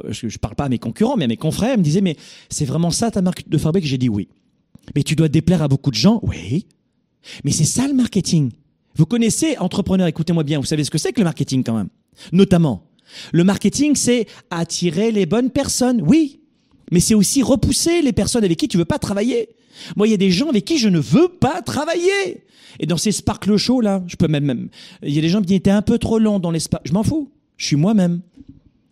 je 0.10 0.28
ne 0.28 0.38
parle 0.38 0.56
pas 0.56 0.66
à 0.66 0.70
mes 0.70 0.80
concurrents, 0.80 1.18
mais 1.18 1.26
à 1.26 1.28
mes 1.28 1.38
confrères, 1.38 1.74
ils 1.76 1.80
me 1.80 1.84
disaient, 1.84 2.02
mais 2.02 2.16
c'est 2.50 2.66
vraiment 2.66 2.92
ça 2.92 3.12
ta 3.12 3.22
marque 3.22 3.48
de 3.48 3.58
fabrique? 3.58 3.86
J'ai 3.86 3.98
dit 3.98 4.10
oui. 4.10 4.28
Mais 4.96 5.04
tu 5.04 5.16
dois 5.16 5.30
déplaire 5.30 5.62
à 5.62 5.68
beaucoup 5.68 5.92
de 5.92 5.96
gens? 5.96 6.20
Oui. 6.24 6.66
Mais 7.44 7.52
c'est 7.52 7.64
ça 7.64 7.88
le 7.88 7.94
marketing. 7.94 8.52
Vous 8.96 9.06
connaissez, 9.06 9.58
entrepreneur, 9.58 10.08
écoutez-moi 10.08 10.44
bien, 10.44 10.60
vous 10.60 10.66
savez 10.66 10.84
ce 10.84 10.92
que 10.92 10.98
c'est 10.98 11.14
que 11.14 11.20
le 11.20 11.26
marketing 11.26 11.64
quand 11.64 11.76
même. 11.76 11.90
Notamment, 12.32 12.86
le 13.32 13.44
marketing, 13.44 13.96
c'est 13.96 14.28
attirer 14.52 15.12
les 15.12 15.26
bonnes 15.26 15.50
personnes, 15.50 16.02
oui. 16.02 16.42
Mais 16.92 17.00
c'est 17.00 17.16
aussi 17.16 17.42
repousser 17.42 18.02
les 18.02 18.14
personnes 18.14 18.44
avec 18.44 18.58
qui 18.58 18.68
tu 18.68 18.78
veux 18.78 18.86
pas 18.86 19.00
travailler. 19.00 19.50
Moi, 19.96 20.08
il 20.08 20.12
y 20.12 20.14
a 20.14 20.18
des 20.18 20.32
gens 20.32 20.50
avec 20.50 20.66
qui 20.66 20.78
je 20.78 20.90
ne 20.90 21.00
veux 21.00 21.28
pas 21.28 21.62
travailler. 21.62 22.44
Et 22.80 22.86
dans 22.86 22.98
ces 22.98 23.12
sparkle 23.12 23.58
shows 23.58 23.82
là, 23.82 24.04
je 24.08 24.16
peux 24.16 24.28
même, 24.28 24.46
même 24.46 24.70
il 25.02 25.14
y 25.14 25.18
a 25.18 25.22
des 25.22 25.30
gens 25.30 25.42
qui 25.42 25.56
étaient 25.56 25.72
un 25.72 25.82
peu 25.82 25.98
trop 25.98 26.20
longs 26.20 26.40
dans 26.40 26.52
les. 26.52 26.60
Je 26.84 26.94
m'en 26.94 27.04
fous. 27.04 27.32
Je 27.58 27.68
suis 27.68 27.76
moi-même. 27.76 28.22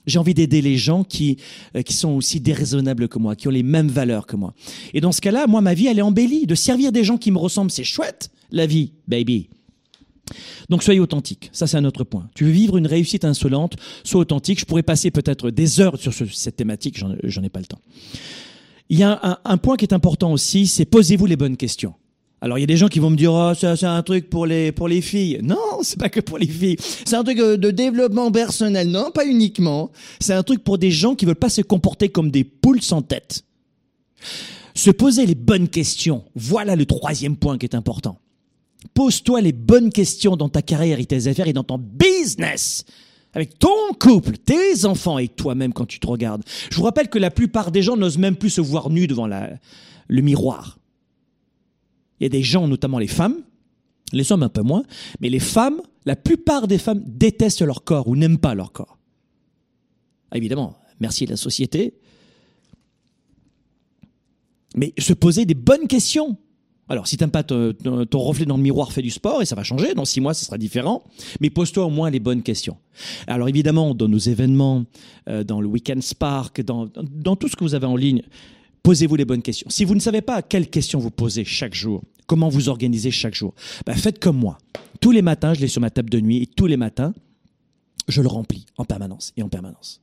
J'ai 0.06 0.20
envie 0.20 0.34
d'aider 0.34 0.62
les 0.62 0.78
gens 0.78 1.04
qui, 1.04 1.38
euh, 1.76 1.82
qui 1.82 1.94
sont 1.94 2.12
aussi 2.12 2.40
déraisonnables 2.40 3.08
que 3.08 3.20
moi, 3.20 3.36
qui 3.36 3.48
ont 3.48 3.52
les 3.52 3.64
mêmes 3.64 3.88
valeurs 3.88 4.26
que 4.26 4.36
moi. 4.36 4.54
Et 4.94 5.02
dans 5.02 5.12
ce 5.12 5.22
cas-là, 5.22 5.48
moi, 5.48 5.62
ma 5.62 5.74
vie, 5.74 5.88
elle 5.88 6.00
est 6.00 6.04
embellie. 6.04 6.46
De 6.46 6.56
servir 6.56 6.92
des 6.92 7.04
gens 7.04 7.18
qui 7.18 7.32
me 7.32 7.38
ressemblent, 7.38 7.72
c'est 7.72 7.84
chouette, 7.84 8.32
la 8.52 8.66
vie, 8.66 8.94
baby. 9.08 9.50
Donc 10.70 10.84
soyez 10.84 11.00
authentique, 11.00 11.50
ça 11.52 11.68
c'est 11.68 11.78
un 11.78 11.84
autre 11.84 12.06
point. 12.06 12.30
Tu 12.36 12.46
veux 12.46 12.52
vivre 12.52 12.78
une 12.78 12.88
réussite 12.88 13.26
insolente, 13.26 13.76
sois 14.06 14.22
authentique. 14.22 14.60
Je 14.60 14.66
pourrais 14.66 14.84
passer 14.84 15.12
peut-être 15.12 15.50
des 15.52 15.82
heures 15.82 15.98
sur 15.98 16.14
cette 16.14 16.56
thématique, 16.56 16.98
j'en 17.24 17.44
ai 17.44 17.50
pas 17.50 17.60
le 17.60 17.66
temps. 17.66 17.82
Il 18.90 18.98
y 18.98 19.04
a 19.04 19.20
un, 19.24 19.38
un 19.44 19.58
point 19.58 19.76
qui 19.76 19.86
est 19.86 19.94
important 19.94 20.32
aussi, 20.32 20.68
c'est 20.68 20.86
posez-vous 20.86 21.26
les 21.26 21.36
bonnes 21.36 21.58
questions. 21.58 21.94
Alors 22.43 22.58
il 22.58 22.62
y 22.62 22.63
a 22.63 22.67
des 22.67 22.77
gens 22.77 22.88
qui 22.88 22.97
vont 22.97 23.12
me 23.12 23.15
dire 23.15 23.32
oh, 23.34 23.54
c'est 23.54 23.84
un 23.84 24.01
truc 24.01 24.27
pour 24.30 24.47
les 24.47 24.71
pour 24.71 24.88
les 24.88 25.01
filles. 25.01 25.39
Non, 25.43 25.58
c'est 25.84 25.99
pas 25.99 26.10
que 26.10 26.19
pour 26.19 26.39
les 26.39 26.47
filles. 26.47 26.77
C'est 27.06 27.15
un 27.15 27.23
truc 27.23 27.39
euh, 27.39 27.56
de 27.56 27.69
développement 27.69 28.32
personnel. 28.32 28.89
Non, 28.89 29.12
pas 29.12 29.27
uniquement. 29.27 29.91
C'est 30.19 30.34
un 30.34 30.41
truc 30.41 30.63
pour 30.63 30.80
des 30.80 30.89
gens 30.89 31.13
qui 31.13 31.25
veulent 31.25 31.36
pas 31.36 31.49
se 31.49 31.62
comporter 31.62 32.10
comme 32.10 32.32
des 32.32 32.43
poules 32.43 32.82
sans 32.82 33.04
tête. 33.04 33.43
Se 34.73 34.89
poser 34.89 35.27
les 35.27 35.36
bonnes 35.36 35.69
questions. 35.69 36.23
Voilà 36.34 36.75
le 36.75 36.88
troisième 36.88 37.38
point 37.38 37.60
qui 37.60 37.67
est 37.67 37.75
important. 37.75 38.17
Pose-toi 38.95 39.41
les 39.41 39.51
bonnes 39.51 39.91
questions 39.91 40.36
dans 40.36 40.49
ta 40.49 40.63
carrière 40.63 40.99
et 40.99 41.06
tes 41.06 41.27
affaires 41.27 41.47
et 41.47 41.54
dans 41.54 41.63
ton 41.63 41.77
business. 41.77 42.86
Avec 43.34 43.60
ton 43.60 43.69
couple, 43.99 44.38
tes 44.38 44.86
enfants 44.86 45.19
et 45.19 45.27
toi-même 45.27 45.73
quand 45.73 45.86
tu 45.86 45.99
te 45.99 46.08
regardes. 46.08 46.43
Je 46.71 46.75
vous 46.75 46.84
rappelle 46.84 47.08
que 47.08 47.19
la 47.19 47.30
plupart 47.30 47.71
des 47.71 47.84
gens 47.84 47.95
n'osent 47.95 48.17
même 48.17 48.36
plus 48.36 48.49
se 48.49 48.62
voir 48.62 48.89
nus 48.89 49.08
devant 49.08 49.27
la, 49.27 49.51
le 50.08 50.21
miroir. 50.21 50.80
Il 52.21 52.25
y 52.25 52.27
a 52.27 52.29
des 52.29 52.43
gens, 52.43 52.67
notamment 52.67 52.99
les 52.99 53.07
femmes, 53.07 53.38
les 54.13 54.31
hommes 54.31 54.43
un 54.43 54.49
peu 54.49 54.62
moins, 54.62 54.84
mais 55.21 55.29
les 55.29 55.39
femmes, 55.39 55.81
la 56.05 56.15
plupart 56.15 56.67
des 56.67 56.77
femmes 56.77 57.03
détestent 57.07 57.63
leur 57.63 57.84
corps 57.84 58.07
ou 58.07 58.15
n'aiment 58.15 58.38
pas 58.38 58.53
leur 58.53 58.71
corps. 58.71 58.99
Ah, 60.29 60.38
évidemment, 60.38 60.77
merci 60.99 61.25
la 61.25 61.36
société. 61.36 61.95
Mais 64.75 64.93
se 64.99 65.13
poser 65.13 65.45
des 65.45 65.55
bonnes 65.55 65.88
questions. 65.88 66.38
Alors, 66.89 67.07
si 67.07 67.17
tu 67.17 67.23
n'aimes 67.23 67.31
pas 67.31 67.41
ton, 67.41 67.73
reflet 68.13 68.45
dans 68.45 68.57
le 68.57 68.63
miroir, 68.63 68.91
fais 68.91 69.01
du 69.01 69.10
sport 69.10 69.41
et 69.41 69.45
ça 69.45 69.55
va 69.55 69.63
changer. 69.63 69.95
Dans 69.95 70.05
six 70.05 70.21
mois, 70.21 70.36
ce 70.36 70.45
sera 70.45 70.60
différent. 70.60 71.03
Mais 71.39 71.49
pose-toi 71.49 71.86
au 71.86 71.89
moins 71.89 72.12
les 72.12 72.19
bonnes 72.19 72.43
questions. 72.43 72.77
Alors, 73.25 73.49
évidemment, 73.49 73.95
dans 73.95 74.07
nos 74.07 74.19
événements, 74.19 74.86
euh, 75.27 75.43
dans 75.43 75.60
le 75.60 75.67
Weekend 75.67 76.03
Spark, 76.03 76.62
dans, 76.62 76.88
dans 76.95 77.36
tout 77.36 77.47
ce 77.47 77.55
que 77.55 77.63
vous 77.63 77.73
avez 77.73 77.88
en 77.88 77.95
ligne, 77.95 78.21
posez-vous 78.84 79.15
les 79.15 79.25
bonnes 79.25 79.41
questions. 79.41 79.69
Si 79.69 79.86
vous 79.86 79.95
ne 79.95 79.99
savez 79.99 80.21
pas 80.21 80.41
quelles 80.41 80.69
questions 80.69 80.99
vous 80.99 81.12
posez 81.12 81.45
chaque 81.45 81.73
jour, 81.73 82.03
comment 82.32 82.48
vous 82.48 82.70
organisez 82.70 83.12
chaque 83.12 83.36
jour, 83.36 83.54
bah 83.86 83.94
faites 83.94 84.17
comme 84.17 84.38
moi. 84.38 84.58
Tous 85.02 85.12
les 85.12 85.22
matins, 85.22 85.54
je 85.54 85.60
l'ai 85.60 85.67
sur 85.67 85.82
ma 85.82 85.89
table 85.89 86.10
de 86.10 86.22
nuit 86.22 86.38
et 86.38 86.46
tous 86.46 86.65
les 86.65 86.78
matins, 86.78 87.13
je 88.08 88.22
le 88.22 88.30
remplis 88.30 88.65
en 88.78 88.86
permanence 88.86 89.34
et 89.36 89.44
en 89.44 89.50
permanence. 89.50 90.00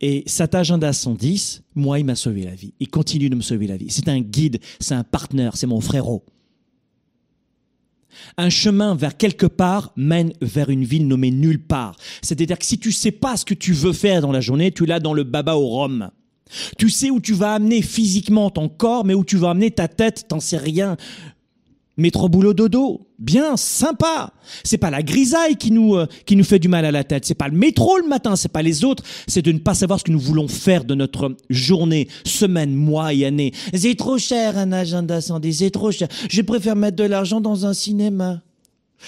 Et 0.00 0.22
cet 0.26 0.54
agenda 0.54 0.92
110, 0.92 1.64
moi, 1.74 1.98
il 1.98 2.04
m'a 2.04 2.14
sauvé 2.14 2.44
la 2.44 2.54
vie. 2.54 2.72
Il 2.78 2.86
continue 2.86 3.30
de 3.30 3.34
me 3.34 3.40
sauver 3.40 3.66
la 3.66 3.76
vie. 3.76 3.88
C'est 3.90 4.08
un 4.08 4.20
guide, 4.20 4.60
c'est 4.78 4.94
un 4.94 5.02
partenaire, 5.02 5.56
c'est 5.56 5.66
mon 5.66 5.80
frérot. 5.80 6.24
Un 8.36 8.48
chemin 8.48 8.94
vers 8.94 9.16
quelque 9.16 9.46
part 9.46 9.92
mène 9.96 10.32
vers 10.40 10.70
une 10.70 10.84
ville 10.84 11.08
nommée 11.08 11.32
nulle 11.32 11.60
part. 11.60 11.96
C'est-à-dire 12.22 12.60
que 12.60 12.64
si 12.64 12.78
tu 12.78 12.92
sais 12.92 13.10
pas 13.10 13.36
ce 13.36 13.44
que 13.44 13.54
tu 13.54 13.72
veux 13.72 13.92
faire 13.92 14.20
dans 14.20 14.30
la 14.30 14.40
journée, 14.40 14.70
tu 14.70 14.86
l'as 14.86 15.00
dans 15.00 15.14
le 15.14 15.24
baba 15.24 15.56
au 15.56 15.66
rhum. 15.66 16.12
Tu 16.78 16.90
sais 16.90 17.10
où 17.10 17.20
tu 17.20 17.32
vas 17.32 17.54
amener 17.54 17.82
physiquement 17.82 18.50
ton 18.50 18.68
corps, 18.68 19.04
mais 19.04 19.14
où 19.14 19.24
tu 19.24 19.36
vas 19.36 19.50
amener 19.50 19.70
ta 19.70 19.88
tête, 19.88 20.26
t'en 20.28 20.40
sais 20.40 20.56
rien. 20.56 20.96
Métro 21.96 22.28
boulot 22.28 22.54
dodo, 22.54 23.06
bien, 23.20 23.56
sympa. 23.56 24.32
C'est 24.64 24.78
pas 24.78 24.90
la 24.90 25.02
grisaille 25.02 25.56
qui 25.56 25.70
nous 25.70 25.94
euh, 25.94 26.06
qui 26.26 26.34
nous 26.34 26.42
fait 26.42 26.58
du 26.58 26.66
mal 26.66 26.84
à 26.84 26.90
la 26.90 27.04
tête. 27.04 27.24
C'est 27.24 27.36
pas 27.36 27.46
le 27.46 27.56
métro 27.56 27.98
le 27.98 28.08
matin, 28.08 28.34
c'est 28.34 28.50
pas 28.50 28.62
les 28.62 28.84
autres. 28.84 29.04
C'est 29.28 29.42
de 29.42 29.52
ne 29.52 29.58
pas 29.58 29.74
savoir 29.74 30.00
ce 30.00 30.04
que 30.04 30.10
nous 30.10 30.18
voulons 30.18 30.48
faire 30.48 30.84
de 30.84 30.96
notre 30.96 31.36
journée, 31.50 32.08
semaine, 32.24 32.74
mois 32.74 33.14
et 33.14 33.24
année. 33.24 33.52
C'est 33.72 33.94
trop 33.94 34.18
cher 34.18 34.58
un 34.58 34.72
agenda 34.72 35.20
110, 35.20 35.54
c'est 35.54 35.70
trop 35.70 35.92
cher. 35.92 36.08
Je 36.28 36.42
préfère 36.42 36.74
mettre 36.74 36.96
de 36.96 37.04
l'argent 37.04 37.40
dans 37.40 37.64
un 37.64 37.74
cinéma 37.74 38.42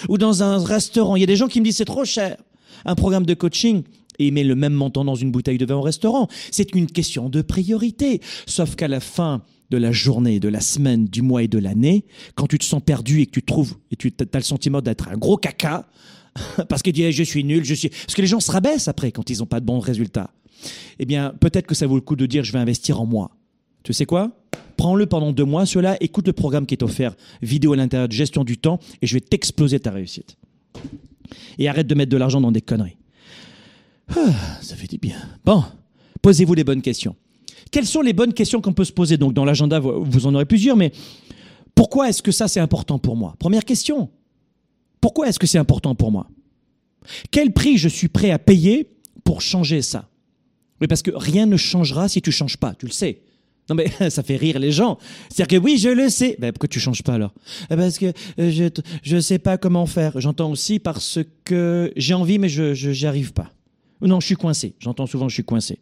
ou 0.09 0.17
dans 0.17 0.45
un 0.45 0.63
restaurant. 0.63 1.17
Il 1.17 1.21
y 1.21 1.25
a 1.25 1.27
des 1.27 1.37
gens 1.37 1.49
qui 1.49 1.59
me 1.59 1.65
disent 1.65 1.79
c'est 1.79 1.85
trop 1.85 2.05
cher. 2.05 2.37
Un 2.85 2.95
programme 2.95 3.27
de 3.27 3.35
coaching, 3.35 3.83
et 4.19 4.31
met 4.31 4.45
le 4.45 4.55
même 4.55 4.73
montant 4.73 5.05
dans 5.05 5.15
une 5.15 5.31
bouteille 5.31 5.59
de 5.59 5.67
vin 5.67 5.77
au 5.77 5.83
restaurant. 5.83 6.29
C'est 6.51 6.75
une 6.75 6.87
question 6.87 7.29
de 7.29 7.43
priorité. 7.43 8.21
Sauf 8.47 8.77
qu'à 8.77 8.89
la 8.89 9.01
fin 9.01 9.43
de 9.71 9.77
la 9.77 9.93
journée, 9.93 10.41
de 10.41 10.49
la 10.49 10.61
semaine, 10.61 11.07
du 11.07 11.23
mois 11.23 11.43
et 11.43 11.49
de 11.49 11.59
l'année, 11.59 12.05
quand 12.35 12.47
tu 12.47 12.59
te 12.59 12.65
sens 12.65 12.83
perdu 12.85 13.21
et 13.21 13.27
que 13.27 13.33
tu 13.33 13.43
trouves, 13.43 13.77
et 13.91 13.97
tu 13.97 14.13
as 14.21 14.39
le 14.39 14.43
sentiment 14.43 14.81
d'être 14.81 15.09
un 15.09 15.17
gros 15.17 15.37
caca, 15.37 15.89
parce 16.69 16.83
que 16.83 16.91
tu 16.91 17.03
dis 17.03 17.13
je 17.13 17.23
suis 17.23 17.45
nul, 17.45 17.65
je 17.65 17.75
suis... 17.75 17.89
Parce 17.89 18.15
que 18.15 18.23
les 18.23 18.29
gens 18.29 18.41
se 18.41 18.51
rabaissent 18.51 18.89
après 18.89 19.13
quand 19.13 19.29
ils 19.31 19.39
n'ont 19.39 19.47
pas 19.47 19.61
de 19.61 19.67
bons 19.67 19.79
résultats. 19.79 20.31
Eh 20.99 21.05
bien, 21.05 21.35
peut-être 21.41 21.67
que 21.67 21.75
ça 21.75 21.87
vaut 21.87 21.97
le 21.97 22.01
coup 22.01 22.17
de 22.17 22.27
dire 22.27 22.45
je 22.45 22.53
vais 22.53 22.59
investir 22.59 23.01
en 23.01 23.07
moi. 23.07 23.31
Tu 23.83 23.93
sais 23.93 24.07
quoi? 24.07 24.33
Prends-le 24.77 25.07
pendant 25.07 25.33
deux 25.33 25.45
mois, 25.45 25.65
cela, 25.65 25.97
écoute 26.01 26.27
le 26.27 26.33
programme 26.33 26.67
qui 26.67 26.75
est 26.75 26.83
offert, 26.83 27.15
vidéo 27.41 27.73
à 27.73 27.77
l'intérieur 27.77 28.09
de 28.09 28.13
gestion 28.13 28.45
du 28.45 28.59
temps, 28.59 28.79
et 29.01 29.07
je 29.07 29.15
vais 29.15 29.21
t'exploser 29.21 29.81
ta 29.81 29.91
réussite. 29.91 30.37
Et 31.59 31.69
arrête 31.69 31.87
de 31.87 31.95
mettre 31.95 32.11
de 32.11 32.17
l'argent 32.17 32.41
dans 32.41 32.53
des 32.53 32.61
conneries. 32.61 32.97
Ah, 34.15 34.33
ça 34.61 34.77
fait 34.77 34.87
du 34.87 34.99
bien. 34.99 35.17
Bon, 35.45 35.65
posez-vous 36.23 36.55
les 36.55 36.65
bonnes 36.65 36.83
questions. 36.83 37.17
Quelles 37.77 37.85
sont 37.85 38.01
les 38.01 38.15
bonnes 38.15 38.33
questions 38.33 38.63
qu'on 38.63 38.73
peut 38.73 38.87
se 38.87 38.93
poser 38.93 39.19
Donc, 39.19 39.35
dans 39.35 39.45
l'agenda, 39.45 39.81
vous 39.81 40.27
en 40.27 40.35
aurez 40.35 40.47
plusieurs, 40.47 40.79
mais 40.79 40.93
pourquoi 41.75 42.09
est-ce 42.09 42.23
que 42.23 42.33
ça, 42.33 42.49
c'est 42.49 42.59
important 42.59 42.99
pour 42.99 43.17
moi 43.17 43.35
Première 43.39 43.67
question. 43.67 44.09
Pourquoi 45.03 45.29
est-ce 45.29 45.39
que 45.39 45.47
c'est 45.47 45.59
important 45.59 45.95
pour 45.95 46.11
moi 46.11 46.27
Quel 47.31 47.53
prix 47.53 47.77
je 47.77 47.91
suis 47.91 48.09
prêt 48.09 48.31
à 48.31 48.39
payer 48.39 48.89
pour 49.25 49.43
changer 49.43 49.83
ça 49.83 50.09
Oui, 50.81 50.87
parce 50.87 51.03
que 51.03 51.11
rien 51.15 51.45
ne 51.45 51.59
changera 51.59 52.09
si 52.09 52.23
tu 52.23 52.33
changes 52.33 52.57
pas, 52.57 52.73
tu 52.73 52.87
le 52.87 52.93
sais. 52.93 53.21
Non 53.69 53.75
mais 53.75 53.91
ça 54.09 54.23
fait 54.23 54.37
rire 54.37 54.59
les 54.59 54.73
gens. 54.73 54.97
C'est-à-dire 55.29 55.61
que 55.61 55.63
oui, 55.63 55.77
je 55.77 55.91
le 55.91 56.09
sais. 56.09 56.37
Ben, 56.39 56.53
pourquoi 56.53 56.69
tu 56.69 56.81
changes 56.81 57.03
pas 57.03 57.13
alors 57.13 57.35
eh, 57.71 57.77
Parce 57.77 57.99
que 57.99 58.07
euh, 58.39 58.51
je 58.51 58.71
je 59.03 59.21
sais 59.21 59.39
pas 59.39 59.59
comment 59.59 59.85
faire. 59.85 60.19
J'entends 60.19 60.51
aussi 60.51 60.79
parce 60.79 61.19
que 61.45 61.93
j'ai 61.95 62.15
envie 62.15 62.39
mais 62.39 62.49
je 62.49 62.73
j'y 62.73 63.07
arrive 63.07 63.35
pas. 63.35 63.53
Non, 64.01 64.19
je 64.21 64.25
suis 64.25 64.37
coincé. 64.37 64.73
J'entends 64.79 65.05
souvent 65.05 65.29
je 65.29 65.35
suis 65.35 65.45
coincé. 65.45 65.79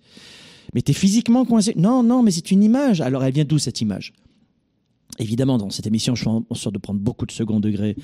Mais 0.74 0.82
tu 0.82 0.90
es 0.90 0.94
physiquement 0.94 1.44
coincé 1.44 1.72
Non, 1.76 2.02
non, 2.02 2.22
mais 2.22 2.30
c'est 2.30 2.50
une 2.50 2.62
image. 2.62 3.00
Alors 3.00 3.24
elle 3.24 3.32
vient 3.32 3.44
d'où 3.44 3.58
cette 3.58 3.80
image? 3.80 4.12
Évidemment, 5.18 5.58
dans 5.58 5.70
cette 5.70 5.86
émission, 5.86 6.14
je 6.14 6.22
suis 6.22 6.28
en 6.28 6.54
sorte 6.54 6.74
de 6.74 6.80
prendre 6.80 6.98
beaucoup 6.98 7.24
de 7.24 7.30
second 7.30 7.60
degré 7.60 7.94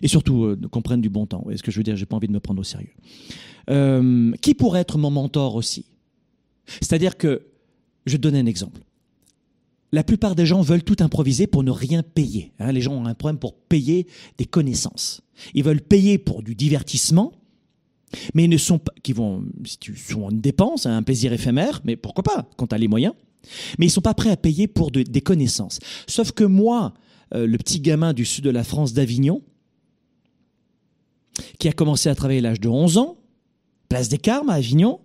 et 0.00 0.08
surtout 0.08 0.44
euh, 0.44 0.60
qu'on 0.70 0.80
du 0.98 1.08
bon 1.08 1.26
temps. 1.26 1.44
est 1.50 1.56
ce 1.56 1.62
que 1.62 1.72
je 1.72 1.78
veux 1.78 1.82
dire, 1.82 1.96
j'ai 1.96 2.06
pas 2.06 2.16
envie 2.16 2.28
de 2.28 2.32
me 2.32 2.40
prendre 2.40 2.60
au 2.60 2.64
sérieux. 2.64 2.92
Euh, 3.70 4.32
qui 4.40 4.54
pourrait 4.54 4.80
être 4.80 4.96
mon 4.98 5.10
mentor 5.10 5.56
aussi? 5.56 5.86
C'est-à-dire 6.66 7.16
que, 7.16 7.42
je 8.06 8.16
te 8.16 8.22
donne 8.22 8.36
un 8.36 8.46
exemple 8.46 8.82
la 9.92 10.02
plupart 10.02 10.34
des 10.34 10.46
gens 10.46 10.62
veulent 10.62 10.82
tout 10.82 10.96
improviser 11.00 11.46
pour 11.46 11.62
ne 11.62 11.70
rien 11.70 12.02
payer. 12.02 12.52
Hein. 12.58 12.72
les 12.72 12.80
gens 12.80 12.94
ont 12.94 13.04
un 13.04 13.14
problème 13.14 13.38
pour 13.38 13.54
payer 13.54 14.06
des 14.38 14.46
connaissances. 14.46 15.20
Ils 15.54 15.62
veulent 15.62 15.82
payer 15.82 16.18
pour 16.18 16.42
du 16.42 16.54
divertissement, 16.54 17.32
mais 18.34 18.48
ne 18.48 18.56
sont 18.56 18.78
pas, 18.78 18.92
qui 19.02 19.12
vont, 19.12 19.44
si 19.64 19.78
tu 19.78 19.96
sont 19.96 20.30
une 20.30 20.40
dépense, 20.40 20.86
un 20.86 21.02
plaisir 21.02 21.32
éphémère, 21.32 21.80
mais 21.84 21.96
pourquoi 21.96 22.22
pas, 22.22 22.48
quand 22.56 22.68
tu 22.68 22.74
as 22.74 22.78
les 22.78 22.88
moyens. 22.88 23.14
Mais 23.78 23.86
ils 23.86 23.90
sont 23.90 24.00
pas 24.00 24.14
prêts 24.14 24.30
à 24.30 24.36
payer 24.36 24.68
pour 24.68 24.90
des 24.90 25.20
connaissances. 25.20 25.80
Sauf 26.06 26.32
que 26.32 26.44
moi, 26.44 26.94
euh, 27.34 27.46
le 27.46 27.58
petit 27.58 27.80
gamin 27.80 28.12
du 28.12 28.24
sud 28.24 28.44
de 28.44 28.50
la 28.50 28.64
France 28.64 28.92
d'Avignon, 28.92 29.42
qui 31.58 31.68
a 31.68 31.72
commencé 31.72 32.08
à 32.08 32.14
travailler 32.14 32.40
à 32.40 32.42
l'âge 32.42 32.60
de 32.60 32.68
11 32.68 32.98
ans, 32.98 33.16
place 33.88 34.08
des 34.08 34.18
Carmes 34.18 34.50
à 34.50 34.54
Avignon, 34.54 35.00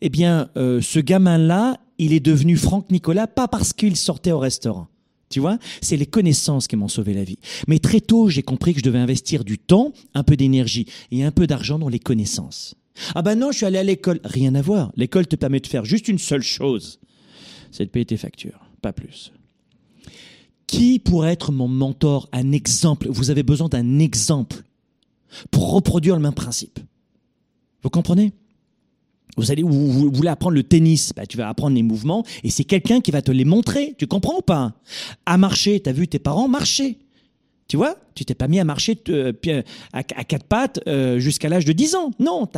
eh 0.00 0.08
bien, 0.08 0.48
euh, 0.56 0.80
ce 0.80 0.98
gamin-là, 0.98 1.78
il 1.98 2.12
est 2.12 2.20
devenu 2.20 2.56
Franck 2.56 2.90
Nicolas 2.90 3.26
pas 3.26 3.48
parce 3.48 3.72
qu'il 3.72 3.96
sortait 3.96 4.32
au 4.32 4.38
restaurant. 4.38 4.88
Tu 5.28 5.40
vois, 5.40 5.58
c'est 5.80 5.96
les 5.96 6.06
connaissances 6.06 6.68
qui 6.68 6.76
m'ont 6.76 6.88
sauvé 6.88 7.12
la 7.12 7.24
vie. 7.24 7.38
Mais 7.66 7.78
très 7.78 8.00
tôt, 8.00 8.28
j'ai 8.28 8.42
compris 8.42 8.74
que 8.74 8.80
je 8.80 8.84
devais 8.84 8.98
investir 8.98 9.44
du 9.44 9.58
temps, 9.58 9.92
un 10.14 10.22
peu 10.22 10.36
d'énergie 10.36 10.86
et 11.10 11.24
un 11.24 11.32
peu 11.32 11.46
d'argent 11.46 11.78
dans 11.78 11.88
les 11.88 11.98
connaissances. 11.98 12.74
Ah 13.14 13.22
ben 13.22 13.34
non, 13.34 13.50
je 13.50 13.58
suis 13.58 13.66
allé 13.66 13.78
à 13.78 13.82
l'école. 13.82 14.20
Rien 14.24 14.54
à 14.54 14.62
voir. 14.62 14.92
L'école 14.96 15.26
te 15.26 15.36
permet 15.36 15.60
de 15.60 15.66
faire 15.66 15.84
juste 15.84 16.08
une 16.08 16.18
seule 16.18 16.42
chose. 16.42 17.00
C'est 17.72 17.84
de 17.84 17.90
payer 17.90 18.06
tes 18.06 18.16
factures, 18.16 18.60
pas 18.80 18.92
plus. 18.92 19.32
Qui 20.66 20.98
pourrait 20.98 21.32
être 21.32 21.52
mon 21.52 21.68
mentor, 21.68 22.28
un 22.32 22.52
exemple? 22.52 23.08
Vous 23.10 23.30
avez 23.30 23.42
besoin 23.42 23.68
d'un 23.68 23.98
exemple 23.98 24.62
pour 25.50 25.72
reproduire 25.72 26.16
le 26.16 26.22
même 26.22 26.34
principe. 26.34 26.80
Vous 27.82 27.90
comprenez? 27.90 28.32
Vous 29.36 29.50
allez, 29.50 29.62
vous, 29.62 30.10
voulez 30.10 30.28
apprendre 30.28 30.54
le 30.54 30.62
tennis, 30.62 31.12
bah, 31.14 31.26
tu 31.26 31.36
vas 31.36 31.48
apprendre 31.48 31.76
les 31.76 31.82
mouvements 31.82 32.24
et 32.42 32.50
c'est 32.50 32.64
quelqu'un 32.64 33.00
qui 33.00 33.10
va 33.10 33.22
te 33.22 33.30
les 33.30 33.44
montrer. 33.44 33.94
Tu 33.98 34.06
comprends 34.06 34.38
ou 34.38 34.42
pas? 34.42 34.72
À 35.26 35.36
marcher, 35.36 35.80
tu 35.80 35.90
as 35.90 35.92
vu 35.92 36.08
tes 36.08 36.18
parents 36.18 36.48
marcher. 36.48 36.98
Tu 37.68 37.76
vois? 37.76 37.96
Tu 38.14 38.24
t'es 38.24 38.34
pas 38.34 38.48
mis 38.48 38.60
à 38.60 38.64
marcher 38.64 38.96
euh, 39.08 39.32
à, 39.92 40.02
quatre 40.02 40.44
pattes 40.44 40.80
euh, 40.86 41.18
jusqu'à 41.18 41.48
l'âge 41.48 41.64
de 41.64 41.72
10 41.72 41.96
ans. 41.96 42.10
Non, 42.20 42.48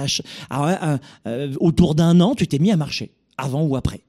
ah 0.50 0.98
euh, 1.26 1.54
autour 1.60 1.94
d'un 1.94 2.20
an, 2.20 2.34
tu 2.34 2.46
t'es 2.46 2.58
mis 2.58 2.70
à 2.70 2.76
marcher, 2.76 3.10
avant 3.38 3.62
ou 3.62 3.74
après. 3.74 4.02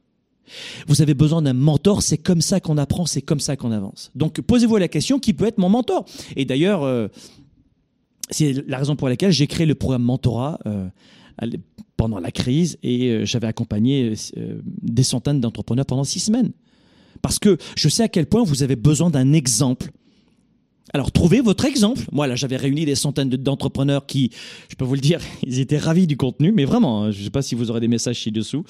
Vous 0.88 1.02
avez 1.02 1.14
besoin 1.14 1.42
d'un 1.42 1.54
mentor, 1.54 2.02
c'est 2.02 2.18
comme 2.18 2.42
ça 2.42 2.60
qu'on 2.60 2.78
apprend, 2.78 3.06
c'est 3.06 3.22
comme 3.22 3.40
ça 3.40 3.56
qu'on 3.56 3.72
avance. 3.72 4.12
Donc 4.16 4.42
posez-vous 4.42 4.78
la 4.78 4.88
question, 4.88 5.20
qui 5.20 5.34
peut 5.34 5.46
être 5.46 5.60
mon 5.60 5.70
mentor? 5.70 6.06
Et 6.36 6.44
d'ailleurs, 6.44 7.10
c'est 8.32 8.68
la 8.68 8.80
raison 8.80 8.96
pour 8.96 9.10
laquelle 9.10 9.32
j'ai 9.32 9.46
créé 9.46 9.68
le 9.68 9.76
programme 9.76 10.04
Mentorat 10.04 10.60
pendant 12.00 12.20
la 12.20 12.32
crise 12.32 12.78
et 12.82 13.10
euh, 13.10 13.26
j'avais 13.26 13.48
accompagné 13.48 14.14
euh, 14.38 14.62
des 14.82 15.04
centaines 15.04 15.42
d'entrepreneurs 15.42 15.86
pendant 15.86 16.06
six 16.06 16.22
semaines. 16.22 16.54
Parce 17.22 17.40
que 17.40 17.58
je 17.76 17.90
sais 17.90 18.04
à 18.04 18.08
quel 18.08 18.26
point 18.26 18.42
vous 18.42 18.64
avez 18.64 18.78
besoin 18.78 19.10
d'un 19.10 19.34
exemple. 19.34 19.92
Alors 20.94 21.12
trouvez 21.12 21.42
votre 21.42 21.66
exemple. 21.66 22.02
Moi 22.14 22.26
là 22.26 22.38
j'avais 22.38 22.56
réuni 22.56 22.86
des 22.86 22.96
centaines 22.96 23.28
d'entrepreneurs 23.30 24.06
qui, 24.06 24.32
je 24.70 24.76
peux 24.78 24.86
vous 24.86 24.94
le 24.96 25.02
dire, 25.02 25.20
ils 25.46 25.60
étaient 25.60 25.78
ravis 25.78 26.08
du 26.08 26.16
contenu, 26.16 26.54
mais 26.54 26.64
vraiment, 26.64 27.04
hein, 27.04 27.12
je 27.12 27.20
ne 27.20 27.24
sais 27.26 27.32
pas 27.32 27.42
si 27.42 27.54
vous 27.54 27.70
aurez 27.70 27.82
des 27.82 27.90
messages 27.90 28.22
ci-dessous, 28.22 28.64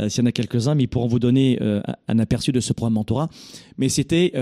euh, 0.00 0.08
s'il 0.08 0.24
y 0.24 0.26
en 0.26 0.26
a 0.26 0.32
quelques-uns, 0.32 0.74
mais 0.74 0.82
ils 0.82 0.88
pourront 0.88 1.06
vous 1.06 1.20
donner 1.20 1.60
un 2.08 2.18
aperçu 2.18 2.50
de 2.50 2.58
ce 2.58 2.72
programme 2.72 2.94
mentorat. 2.94 3.28
Mais 3.78 3.88
c'était 3.88 4.32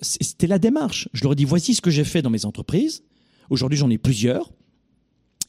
c'était 0.00 0.46
la 0.46 0.58
démarche. 0.58 1.10
Je 1.12 1.24
leur 1.24 1.32
ai 1.32 1.36
dit 1.36 1.44
voici 1.44 1.74
ce 1.74 1.82
que 1.82 1.90
j'ai 1.90 2.04
fait 2.04 2.22
dans 2.22 2.30
mes 2.30 2.46
entreprises. 2.46 3.02
Aujourd'hui 3.50 3.76
j'en 3.76 3.90
ai 3.90 3.98
plusieurs 3.98 4.50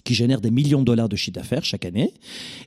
qui 0.04 0.14
génère 0.16 0.42
des 0.42 0.52
millions 0.52 0.80
de 0.80 0.86
dollars 0.86 1.08
de 1.08 1.16
chiffre 1.16 1.36
d'affaires 1.36 1.64
chaque 1.64 1.86
année. 1.86 2.14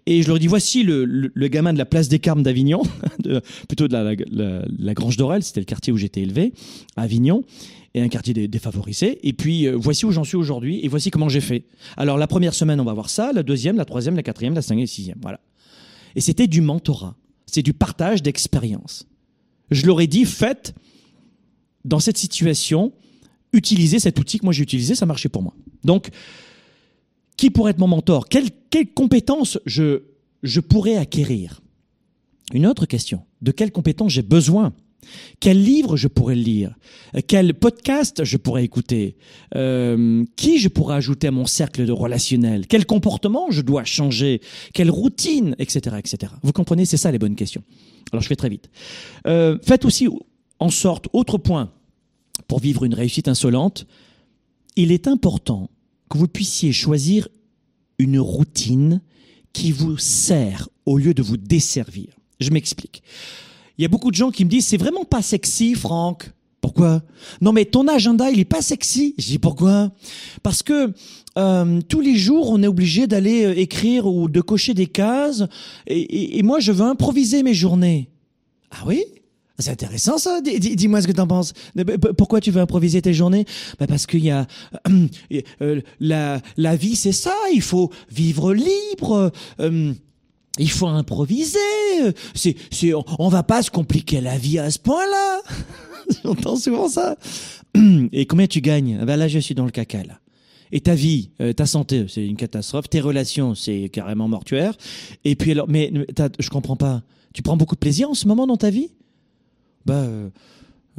Et 0.07 0.23
je 0.23 0.29
leur 0.29 0.39
dis, 0.39 0.47
voici 0.47 0.83
le, 0.83 1.05
le, 1.05 1.49
gamin 1.49 1.73
de 1.73 1.79
la 1.79 1.85
place 1.85 2.09
des 2.09 2.19
Carmes 2.19 2.43
d'Avignon, 2.43 2.83
plutôt 3.69 3.89
de 3.89 3.93
la, 3.93 4.63
la, 4.79 4.95
Grange 4.95 5.17
d'Orel, 5.17 5.43
c'était 5.43 5.61
le 5.61 5.67
quartier 5.67 5.93
où 5.93 5.97
j'étais 5.97 6.23
élevé, 6.23 6.55
à 6.97 7.03
Avignon, 7.03 7.45
et 7.95 8.01
un 8.01 8.09
quartier 8.09 8.35
défavorisé. 8.49 9.27
Et 9.27 9.33
puis, 9.33 9.67
euh, 9.67 9.77
voici 9.77 10.07
où 10.07 10.13
j'en 10.13 10.25
suis 10.25 10.37
aujourd'hui, 10.37 10.81
et 10.83 10.89
voici 10.89 11.11
comment 11.11 11.29
j'ai 11.29 11.41
fait. 11.41 11.65
Alors, 11.97 12.17
la 12.17 12.27
première 12.27 12.55
semaine, 12.55 12.81
on 12.81 12.85
va 12.85 12.95
voir 12.95 13.11
ça, 13.11 13.33
la 13.33 13.43
deuxième, 13.43 13.77
la 13.77 13.85
troisième, 13.85 14.17
la 14.17 14.23
quatrième, 14.23 14.55
la 14.55 14.63
cinquième, 14.63 14.85
la 14.85 14.87
sixième, 14.87 15.19
voilà. 15.21 15.41
Et 16.15 16.21
c'était 16.23 16.47
du 16.47 16.63
mentorat, 16.63 17.17
c'est 17.45 17.63
du 17.63 17.75
partage 17.75 18.23
d'expérience. 18.23 19.07
Je 19.71 19.85
leur 19.87 20.01
ai 20.01 20.07
dit, 20.07 20.25
faites, 20.25 20.75
dans 21.85 22.01
cette 22.01 22.17
situation, 22.17 22.93
utilisez 23.53 23.99
cet 23.99 24.19
outil 24.19 24.39
que 24.39 24.45
moi 24.47 24.53
j'ai 24.53 24.63
utilisé, 24.63 24.95
ça 24.95 25.07
marchait 25.07 25.29
pour 25.29 25.43
moi. 25.43 25.55
Donc, 25.85 26.11
qui 27.37 27.51
pourrait 27.51 27.73
être 27.73 27.79
mon 27.79 27.89
mentor? 27.89 28.29
Quelles, 28.29 28.51
compétences 28.95 29.59
je, 29.67 30.03
je 30.43 30.61
pourrais 30.61 30.97
acquérir? 30.97 31.61
Une 32.53 32.67
autre 32.67 32.87
question. 32.87 33.23
De 33.43 33.51
quelles 33.51 33.73
compétences 33.73 34.13
j'ai 34.13 34.23
besoin? 34.23 34.73
Quel 35.41 35.63
livre 35.63 35.97
je 35.97 36.09
pourrais 36.09 36.35
lire? 36.35 36.75
Quel 37.29 37.55
podcast 37.55 38.25
je 38.25 38.37
pourrais 38.37 38.65
écouter? 38.65 39.17
Euh, 39.55 40.25
Qui 40.37 40.59
je 40.59 40.69
pourrais 40.69 40.97
ajouter 40.97 41.29
à 41.29 41.31
mon 41.31 41.47
cercle 41.47 41.87
de 41.87 41.93
relationnel 41.93 42.67
Quel 42.67 42.87
comportement 42.87 43.51
je 43.51 43.63
dois 43.63 43.85
changer? 43.85 44.41
Quelle 44.73 44.91
routine? 44.91 45.55
Etc. 45.59 45.97
etc. 45.99 46.33
Vous 46.43 46.53
comprenez 46.53 46.85
C'est 46.87 46.97
ça 46.97 47.11
les 47.11 47.19
bonnes 47.19 47.37
questions. 47.37 47.63
Alors 48.13 48.23
je 48.23 48.29
fais 48.29 48.37
très 48.37 48.49
vite. 48.49 48.71
Euh, 49.27 49.59
faites 49.63 49.85
aussi 49.85 50.09
en 50.59 50.71
sorte, 50.71 51.09
autre 51.13 51.39
point, 51.39 51.71
pour 52.49 52.61
vivre 52.61 52.85
une 52.85 52.95
réussite 52.95 53.29
insolente, 53.29 53.87
il 54.77 54.93
est 54.93 55.09
important 55.09 55.71
que 56.09 56.19
vous 56.19 56.29
puissiez 56.29 56.73
choisir 56.73 57.29
une 57.99 58.19
routine 58.19 59.01
qui 59.53 59.73
vous 59.73 59.97
sert 59.97 60.69
au 60.85 60.99
lieu 60.99 61.15
de 61.15 61.23
vous 61.23 61.37
desservir. 61.37 62.09
Je 62.41 62.51
m'explique. 62.51 63.03
Il 63.79 63.83
y 63.83 63.85
a 63.85 63.89
beaucoup 63.89 64.11
de 64.11 64.17
gens 64.17 64.31
qui 64.31 64.45
me 64.45 64.51
disent 64.51 64.67
c'est 64.67 64.77
vraiment 64.77 65.05
pas 65.05 65.23
sexy, 65.23 65.75
Franck. 65.75 66.31
Pourquoi? 66.61 67.03
Non 67.41 67.53
mais 67.53 67.65
ton 67.65 67.87
agenda 67.87 68.31
il 68.31 68.41
est 68.41 68.45
pas 68.45 68.63
sexy. 68.63 69.15
Je 69.19 69.27
dis 69.27 69.39
pourquoi? 69.39 69.93
Parce 70.43 70.63
que 70.63 70.93
euh, 71.39 71.81
tous 71.89 72.01
les 72.01 72.17
jours 72.17 72.51
on 72.51 72.63
est 72.63 72.67
obligé 72.67 73.07
d'aller 73.07 73.45
euh, 73.45 73.59
écrire 73.59 74.07
ou 74.07 74.29
de 74.29 74.41
cocher 74.41 74.75
des 74.75 74.87
cases 74.87 75.45
et, 75.87 76.39
et 76.39 76.43
moi 76.43 76.61
je 76.61 76.73
veux 76.73 76.85
improviser 76.85 77.43
mes 77.43 77.55
journées. 77.55 78.11
Ah 78.71 78.85
oui? 78.87 79.05
C'est 79.59 79.71
intéressant 79.71 80.19
ça. 80.19 80.41
Dis-moi 80.43 81.01
ce 81.01 81.07
que 81.07 81.13
t'en 81.13 81.27
penses. 81.27 81.53
Pourquoi 82.19 82.41
tu 82.41 82.51
veux 82.51 82.61
improviser 82.61 83.01
tes 83.01 83.15
journées? 83.15 83.47
Bah 83.79 83.87
Parce 83.87 84.07
qu'il 84.07 84.25
y 84.25 84.31
a 84.31 84.47
euh, 85.63 85.81
la, 86.01 86.41
la 86.57 86.77
vie, 86.77 86.97
c'est 86.97 87.13
ça. 87.13 87.35
Il 87.53 87.63
faut 87.63 87.91
vivre 88.11 88.53
libre. 88.53 89.33
Euh, 89.61 89.93
il 90.59 90.71
faut 90.71 90.87
improviser. 90.87 91.59
C'est, 92.35 92.57
c'est, 92.71 92.93
on 93.19 93.29
va 93.29 93.43
pas 93.43 93.63
se 93.63 93.71
compliquer 93.71 94.21
la 94.21 94.37
vie 94.37 94.59
à 94.59 94.71
ce 94.71 94.79
point-là. 94.79 95.43
J'entends 96.25 96.57
souvent 96.57 96.89
ça. 96.89 97.17
Et 98.13 98.27
combien 98.27 98.47
tu 98.47 98.61
gagnes? 98.61 99.05
Ben 99.05 99.17
Là, 99.17 99.29
je 99.29 99.39
suis 99.39 99.55
dans 99.55 99.65
le 99.65 99.71
caca 99.71 100.03
là. 100.05 100.21
Et 100.73 100.81
ta 100.81 100.95
vie, 100.95 101.31
euh, 101.41 101.53
ta 101.53 101.65
santé, 101.65 102.07
c'est 102.09 102.27
une 102.27 102.37
catastrophe. 102.37 102.89
Tes 102.89 103.01
relations, 103.01 103.55
c'est 103.55 103.89
carrément 103.89 104.29
mortuaire. 104.29 104.75
Et 105.25 105.37
puis 105.37 105.53
alors, 105.53 105.69
mais 105.69 105.93
je 106.39 106.51
comprends 106.51 106.77
pas. 106.77 107.03
Tu 107.33 107.43
prends 107.43 107.57
beaucoup 107.57 107.75
de 107.77 107.81
plaisir 107.81 108.11
en 108.11 108.15
ce 108.15 108.27
moment 108.27 108.47
dans 108.47 108.57
ta 108.57 108.71
vie? 108.71 108.91
Bah, 109.87 109.95
euh, 109.95 110.29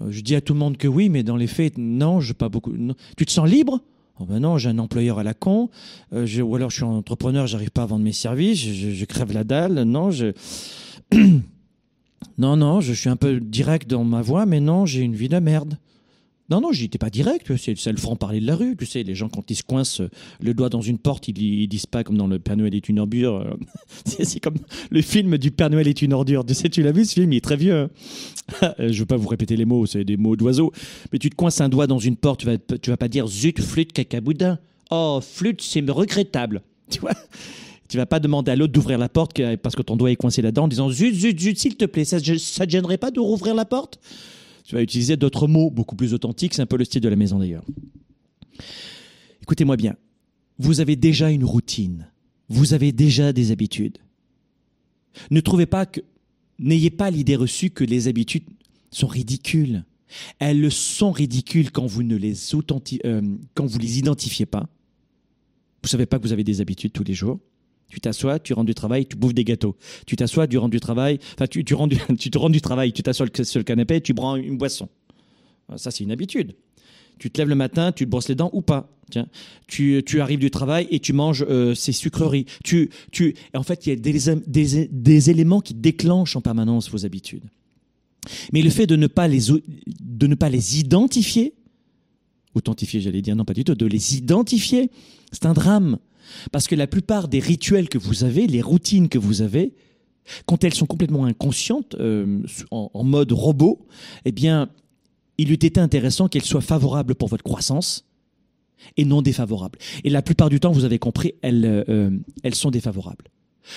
euh, 0.02 0.08
je 0.10 0.22
dis 0.22 0.36
à 0.36 0.42
tout 0.42 0.54
le 0.54 0.60
monde 0.60 0.78
que 0.78 0.88
oui, 0.88 1.10
mais 1.10 1.24
dans 1.24 1.36
les 1.36 1.48
faits, 1.48 1.78
non, 1.78 2.20
je 2.22 2.34
pas 2.34 2.50
beaucoup. 2.50 2.74
Tu 3.18 3.26
te 3.26 3.32
sens 3.32 3.48
libre? 3.50 3.82
Oh 4.20 4.26
ben 4.26 4.40
non, 4.40 4.58
j'ai 4.58 4.70
un 4.70 4.80
employeur 4.80 5.20
à 5.20 5.24
la 5.24 5.36
con. 5.36 5.70
Euh, 6.14 6.26
je- 6.26 6.42
ou 6.42 6.56
alors 6.56 6.72
je 6.72 6.78
suis 6.78 6.84
entrepreneur, 6.84 7.46
j'arrive 7.46 7.70
pas 7.70 7.84
à 7.84 7.86
vendre 7.86 8.04
mes 8.04 8.14
services, 8.14 8.60
je- 8.60 8.92
je 8.92 9.06
crève 9.06 9.32
la 9.32 9.44
dalle. 9.44 9.84
Non, 9.84 10.10
je. 10.10 10.34
non, 12.38 12.56
non, 12.56 12.82
je 12.82 12.94
suis 12.94 13.10
un 13.10 13.16
peu 13.16 13.40
direct 13.40 13.88
dans 13.90 14.04
ma 14.04 14.22
voix, 14.22 14.46
mais 14.46 14.60
non, 14.60 14.86
j'ai 14.86 15.02
une 15.02 15.16
vie 15.16 15.30
de 15.30 15.38
merde. 15.40 15.78
Non, 16.50 16.62
non, 16.62 16.72
j'étais 16.72 16.98
pas 16.98 17.10
direct, 17.10 17.58
c'est 17.58 17.92
le 17.92 17.98
franc-parler 17.98 18.40
de 18.40 18.48
la 18.48 18.56
rue. 18.56 18.78
Tu 18.78 18.86
sais, 18.86 19.04
les 19.04 19.16
gens, 19.16 19.28
quand 19.28 19.52
ils 19.52 19.56
se 19.56 19.64
coincent 19.64 20.02
euh, 20.02 20.10
le 20.40 20.54
doigt 20.54 20.70
dans 20.70 20.80
une 20.82 20.98
porte, 20.98 21.28
ils, 21.28 21.38
ils 21.38 21.68
disent 21.68 21.86
pas 21.86 22.06
comme 22.06 22.18
dans 22.18 22.28
Le 22.28 22.40
Père 22.40 22.56
Noël 22.56 22.74
est 22.74 22.88
une 22.88 23.00
ordure. 23.00 23.36
euh, 23.36 23.54
c'est 24.06 24.40
comme 24.40 24.56
le 24.90 25.02
film 25.02 25.38
du 25.38 25.52
Père 25.52 25.70
Noël 25.70 25.90
est 25.90 26.02
une 26.02 26.14
ordure. 26.14 26.46
Tu 26.46 26.54
sais, 26.54 26.70
tu 26.70 26.82
l'as 26.84 26.94
vu 26.94 27.04
ce 27.04 27.16
film, 27.16 27.34
il 27.34 27.38
est 27.38 27.44
très 27.44 27.58
vieux. 27.58 27.90
hein. 28.62 28.74
Je 28.80 28.98
veux 29.00 29.06
pas 29.06 29.18
vous 29.18 29.28
répéter 29.28 29.58
les 29.58 29.66
mots, 29.66 29.86
c'est 29.86 30.06
des 30.06 30.16
mots 30.16 30.38
d'oiseaux. 30.38 30.72
Mais 31.12 31.20
tu 31.20 31.30
te 31.30 31.36
coinces 31.36 31.60
un 31.60 31.68
doigt 31.68 31.86
dans 31.86 32.00
une 32.00 32.16
porte, 32.16 32.40
tu 32.40 32.46
vas, 32.46 32.56
vas 32.88 32.98
pas 32.98 33.10
dire 33.10 33.28
zut, 33.28 33.60
flûte, 33.62 33.92
cacaboudin. 33.92 34.58
Oh, 34.90 35.20
flûte, 35.22 35.62
c'est 35.62 35.84
regrettable. 35.90 36.62
Tu 36.90 37.00
vois 37.00 37.12
tu 37.90 37.96
vas 37.98 38.06
pas 38.06 38.20
demander 38.20 38.52
à 38.52 38.56
l'autre 38.58 38.74
d'ouvrir 38.74 38.98
la 38.98 39.08
porte 39.08 39.42
parce 39.62 39.76
que 39.76 39.82
ton 39.82 39.96
doigt 39.96 40.12
est 40.12 40.18
coincé 40.18 40.42
là-dedans 40.42 40.66
en 40.66 40.68
disant 40.68 40.90
zut, 40.90 41.14
zut, 41.16 41.40
zut, 41.40 41.58
s'il 41.58 41.76
te 41.78 41.86
plaît, 41.86 42.04
ça, 42.04 42.20
ça 42.20 42.66
te 42.66 42.72
gênerait 42.72 42.98
pas 42.98 43.12
de 43.12 43.20
rouvrir 43.22 43.56
la 43.56 43.64
porte? 43.64 44.00
Tu 44.68 44.76
vas 44.76 44.82
utiliser 44.82 45.16
d'autres 45.16 45.48
mots 45.48 45.72
beaucoup 45.72 45.96
plus 45.96 46.14
authentiques, 46.14 46.54
c'est 46.54 46.62
un 46.62 46.66
peu 46.66 46.76
le 46.76 46.84
style 46.84 47.00
de 47.00 47.08
la 47.08 47.16
maison 47.16 47.40
d'ailleurs. 47.40 47.64
Écoutez-moi 49.42 49.78
bien, 49.78 49.96
vous 50.60 50.82
avez 50.82 50.98
déjà 50.98 51.32
une 51.32 51.46
routine, 51.46 52.12
vous 52.50 52.74
avez 52.74 52.92
déjà 52.92 53.32
des 53.32 53.52
habitudes. 53.52 53.98
Ne 55.32 55.40
trouvez 55.40 55.68
pas 55.68 55.86
que, 55.86 56.02
n'ayez 56.60 56.90
pas 56.90 57.10
l'idée 57.10 57.38
reçue 57.38 57.70
que 57.70 57.86
les 57.86 58.10
habitudes 58.10 58.44
sont 58.92 59.08
ridicules. 59.08 59.86
Elles 60.40 60.60
le 60.60 60.70
sont 60.70 61.14
ridicules 61.14 61.72
quand 61.72 61.86
vous 61.86 62.04
ne 62.04 62.16
euh, 62.16 63.22
les 63.80 64.00
identifiez 64.00 64.46
pas. 64.46 64.68
Vous 65.82 65.88
savez 65.88 66.06
pas 66.06 66.18
que 66.18 66.24
vous 66.24 66.34
avez 66.34 66.44
des 66.44 66.60
habitudes 66.60 66.92
tous 66.92 67.06
les 67.06 67.14
jours. 67.14 67.40
Tu 67.90 68.02
t'assois, 68.02 68.40
tu 68.40 68.54
rentres 68.54 68.66
du 68.68 68.76
travail, 68.76 69.06
tu 69.06 69.16
bouffes 69.16 69.34
des 69.34 69.46
gâteaux. 69.46 69.76
Tu 70.06 70.16
t'assois, 70.16 70.48
tu 70.48 70.58
rentres 70.58 70.72
du 70.72 70.80
travail, 70.80 71.20
enfin 71.36 71.48
tu, 71.48 71.64
tu, 71.64 71.74
rentres 71.74 71.96
du- 71.96 72.16
tu 72.18 72.30
te 72.30 72.38
rends 72.38 72.50
du 72.50 72.62
travail, 72.62 72.92
tu 72.92 73.02
t'assois 73.04 73.28
sur 73.44 73.60
le 73.60 73.64
canapé, 73.64 74.02
tu 74.02 74.14
prends 74.14 74.36
une 74.36 74.58
boisson. 74.58 74.90
Ça 75.76 75.92
c'est 75.92 76.04
une 76.04 76.12
habitude. 76.12 76.56
Tu 77.20 77.32
te 77.32 77.40
lèves 77.40 77.50
le 77.50 77.56
matin, 77.56 77.92
tu 77.92 78.06
te 78.06 78.10
brosses 78.10 78.30
les 78.30 78.36
dents 78.36 78.52
ou 78.54 78.62
pas. 78.62 78.90
Tiens, 79.10 79.28
tu, 79.68 80.04
tu 80.06 80.20
arrives 80.20 80.40
du 80.40 80.52
travail 80.52 80.88
et 80.92 81.00
tu 81.00 81.14
manges 81.14 81.46
euh, 81.50 81.74
ces 81.74 81.94
sucreries. 81.94 82.46
Tu, 82.64 82.90
tu, 83.12 83.36
en 83.56 83.64
fait, 83.64 83.88
il 83.88 83.90
y 83.90 83.94
a 83.94 83.96
des, 83.96 84.20
des, 84.46 84.88
des 84.92 85.30
éléments 85.30 85.62
qui 85.62 85.74
déclenchent 85.74 86.36
en 86.36 86.42
permanence 86.42 86.90
vos 86.92 87.06
habitudes. 87.06 87.46
Mais 88.52 88.62
le 88.62 88.70
fait 88.70 88.86
de 88.86 88.98
ne 88.98 89.08
pas 89.08 89.28
les, 89.30 89.40
de 90.02 90.28
ne 90.28 90.36
pas 90.36 90.50
les 90.50 90.80
identifier, 90.80 91.54
authentifier, 92.54 93.00
j'allais 93.00 93.22
dire, 93.22 93.36
non 93.36 93.46
pas 93.46 93.54
du 93.54 93.64
tout, 93.64 93.76
de 93.76 93.86
les 93.86 94.18
identifier, 94.18 94.92
c'est 95.32 95.46
un 95.46 95.54
drame. 95.54 95.98
Parce 96.52 96.68
que 96.68 96.76
la 96.76 96.88
plupart 96.88 97.28
des 97.28 97.40
rituels 97.40 97.90
que 97.90 97.98
vous 97.98 98.24
avez, 98.24 98.48
les 98.48 98.62
routines 98.62 99.10
que 99.10 99.18
vous 99.18 99.42
avez, 99.42 99.74
quand 100.46 100.64
elles 100.64 100.74
sont 100.74 100.86
complètement 100.86 101.26
inconscientes, 101.26 101.96
euh, 102.00 102.42
en, 102.72 103.04
mode 103.04 103.32
robot, 103.32 103.88
eh 104.26 104.32
bien, 104.32 104.70
il 105.38 105.52
eût 105.52 105.56
été 105.56 105.80
intéressant 105.80 106.28
qu'elles 106.28 106.44
soient 106.44 106.62
favorables 106.62 107.16
pour 107.16 107.30
votre 107.30 107.44
croissance 107.44 108.06
et 108.96 109.06
non 109.06 109.22
défavorables. 109.22 109.80
Et 110.04 110.10
la 110.10 110.22
plupart 110.22 110.50
du 110.50 110.60
temps, 110.60 110.72
vous 110.72 110.86
avez 110.86 111.00
compris, 111.00 111.34
elles, 111.42 111.86
euh, 111.90 112.12
sont 112.52 112.72
défavorables. 112.72 113.26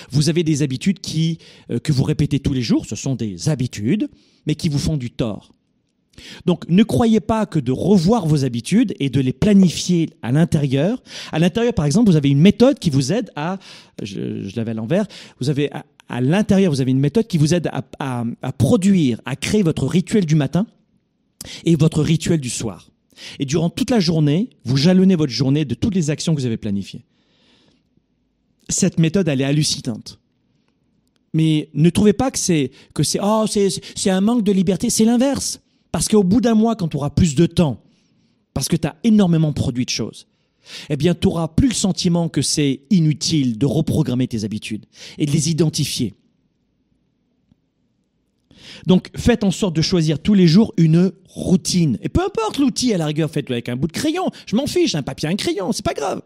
Vous 0.09 0.29
avez 0.29 0.43
des 0.43 0.61
habitudes 0.61 0.99
qui, 0.99 1.37
euh, 1.69 1.79
que 1.79 1.91
vous 1.91 2.03
répétez 2.03 2.39
tous 2.39 2.53
les 2.53 2.61
jours, 2.61 2.85
ce 2.85 2.95
sont 2.95 3.15
des 3.15 3.49
habitudes, 3.49 4.09
mais 4.45 4.55
qui 4.55 4.69
vous 4.69 4.79
font 4.79 4.97
du 4.97 5.11
tort. 5.11 5.51
Donc 6.45 6.67
ne 6.69 6.83
croyez 6.83 7.19
pas 7.19 7.45
que 7.45 7.59
de 7.59 7.71
revoir 7.71 8.25
vos 8.25 8.45
habitudes 8.45 8.93
et 8.99 9.09
de 9.09 9.19
les 9.19 9.33
planifier 9.33 10.09
à 10.21 10.31
l'intérieur. 10.31 11.01
À 11.31 11.39
l'intérieur, 11.39 11.73
par 11.73 11.85
exemple, 11.85 12.09
vous 12.09 12.17
avez 12.17 12.29
une 12.29 12.41
méthode 12.41 12.79
qui 12.79 12.89
vous 12.89 13.11
aide 13.11 13.31
à, 13.35 13.59
je, 14.01 14.55
l'avais 14.55 14.71
à 14.71 14.73
l'envers, 14.73 15.05
vous 15.39 15.49
avez 15.49 15.69
à, 16.09 16.21
l'intérieur, 16.21 16.71
vous 16.71 16.81
avez 16.81 16.91
une 16.91 16.99
méthode 16.99 17.27
qui 17.27 17.37
vous 17.37 17.53
aide 17.53 17.69
à, 17.99 18.51
produire, 18.57 19.21
à 19.25 19.35
créer 19.35 19.63
votre 19.63 19.87
rituel 19.87 20.25
du 20.25 20.35
matin 20.35 20.67
et 21.65 21.75
votre 21.75 22.01
rituel 22.01 22.39
du 22.39 22.49
soir. 22.49 22.89
Et 23.39 23.45
durant 23.45 23.69
toute 23.69 23.91
la 23.91 23.99
journée, 23.99 24.49
vous 24.65 24.77
jalonnez 24.77 25.15
votre 25.15 25.31
journée 25.31 25.63
de 25.63 25.75
toutes 25.75 25.95
les 25.95 26.09
actions 26.09 26.35
que 26.35 26.41
vous 26.41 26.45
avez 26.45 26.57
planifiées. 26.57 27.03
Cette 28.67 28.99
méthode, 28.99 29.27
elle 29.27 29.41
est 29.41 29.45
hallucinante. 29.45 30.19
Mais 31.33 31.69
ne 31.73 31.89
trouvez 31.89 32.13
pas 32.13 32.29
que 32.31 32.39
c'est 32.39 32.71
que 32.93 33.03
c'est 33.03 33.19
oh 33.21 33.45
c'est 33.47 34.09
un 34.09 34.21
manque 34.21 34.43
de 34.43 34.51
liberté, 34.51 34.89
c'est 34.89 35.05
l'inverse. 35.05 35.61
Parce 35.91 36.07
qu'au 36.07 36.23
bout 36.23 36.41
d'un 36.41 36.55
mois, 36.55 36.75
quand 36.75 36.87
tu 36.87 36.97
auras 36.97 37.09
plus 37.09 37.35
de 37.35 37.45
temps, 37.45 37.81
parce 38.53 38.67
que 38.67 38.75
tu 38.75 38.87
as 38.87 38.95
énormément 39.03 39.53
produit 39.53 39.85
de 39.85 39.89
choses, 39.89 40.27
eh 40.89 40.95
bien, 40.95 41.15
tu 41.15 41.27
n'auras 41.27 41.47
plus 41.47 41.69
le 41.69 41.73
sentiment 41.73 42.29
que 42.29 42.41
c'est 42.41 42.81
inutile 42.89 43.57
de 43.57 43.65
reprogrammer 43.65 44.27
tes 44.27 44.43
habitudes 44.43 44.85
et 45.17 45.25
de 45.25 45.31
les 45.31 45.49
identifier. 45.49 46.13
Donc, 48.85 49.09
faites 49.15 49.43
en 49.43 49.51
sorte 49.51 49.75
de 49.75 49.81
choisir 49.81 50.19
tous 50.19 50.33
les 50.33 50.47
jours 50.47 50.73
une 50.77 51.11
routine. 51.27 51.97
Et 52.01 52.09
peu 52.09 52.21
importe 52.21 52.57
l'outil, 52.57 52.93
à 52.93 52.97
la 52.97 53.05
rigueur, 53.05 53.29
faites-le 53.29 53.53
avec 53.53 53.69
un 53.69 53.75
bout 53.75 53.87
de 53.87 53.91
crayon. 53.91 54.29
Je 54.45 54.55
m'en 54.55 54.67
fiche, 54.67 54.95
un 54.95 55.03
papier, 55.03 55.27
un 55.29 55.35
crayon, 55.35 55.71
c'est 55.71 55.85
pas 55.85 55.93
grave. 55.93 56.21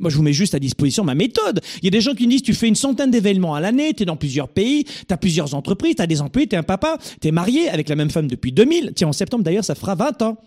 Moi, 0.00 0.10
je 0.10 0.16
vous 0.16 0.22
mets 0.22 0.32
juste 0.32 0.54
à 0.54 0.58
disposition 0.58 1.04
ma 1.04 1.14
méthode. 1.14 1.60
Il 1.78 1.84
y 1.84 1.88
a 1.88 1.90
des 1.90 2.00
gens 2.00 2.14
qui 2.14 2.26
me 2.26 2.32
disent, 2.32 2.42
tu 2.42 2.54
fais 2.54 2.66
une 2.66 2.74
centaine 2.74 3.10
d'événements 3.10 3.54
à 3.54 3.60
l'année, 3.60 3.94
tu 3.94 4.02
es 4.02 4.06
dans 4.06 4.16
plusieurs 4.16 4.48
pays, 4.48 4.84
tu 4.84 5.12
as 5.14 5.16
plusieurs 5.16 5.54
entreprises, 5.54 5.96
tu 5.96 6.02
as 6.02 6.06
des 6.06 6.20
employés, 6.20 6.48
tu 6.48 6.56
es 6.56 6.58
un 6.58 6.64
papa, 6.64 6.98
tu 7.20 7.28
es 7.28 7.30
marié 7.30 7.68
avec 7.68 7.88
la 7.88 7.96
même 7.96 8.10
femme 8.10 8.26
depuis 8.26 8.52
2000. 8.52 8.92
Tiens, 8.94 9.08
en 9.08 9.12
septembre, 9.12 9.44
d'ailleurs, 9.44 9.64
ça 9.64 9.74
fera 9.74 9.94
20 9.94 10.22
ans. 10.22 10.38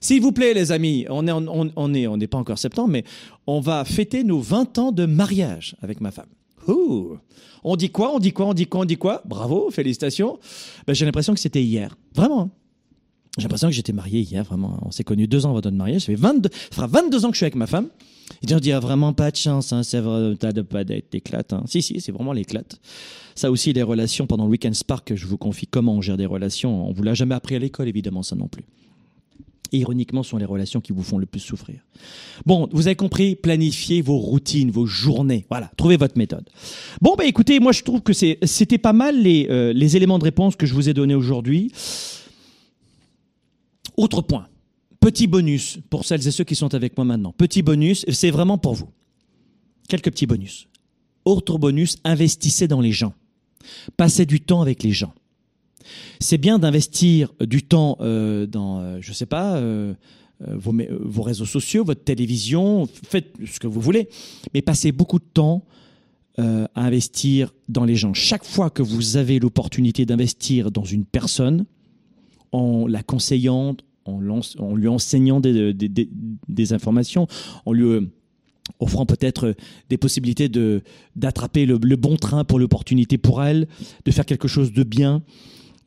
S'il 0.00 0.20
vous 0.20 0.32
plaît, 0.32 0.54
les 0.54 0.72
amis, 0.72 1.06
on 1.10 1.26
est, 1.26 1.32
on, 1.32 1.94
est, 1.94 2.06
on 2.06 2.16
n'est 2.16 2.26
pas 2.26 2.38
encore 2.38 2.58
septembre, 2.58 2.88
mais 2.88 3.04
on 3.46 3.60
va 3.60 3.84
fêter 3.84 4.24
nos 4.24 4.40
20 4.40 4.78
ans 4.78 4.92
de 4.92 5.06
mariage 5.06 5.76
avec 5.80 6.00
ma 6.00 6.10
femme. 6.10 6.26
Ouh. 6.68 7.18
On 7.64 7.76
dit 7.76 7.90
quoi 7.90 8.12
On 8.14 8.18
dit 8.18 8.32
quoi 8.32 8.46
On 8.46 8.54
dit 8.54 8.66
quoi 8.66 8.80
On 8.80 8.84
dit 8.84 8.96
quoi? 8.96 9.22
Bravo, 9.24 9.70
félicitations. 9.70 10.38
Ben, 10.86 10.94
j'ai 10.94 11.04
l'impression 11.04 11.34
que 11.34 11.40
c'était 11.40 11.62
hier. 11.62 11.96
Vraiment. 12.14 12.50
J'ai 13.38 13.44
l'impression 13.44 13.68
que 13.68 13.74
j'étais 13.74 13.92
marié 13.92 14.20
hier, 14.20 14.44
vraiment. 14.44 14.78
On 14.82 14.90
s'est 14.90 15.04
connus 15.04 15.26
deux 15.26 15.46
ans 15.46 15.50
avant 15.50 15.58
notre 15.58 15.70
mariage. 15.70 16.02
Ça 16.02 16.06
fait 16.06 16.14
22, 16.16 16.50
ça 16.52 16.76
fera 16.76 16.86
22 16.86 17.24
ans 17.24 17.28
que 17.28 17.34
je 17.34 17.38
suis 17.38 17.44
avec 17.44 17.54
ma 17.54 17.66
femme. 17.66 17.88
Et 18.46 18.54
on 18.54 18.58
dit, 18.58 18.72
ah, 18.72 18.80
vraiment 18.80 19.12
pas 19.12 19.30
de 19.30 19.36
chance, 19.36 19.72
hein, 19.72 19.82
c'est 19.82 20.00
vrai, 20.00 20.34
t'as 20.38 20.52
de 20.52 20.62
pas 20.62 20.84
d'être 20.84 21.14
éclate. 21.14 21.52
Hein. 21.52 21.62
Si, 21.66 21.82
si, 21.82 22.00
c'est 22.00 22.12
vraiment 22.12 22.32
l'éclate. 22.32 22.80
Ça 23.34 23.50
aussi, 23.50 23.72
les 23.72 23.82
relations 23.82 24.26
pendant 24.26 24.44
le 24.44 24.50
Weekend 24.50 24.74
Spark, 24.74 25.14
je 25.14 25.26
vous 25.26 25.38
confie 25.38 25.66
comment 25.66 25.94
on 25.94 26.00
gère 26.00 26.16
des 26.16 26.26
relations. 26.26 26.88
On 26.88 26.92
vous 26.92 27.02
l'a 27.02 27.14
jamais 27.14 27.34
appris 27.34 27.56
à 27.56 27.58
l'école, 27.58 27.88
évidemment, 27.88 28.22
ça 28.22 28.36
non 28.36 28.48
plus. 28.48 28.64
Et 29.72 29.78
ironiquement, 29.78 30.22
ce 30.22 30.30
sont 30.30 30.36
les 30.36 30.44
relations 30.44 30.82
qui 30.82 30.92
vous 30.92 31.02
font 31.02 31.16
le 31.16 31.24
plus 31.24 31.40
souffrir. 31.40 31.76
Bon, 32.44 32.68
vous 32.72 32.88
avez 32.88 32.96
compris, 32.96 33.36
planifiez 33.36 34.02
vos 34.02 34.18
routines, 34.18 34.70
vos 34.70 34.84
journées. 34.84 35.46
Voilà, 35.48 35.70
trouvez 35.78 35.96
votre 35.96 36.18
méthode. 36.18 36.46
Bon, 37.00 37.14
bah 37.16 37.24
écoutez, 37.24 37.58
moi 37.58 37.72
je 37.72 37.82
trouve 37.82 38.02
que 38.02 38.12
c'était 38.12 38.76
pas 38.76 38.92
mal 38.92 39.18
les, 39.22 39.46
euh, 39.48 39.72
les 39.72 39.96
éléments 39.96 40.18
de 40.18 40.24
réponse 40.24 40.56
que 40.56 40.66
je 40.66 40.74
vous 40.74 40.90
ai 40.90 40.94
donnés 40.94 41.14
aujourd'hui. 41.14 41.72
Autre 43.96 44.22
point, 44.22 44.48
petit 45.00 45.26
bonus 45.26 45.78
pour 45.90 46.04
celles 46.04 46.26
et 46.26 46.30
ceux 46.30 46.44
qui 46.44 46.54
sont 46.54 46.74
avec 46.74 46.96
moi 46.96 47.04
maintenant. 47.04 47.32
Petit 47.32 47.62
bonus, 47.62 48.04
c'est 48.08 48.30
vraiment 48.30 48.58
pour 48.58 48.74
vous. 48.74 48.88
Quelques 49.88 50.10
petits 50.10 50.26
bonus. 50.26 50.68
Autre 51.24 51.58
bonus, 51.58 51.96
investissez 52.04 52.68
dans 52.68 52.80
les 52.80 52.92
gens. 52.92 53.14
Passez 53.96 54.26
du 54.26 54.40
temps 54.40 54.62
avec 54.62 54.82
les 54.82 54.92
gens. 54.92 55.14
C'est 56.20 56.38
bien 56.38 56.58
d'investir 56.58 57.32
du 57.40 57.62
temps 57.62 57.96
euh, 58.00 58.46
dans, 58.46 58.80
euh, 58.80 58.98
je 59.00 59.12
sais 59.12 59.26
pas, 59.26 59.56
euh, 59.56 59.94
vos, 60.40 60.74
vos 61.00 61.22
réseaux 61.22 61.46
sociaux, 61.46 61.84
votre 61.84 62.04
télévision, 62.04 62.88
faites 63.08 63.34
ce 63.44 63.60
que 63.60 63.66
vous 63.66 63.80
voulez, 63.80 64.08
mais 64.54 64.62
passez 64.62 64.92
beaucoup 64.92 65.18
de 65.18 65.24
temps 65.24 65.64
à 66.38 66.86
investir 66.86 67.52
dans 67.68 67.84
les 67.84 67.94
gens. 67.94 68.14
Chaque 68.14 68.44
fois 68.44 68.70
que 68.70 68.82
vous 68.82 69.18
avez 69.18 69.38
l'opportunité 69.38 70.06
d'investir 70.06 70.70
dans 70.70 70.82
une 70.82 71.04
personne, 71.04 71.66
en 72.52 72.86
la 72.86 73.02
conseillant, 73.02 73.76
en, 74.04 74.20
lui 74.20 74.88
enseignant 74.88 75.40
des, 75.40 76.72
informations, 76.72 77.26
en 77.66 77.72
lui 77.72 77.84
euh, 77.84 78.12
offrant 78.78 79.06
peut-être 79.06 79.48
euh, 79.48 79.54
des 79.88 79.96
possibilités 79.96 80.48
de 80.48 80.82
d'attraper 81.16 81.66
le, 81.66 81.78
le 81.82 81.96
bon 81.96 82.16
train 82.16 82.44
pour 82.44 82.58
l'opportunité 82.58 83.18
pour 83.18 83.42
elle, 83.42 83.68
de 84.04 84.10
faire 84.10 84.26
quelque 84.26 84.48
chose 84.48 84.72
de 84.72 84.82
bien, 84.82 85.22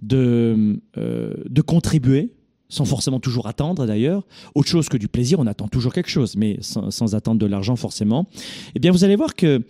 de, 0.02 0.82
euh, 0.98 1.34
de 1.48 1.62
contribuer, 1.62 2.34
sans 2.70 2.86
forcément 2.86 3.20
toujours 3.20 3.48
attendre 3.48 3.86
d'ailleurs. 3.86 4.26
Autre 4.56 4.70
chose 4.70 4.90
que 4.90 4.98
du 4.98 5.08
plaisir, 5.08 5.40
on 5.40 5.48
attend 5.48 5.68
toujours 5.68 5.94
quelque 5.94 6.10
chose, 6.10 6.36
mais 6.36 6.58
sans, 6.62 6.92
sans 6.92 7.16
attendre 7.16 7.40
de 7.40 7.46
l'argent 7.46 7.76
forcément. 7.76 8.28
Eh 8.76 8.80
bien, 8.80 8.92
vous 8.92 9.04
allez 9.04 9.16
voir 9.16 9.36
que 9.36 9.64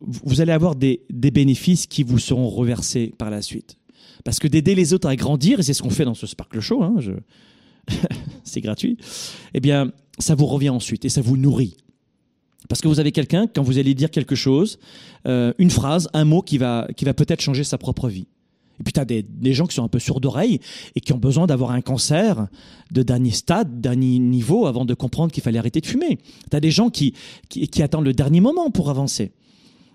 vous 0.00 0.40
allez 0.40 0.52
avoir 0.52 0.74
des, 0.74 1.02
des 1.10 1.30
bénéfices 1.30 1.86
qui 1.86 2.02
vous 2.02 2.18
seront 2.18 2.48
reversés 2.48 3.14
par 3.18 3.30
la 3.30 3.40
suite. 3.40 3.76
Parce 4.24 4.38
que 4.38 4.48
d'aider 4.48 4.74
les 4.74 4.92
autres 4.94 5.08
à 5.08 5.16
grandir, 5.16 5.60
et 5.60 5.62
c'est 5.62 5.74
ce 5.74 5.82
qu'on 5.82 5.90
fait 5.90 6.04
dans 6.04 6.14
ce 6.14 6.26
Sparkle 6.26 6.60
Show, 6.60 6.82
hein, 6.82 6.94
je... 6.98 7.12
c'est 8.44 8.60
gratuit, 8.60 8.96
eh 9.54 9.60
bien, 9.60 9.90
ça 10.18 10.34
vous 10.34 10.46
revient 10.46 10.70
ensuite 10.70 11.04
et 11.04 11.08
ça 11.08 11.20
vous 11.20 11.36
nourrit. 11.36 11.76
Parce 12.68 12.80
que 12.80 12.88
vous 12.88 13.00
avez 13.00 13.12
quelqu'un, 13.12 13.48
quand 13.52 13.62
vous 13.62 13.78
allez 13.78 13.94
dire 13.94 14.10
quelque 14.10 14.36
chose, 14.36 14.78
euh, 15.26 15.52
une 15.58 15.70
phrase, 15.70 16.08
un 16.12 16.24
mot 16.24 16.42
qui 16.42 16.58
va, 16.58 16.86
qui 16.96 17.04
va 17.04 17.12
peut-être 17.12 17.40
changer 17.40 17.64
sa 17.64 17.76
propre 17.76 18.08
vie. 18.08 18.26
Et 18.80 18.84
puis 18.84 18.92
tu 18.92 19.00
as 19.00 19.04
des, 19.04 19.52
gens 19.52 19.66
qui 19.66 19.74
sont 19.74 19.84
un 19.84 19.88
peu 19.88 19.98
sourds 19.98 20.20
d'oreille 20.20 20.58
et 20.96 21.00
qui 21.00 21.12
ont 21.12 21.18
besoin 21.18 21.46
d'avoir 21.46 21.70
un 21.70 21.80
cancer 21.82 22.48
de 22.90 23.02
dernier 23.02 23.30
stade, 23.30 23.80
dernier 23.80 24.18
niveau 24.18 24.66
avant 24.66 24.84
de 24.84 24.94
comprendre 24.94 25.32
qu'il 25.32 25.42
fallait 25.42 25.58
arrêter 25.58 25.80
de 25.80 25.86
fumer. 25.86 26.18
Tu 26.50 26.56
as 26.56 26.60
des 26.60 26.70
gens 26.70 26.90
qui, 26.90 27.14
qui, 27.48 27.82
attendent 27.82 28.04
le 28.04 28.14
dernier 28.14 28.40
moment 28.40 28.70
pour 28.70 28.90
avancer. 28.90 29.32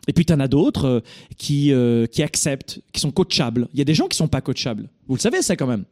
Et 0.08 0.14
puis 0.14 0.26
tu 0.26 0.34
en 0.34 0.39
as 0.39 0.47
d'autres 0.47 0.86
euh, 0.86 0.99
qui, 1.38 1.72
euh, 1.72 2.05
qui 2.08 2.24
acceptent, 2.24 2.82
qui 2.93 3.01
sont 3.01 3.12
coachables. 3.12 3.68
Il 3.74 3.80
y 3.80 3.82
a 3.82 3.86
des 3.86 3.93
gens 3.93 4.08
qui 4.08 4.18
sont 4.18 4.28
pas 4.28 4.41
coachables. 4.41 4.89
Vous 5.08 5.16
le 5.16 5.20
savez 5.20 5.41
ça 5.41 5.55
quand 5.55 5.68
même. 5.68 5.86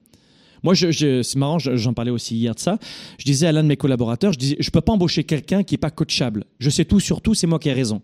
Moi, 0.64 0.74
je, 0.74 1.22
c'est 1.22 1.38
marrant, 1.38 1.60
j'en 1.60 1.94
parlais 1.94 2.12
aussi 2.12 2.38
hier 2.38 2.56
de 2.56 2.60
ça. 2.60 2.80
Je 3.20 3.26
disais 3.26 3.46
à 3.46 3.52
l'un 3.52 3.62
de 3.62 3.68
mes 3.68 3.78
collaborateurs, 3.78 4.34
je 4.34 4.40
disais, 4.40 4.56
je 4.60 4.72
peux 4.72 4.82
pas 4.82 4.94
embaucher 4.94 5.24
quelqu'un 5.24 5.62
qui 5.64 5.76
est 5.76 5.80
pas 5.80 5.92
coachable. 5.92 6.46
Je 6.58 6.72
sais 6.72 6.86
tout 6.86 7.00
sur 7.00 7.22
tout, 7.22 7.36
c'est 7.36 7.46
moi 7.46 7.60
qui 7.60 7.70
ai 7.70 7.74
raison. 7.74 8.02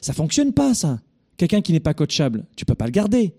Ça 0.00 0.12
fonctionne 0.12 0.52
pas, 0.52 0.74
ça. 0.74 0.98
Quelqu'un 1.36 1.60
qui 1.60 1.72
n'est 1.72 1.80
pas 1.80 1.94
coachable, 1.94 2.46
tu 2.56 2.64
peux 2.64 2.74
pas 2.74 2.86
le 2.86 2.90
garder. 2.90 3.34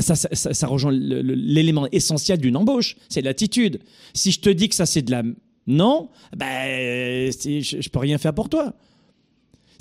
Ça, 0.00 0.16
ça, 0.16 0.28
ça, 0.32 0.52
ça 0.52 0.66
rejoint 0.66 0.92
l'élément 0.92 1.86
essentiel 1.92 2.38
d'une 2.38 2.56
embauche, 2.56 2.96
c'est 3.08 3.22
l'attitude. 3.22 3.80
Si 4.14 4.32
je 4.32 4.40
te 4.40 4.48
dis 4.50 4.68
que 4.68 4.74
ça 4.74 4.86
c'est 4.86 5.02
de 5.02 5.10
la 5.10 5.22
non, 5.66 6.10
ben 6.36 7.30
je, 7.30 7.78
je 7.80 7.88
peux 7.88 7.98
rien 7.98 8.18
faire 8.18 8.34
pour 8.34 8.48
toi. 8.48 8.74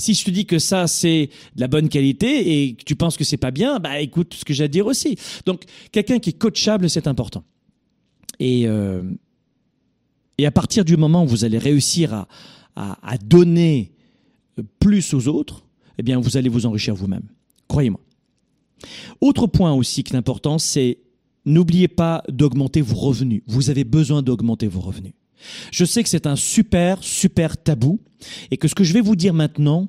Si 0.01 0.13
je 0.13 0.25
te 0.25 0.31
dis 0.31 0.45
que 0.45 0.59
ça 0.59 0.87
c'est 0.87 1.29
de 1.55 1.61
la 1.61 1.67
bonne 1.67 1.87
qualité 1.87 2.63
et 2.63 2.73
que 2.73 2.83
tu 2.83 2.95
penses 2.95 3.17
que 3.17 3.23
c'est 3.23 3.37
pas 3.37 3.51
bien, 3.51 3.79
bah 3.79 4.01
écoute 4.01 4.33
ce 4.33 4.43
que 4.43 4.53
j'ai 4.53 4.65
à 4.65 4.67
dire 4.67 4.87
aussi. 4.87 5.15
Donc 5.45 5.63
quelqu'un 5.91 6.19
qui 6.19 6.31
est 6.31 6.37
coachable, 6.37 6.89
c'est 6.89 7.07
important. 7.07 7.43
Et 8.39 8.67
euh, 8.67 9.03
et 10.37 10.45
à 10.45 10.51
partir 10.51 10.83
du 10.83 10.97
moment 10.97 11.23
où 11.23 11.27
vous 11.27 11.45
allez 11.45 11.59
réussir 11.59 12.13
à, 12.13 12.27
à, 12.75 13.17
donner 13.19 13.91
plus 14.79 15.13
aux 15.13 15.27
autres, 15.27 15.63
eh 15.99 16.03
bien 16.03 16.19
vous 16.19 16.35
allez 16.35 16.49
vous 16.49 16.65
enrichir 16.65 16.95
vous-même. 16.95 17.27
Croyez-moi. 17.67 17.99
Autre 19.19 19.45
point 19.45 19.71
aussi 19.73 20.03
qui 20.03 20.13
est 20.13 20.17
important, 20.17 20.57
c'est 20.57 20.97
n'oubliez 21.45 21.87
pas 21.87 22.23
d'augmenter 22.27 22.81
vos 22.81 22.95
revenus. 22.95 23.43
Vous 23.45 23.69
avez 23.69 23.83
besoin 23.83 24.23
d'augmenter 24.23 24.67
vos 24.67 24.81
revenus. 24.81 25.13
Je 25.71 25.85
sais 25.85 26.03
que 26.03 26.09
c'est 26.09 26.27
un 26.27 26.35
super, 26.35 27.03
super 27.03 27.57
tabou 27.57 27.99
et 28.51 28.57
que 28.57 28.67
ce 28.67 28.75
que 28.75 28.83
je 28.83 28.93
vais 28.93 29.01
vous 29.01 29.15
dire 29.15 29.33
maintenant, 29.33 29.87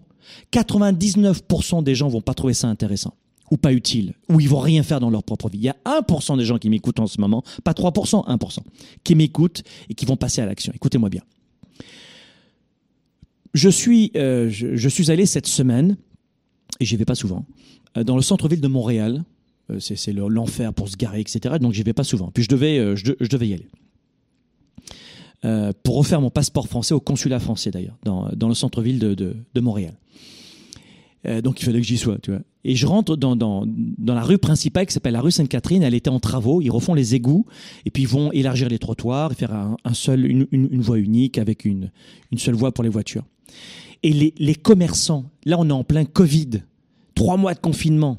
99% 0.52 1.82
des 1.82 1.94
gens 1.94 2.08
vont 2.08 2.20
pas 2.20 2.34
trouver 2.34 2.54
ça 2.54 2.68
intéressant 2.68 3.14
ou 3.50 3.58
pas 3.58 3.74
utile, 3.74 4.14
ou 4.30 4.40
ils 4.40 4.48
vont 4.48 4.60
rien 4.60 4.82
faire 4.82 4.98
dans 4.98 5.10
leur 5.10 5.22
propre 5.22 5.50
vie. 5.50 5.58
Il 5.58 5.64
y 5.64 5.68
a 5.68 5.76
1% 5.84 6.38
des 6.38 6.44
gens 6.46 6.56
qui 6.56 6.70
m'écoutent 6.70 7.00
en 7.00 7.06
ce 7.06 7.20
moment, 7.20 7.42
pas 7.64 7.72
3%, 7.72 8.26
1%, 8.26 8.58
qui 9.04 9.14
m'écoutent 9.14 9.62
et 9.90 9.94
qui 9.94 10.06
vont 10.06 10.16
passer 10.16 10.40
à 10.40 10.46
l'action. 10.46 10.72
Écoutez-moi 10.74 11.10
bien. 11.10 11.20
Je 13.52 13.68
suis, 13.68 14.10
euh, 14.16 14.48
je, 14.48 14.88
suis 14.88 15.10
allé 15.10 15.26
cette 15.26 15.46
semaine, 15.46 15.98
et 16.80 16.86
j'y 16.86 16.96
vais 16.96 17.04
pas 17.04 17.14
souvent, 17.14 17.44
dans 17.94 18.16
le 18.16 18.22
centre-ville 18.22 18.62
de 18.62 18.68
Montréal. 18.68 19.22
C'est 19.78 20.12
l'enfer 20.12 20.72
pour 20.72 20.88
se 20.88 20.96
garer, 20.96 21.20
etc. 21.20 21.56
Donc 21.60 21.72
j'y 21.72 21.82
vais 21.82 21.92
pas 21.92 22.04
souvent. 22.04 22.30
Puis 22.30 22.44
je 22.44 22.48
devais, 22.48 22.96
je, 22.96 23.12
je 23.20 23.28
devais 23.28 23.48
y 23.48 23.54
aller. 23.54 23.68
Euh, 25.44 25.72
pour 25.82 25.96
refaire 25.96 26.20
mon 26.20 26.30
passeport 26.30 26.68
français 26.68 26.94
au 26.94 27.00
consulat 27.00 27.40
français 27.40 27.72
d'ailleurs, 27.72 27.98
dans, 28.04 28.28
dans 28.36 28.46
le 28.46 28.54
centre-ville 28.54 29.00
de, 29.00 29.14
de, 29.14 29.60
Montréal. 29.60 29.94
Euh, 31.26 31.40
donc 31.40 31.60
il 31.60 31.64
fallait 31.64 31.80
que 31.80 31.86
j'y 31.86 31.98
sois, 31.98 32.18
tu 32.22 32.30
vois. 32.30 32.42
Et 32.62 32.76
je 32.76 32.86
rentre 32.86 33.16
dans, 33.16 33.34
dans, 33.34 33.64
dans 33.66 34.14
la 34.14 34.22
rue 34.22 34.38
principale 34.38 34.86
qui 34.86 34.92
s'appelle 34.92 35.14
la 35.14 35.20
rue 35.20 35.32
Sainte-Catherine. 35.32 35.82
Elle 35.82 35.94
était 35.94 36.10
en 36.10 36.20
travaux. 36.20 36.62
Ils 36.62 36.70
refont 36.70 36.94
les 36.94 37.16
égouts 37.16 37.44
et 37.84 37.90
puis 37.90 38.04
ils 38.04 38.08
vont 38.08 38.30
élargir 38.30 38.68
les 38.68 38.78
trottoirs 38.78 39.32
et 39.32 39.34
faire 39.34 39.52
un 39.52 39.94
seul, 39.94 40.24
une, 40.26 40.46
une, 40.52 40.68
une, 40.70 40.80
voie 40.80 40.98
unique 40.98 41.38
avec 41.38 41.64
une, 41.64 41.90
une 42.30 42.38
seule 42.38 42.54
voie 42.54 42.70
pour 42.72 42.84
les 42.84 42.90
voitures. 42.90 43.24
Et 44.04 44.12
les, 44.12 44.34
les 44.38 44.54
commerçants, 44.54 45.24
là 45.44 45.56
on 45.58 45.68
est 45.68 45.72
en 45.72 45.82
plein 45.82 46.04
Covid, 46.04 46.62
trois 47.16 47.36
mois 47.36 47.54
de 47.54 47.58
confinement. 47.58 48.16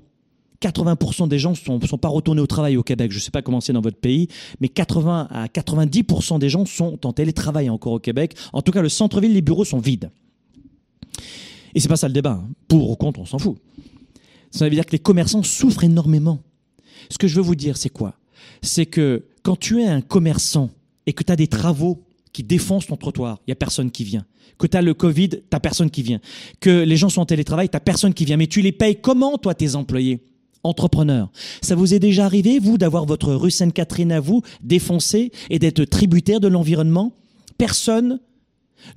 80% 0.63 1.27
des 1.27 1.39
gens 1.39 1.51
ne 1.51 1.55
sont, 1.55 1.97
pas 1.97 2.07
retournés 2.07 2.41
au 2.41 2.47
travail 2.47 2.77
au 2.77 2.83
Québec. 2.83 3.11
Je 3.11 3.17
ne 3.17 3.21
sais 3.21 3.31
pas 3.31 3.41
comment 3.41 3.59
c'est 3.59 3.73
dans 3.73 3.81
votre 3.81 3.97
pays, 3.97 4.29
mais 4.61 4.69
80 4.69 5.27
à 5.29 5.47
90% 5.47 6.39
des 6.39 6.49
gens 6.49 6.65
sont 6.65 7.05
en 7.05 7.11
télétravail 7.11 7.69
encore 7.69 7.93
au 7.93 7.99
Québec. 7.99 8.35
En 8.53 8.61
tout 8.61 8.71
cas, 8.71 8.81
le 8.81 8.89
centre-ville, 8.89 9.33
les 9.33 9.41
bureaux 9.41 9.65
sont 9.65 9.79
vides. 9.79 10.09
Et 11.75 11.79
c'est 11.79 11.89
pas 11.89 11.97
ça 11.97 12.07
le 12.07 12.13
débat. 12.13 12.41
Pour 12.67 12.89
ou 12.89 12.95
contre, 12.95 13.19
on 13.19 13.25
s'en 13.25 13.39
fout. 13.39 13.57
Ça 14.51 14.65
veut 14.65 14.71
dire 14.71 14.85
que 14.85 14.91
les 14.91 14.99
commerçants 14.99 15.43
souffrent 15.43 15.83
énormément. 15.83 16.39
Ce 17.09 17.17
que 17.17 17.27
je 17.27 17.35
veux 17.35 17.41
vous 17.41 17.55
dire, 17.55 17.75
c'est 17.75 17.89
quoi? 17.89 18.15
C'est 18.61 18.85
que 18.85 19.25
quand 19.41 19.57
tu 19.57 19.81
es 19.81 19.87
un 19.87 20.01
commerçant 20.01 20.69
et 21.05 21.13
que 21.13 21.23
tu 21.23 21.31
as 21.31 21.35
des 21.35 21.47
travaux 21.47 22.03
qui 22.31 22.43
défoncent 22.43 22.87
ton 22.87 22.95
trottoir, 22.95 23.39
il 23.47 23.51
y 23.51 23.53
a 23.53 23.55
personne 23.55 23.91
qui 23.91 24.03
vient. 24.03 24.25
Que 24.57 24.67
tu 24.67 24.77
as 24.77 24.81
le 24.81 24.93
Covid, 24.93 25.29
t'as 25.49 25.59
personne 25.59 25.89
qui 25.89 26.03
vient. 26.03 26.21
Que 26.59 26.83
les 26.83 26.95
gens 26.95 27.09
sont 27.09 27.21
en 27.21 27.25
télétravail, 27.25 27.69
t'as 27.69 27.79
personne 27.79 28.13
qui 28.13 28.25
vient. 28.25 28.37
Mais 28.37 28.47
tu 28.47 28.61
les 28.61 28.71
payes 28.71 29.01
comment, 29.01 29.37
toi, 29.37 29.55
tes 29.55 29.75
employés? 29.75 30.21
Entrepreneur. 30.63 31.31
Ça 31.61 31.75
vous 31.75 31.93
est 31.93 31.99
déjà 31.99 32.25
arrivé, 32.25 32.59
vous, 32.59 32.77
d'avoir 32.77 33.05
votre 33.05 33.33
rue 33.33 33.51
Sainte-Catherine 33.51 34.11
à 34.11 34.19
vous 34.19 34.41
défoncée 34.61 35.31
et 35.49 35.59
d'être 35.59 35.83
tributaire 35.85 36.39
de 36.39 36.47
l'environnement? 36.47 37.13
Personne 37.57 38.19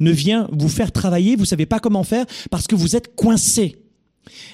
ne 0.00 0.10
vient 0.10 0.48
vous 0.52 0.68
faire 0.68 0.92
travailler, 0.92 1.36
vous 1.36 1.44
savez 1.44 1.66
pas 1.66 1.80
comment 1.80 2.04
faire 2.04 2.26
parce 2.50 2.66
que 2.66 2.74
vous 2.74 2.96
êtes 2.96 3.14
coincé. 3.14 3.76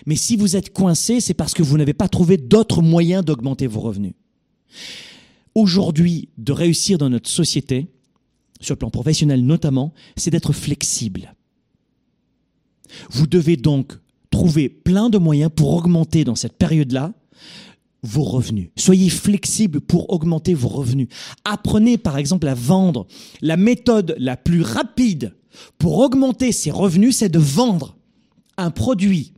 Mais 0.07 0.17
si 0.17 0.37
vous 0.37 0.57
êtes 0.57 0.73
coincé, 0.73 1.21
c'est 1.21 1.35
parce 1.35 1.55
que 1.55 1.63
vous 1.63 1.79
n'avez 1.79 1.95
pas 1.95 2.09
trouvé 2.09 2.37
d'autres 2.37 2.83
moyens 2.83 3.25
d'augmenter 3.25 3.67
vos 3.67 3.81
revenus. 3.81 4.13
Aujourd'hui, 5.55 6.29
de 6.39 6.53
réussir 6.53 6.99
dans 6.99 7.11
notre 7.11 7.29
société, 7.29 7.89
sur 8.61 8.75
le 8.75 8.79
plan 8.79 8.91
professionnel 8.91 9.45
notamment, 9.45 9.93
c'est 10.17 10.31
d'être 10.31 10.53
flexible. 10.53 11.35
Vous 13.11 13.27
devez 13.27 13.57
donc 13.57 13.95
trouver 14.33 14.69
plein 14.69 15.11
de 15.11 15.19
moyens 15.19 15.51
pour 15.55 15.73
augmenter 15.75 16.25
dans 16.25 16.35
cette 16.35 16.59
période-là 16.59 17.13
vos 18.03 18.25
revenus. 18.25 18.71
Soyez 18.77 19.11
flexible 19.11 19.81
pour 19.81 20.11
augmenter 20.13 20.55
vos 20.55 20.69
revenus. 20.69 21.07
Apprenez 21.45 21.99
par 21.99 22.19
exemple 22.19 22.49
à 22.49 22.55
vendre. 22.55 23.07
La 23.41 23.57
méthode 23.57 24.17
la 24.19 24.37
plus 24.37 24.63
rapide 24.63 25.35
pour 25.79 25.99
augmenter 25.99 26.51
ses 26.51 26.73
revenus, 26.73 27.19
c'est 27.19 27.29
de 27.29 27.39
vendre 27.39 27.97
un 28.57 28.71
produit 28.71 29.35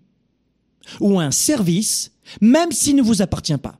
ou 1.00 1.20
un 1.20 1.30
service, 1.30 2.12
même 2.40 2.72
s'il 2.72 2.96
ne 2.96 3.02
vous 3.02 3.20
appartient 3.20 3.56
pas. 3.58 3.78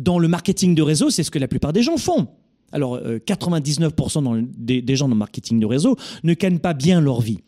Dans 0.00 0.18
le 0.18 0.28
marketing 0.28 0.74
de 0.74 0.82
réseau, 0.82 1.10
c'est 1.10 1.22
ce 1.22 1.30
que 1.30 1.38
la 1.38 1.48
plupart 1.48 1.72
des 1.72 1.82
gens 1.82 1.98
font. 1.98 2.28
Alors, 2.72 2.98
99% 2.98 4.22
dans 4.22 4.32
le, 4.32 4.42
des, 4.56 4.80
des 4.80 4.96
gens 4.96 5.08
dans 5.08 5.14
le 5.14 5.18
marketing 5.18 5.60
de 5.60 5.66
réseau 5.66 5.96
ne 6.24 6.34
gagnent 6.34 6.58
pas 6.58 6.74
bien 6.74 7.00
leur 7.00 7.20
vie. 7.20 7.40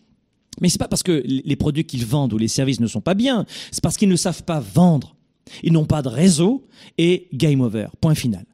Mais 0.61 0.69
c'est 0.69 0.79
pas 0.79 0.89
parce 0.89 1.03
que 1.03 1.23
les 1.25 1.57
produits 1.57 1.85
qu'ils 1.85 2.07
vendent 2.07 2.33
ou 2.33 2.39
les 2.39 2.49
services 2.49 2.81
ne 2.81 2.87
sont 2.87 3.01
pas 3.01 3.15
bien, 3.15 3.47
c'est 3.71 3.83
parce 3.83 3.97
qu'ils 3.97 4.09
ne 4.09 4.17
savent 4.17 4.43
pas 4.45 4.61
vendre. 4.61 5.17
Ils 5.63 5.73
n'ont 5.73 5.87
pas 5.87 6.03
de 6.03 6.09
réseau 6.09 6.67
et 6.99 7.29
game 7.33 7.61
over. 7.61 7.87
Point 8.01 8.15
final. 8.15 8.45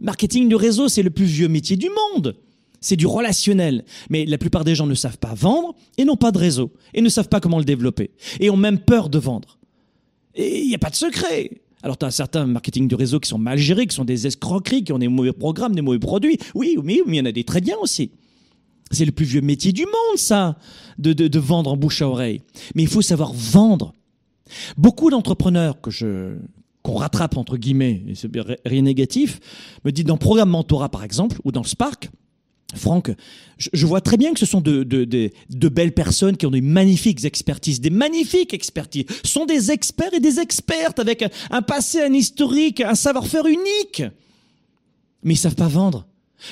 Marketing 0.00 0.48
du 0.48 0.56
réseau, 0.56 0.88
c'est 0.88 1.02
le 1.02 1.10
plus 1.10 1.26
vieux 1.26 1.48
métier 1.48 1.76
du 1.76 1.88
monde. 2.12 2.36
C'est 2.80 2.96
du 2.96 3.06
relationnel. 3.06 3.84
Mais 4.10 4.26
la 4.26 4.38
plupart 4.38 4.64
des 4.64 4.74
gens 4.74 4.86
ne 4.86 4.94
savent 4.94 5.18
pas 5.18 5.34
vendre 5.34 5.74
et 5.96 6.04
n'ont 6.04 6.16
pas 6.16 6.32
de 6.32 6.38
réseau 6.38 6.72
et 6.92 7.00
ne 7.00 7.08
savent 7.08 7.28
pas 7.28 7.40
comment 7.40 7.58
le 7.58 7.64
développer 7.64 8.10
et 8.40 8.50
ont 8.50 8.56
même 8.56 8.78
peur 8.78 9.08
de 9.08 9.18
vendre. 9.18 9.58
Et 10.34 10.62
il 10.62 10.68
n'y 10.68 10.74
a 10.74 10.78
pas 10.78 10.90
de 10.90 10.96
secret. 10.96 11.50
Alors, 11.82 11.98
tu 11.98 12.06
as 12.06 12.10
certains 12.10 12.46
marketing 12.46 12.88
de 12.88 12.94
réseau 12.94 13.20
qui 13.20 13.28
sont 13.28 13.38
mal 13.38 13.58
gérés, 13.58 13.86
qui 13.86 13.94
sont 13.94 14.06
des 14.06 14.26
escroqueries, 14.26 14.84
qui 14.84 14.92
ont 14.92 14.98
des 14.98 15.08
mauvais 15.08 15.32
programmes, 15.32 15.74
des 15.74 15.82
mauvais 15.82 15.98
produits. 15.98 16.38
Oui, 16.54 16.76
mais 16.82 17.02
il 17.06 17.14
y 17.14 17.20
en 17.20 17.26
a 17.26 17.32
des 17.32 17.44
très 17.44 17.60
bien 17.60 17.76
aussi. 17.80 18.10
C'est 18.90 19.04
le 19.04 19.12
plus 19.12 19.24
vieux 19.24 19.40
métier 19.40 19.72
du 19.72 19.84
monde, 19.84 20.16
ça, 20.16 20.56
de, 20.98 21.12
de, 21.12 21.38
vendre 21.38 21.72
en 21.72 21.76
bouche 21.76 22.02
à 22.02 22.08
oreille. 22.08 22.42
Mais 22.74 22.82
il 22.82 22.88
faut 22.88 23.02
savoir 23.02 23.32
vendre. 23.32 23.94
Beaucoup 24.76 25.10
d'entrepreneurs 25.10 25.80
que 25.80 25.90
je 25.90 26.36
qu'on 26.82 26.96
rattrape 26.96 27.38
entre 27.38 27.56
guillemets, 27.56 28.02
et 28.08 28.14
c'est 28.14 28.30
rien 28.66 28.82
négatif, 28.82 29.40
me 29.86 29.90
disent 29.90 30.04
dans 30.04 30.14
le 30.14 30.18
programme 30.18 30.50
Mentorat 30.50 30.90
par 30.90 31.02
exemple, 31.02 31.38
ou 31.42 31.50
dans 31.50 31.62
le 31.62 31.66
Spark, 31.66 32.10
Franck, 32.76 33.10
je, 33.56 33.86
vois 33.86 34.00
très 34.00 34.16
bien 34.16 34.32
que 34.32 34.40
ce 34.40 34.46
sont 34.46 34.60
de, 34.60 34.82
de, 34.82 35.04
de, 35.04 35.68
belles 35.68 35.94
personnes 35.94 36.36
qui 36.36 36.46
ont 36.46 36.50
des 36.50 36.60
magnifiques 36.60 37.24
expertises, 37.24 37.80
des 37.80 37.90
magnifiques 37.90 38.52
expertises, 38.52 39.04
sont 39.24 39.46
des 39.46 39.70
experts 39.70 40.12
et 40.12 40.20
des 40.20 40.40
expertes 40.40 40.98
avec 40.98 41.22
un, 41.22 41.30
un 41.50 41.62
passé, 41.62 42.02
un 42.02 42.12
historique, 42.12 42.80
un 42.80 42.94
savoir-faire 42.94 43.46
unique. 43.46 44.02
Mais 45.22 45.34
ils 45.34 45.38
savent 45.38 45.54
pas 45.54 45.68
vendre. 45.68 46.06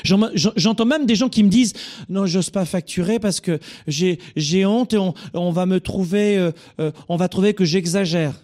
J'entends 0.05 0.85
même 0.85 1.07
des 1.07 1.15
gens 1.15 1.29
qui 1.29 1.43
me 1.43 1.49
disent 1.49 1.73
non, 2.09 2.27
j'ose 2.27 2.51
pas 2.51 2.65
facturer 2.65 3.19
parce 3.19 3.41
que 3.41 3.59
j'ai 3.87 4.67
honte 4.67 4.93
et 4.95 4.99
on, 4.99 5.15
on 5.35 5.53
va 5.53 5.67
me 5.67 5.81
trouver 5.81 6.39
euh, 6.39 6.53
euh, 6.81 6.93
on 7.09 7.17
va 7.17 7.29
trouver 7.29 7.55
que 7.55 7.65
j'exagère. 7.65 8.35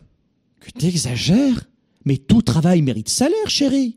Que 0.60 0.70
t'exagères? 0.70 1.68
Mais 2.04 2.16
tout 2.16 2.42
travail 2.42 2.82
mérite 2.82 3.08
salaire, 3.08 3.48
chérie. 3.48 3.96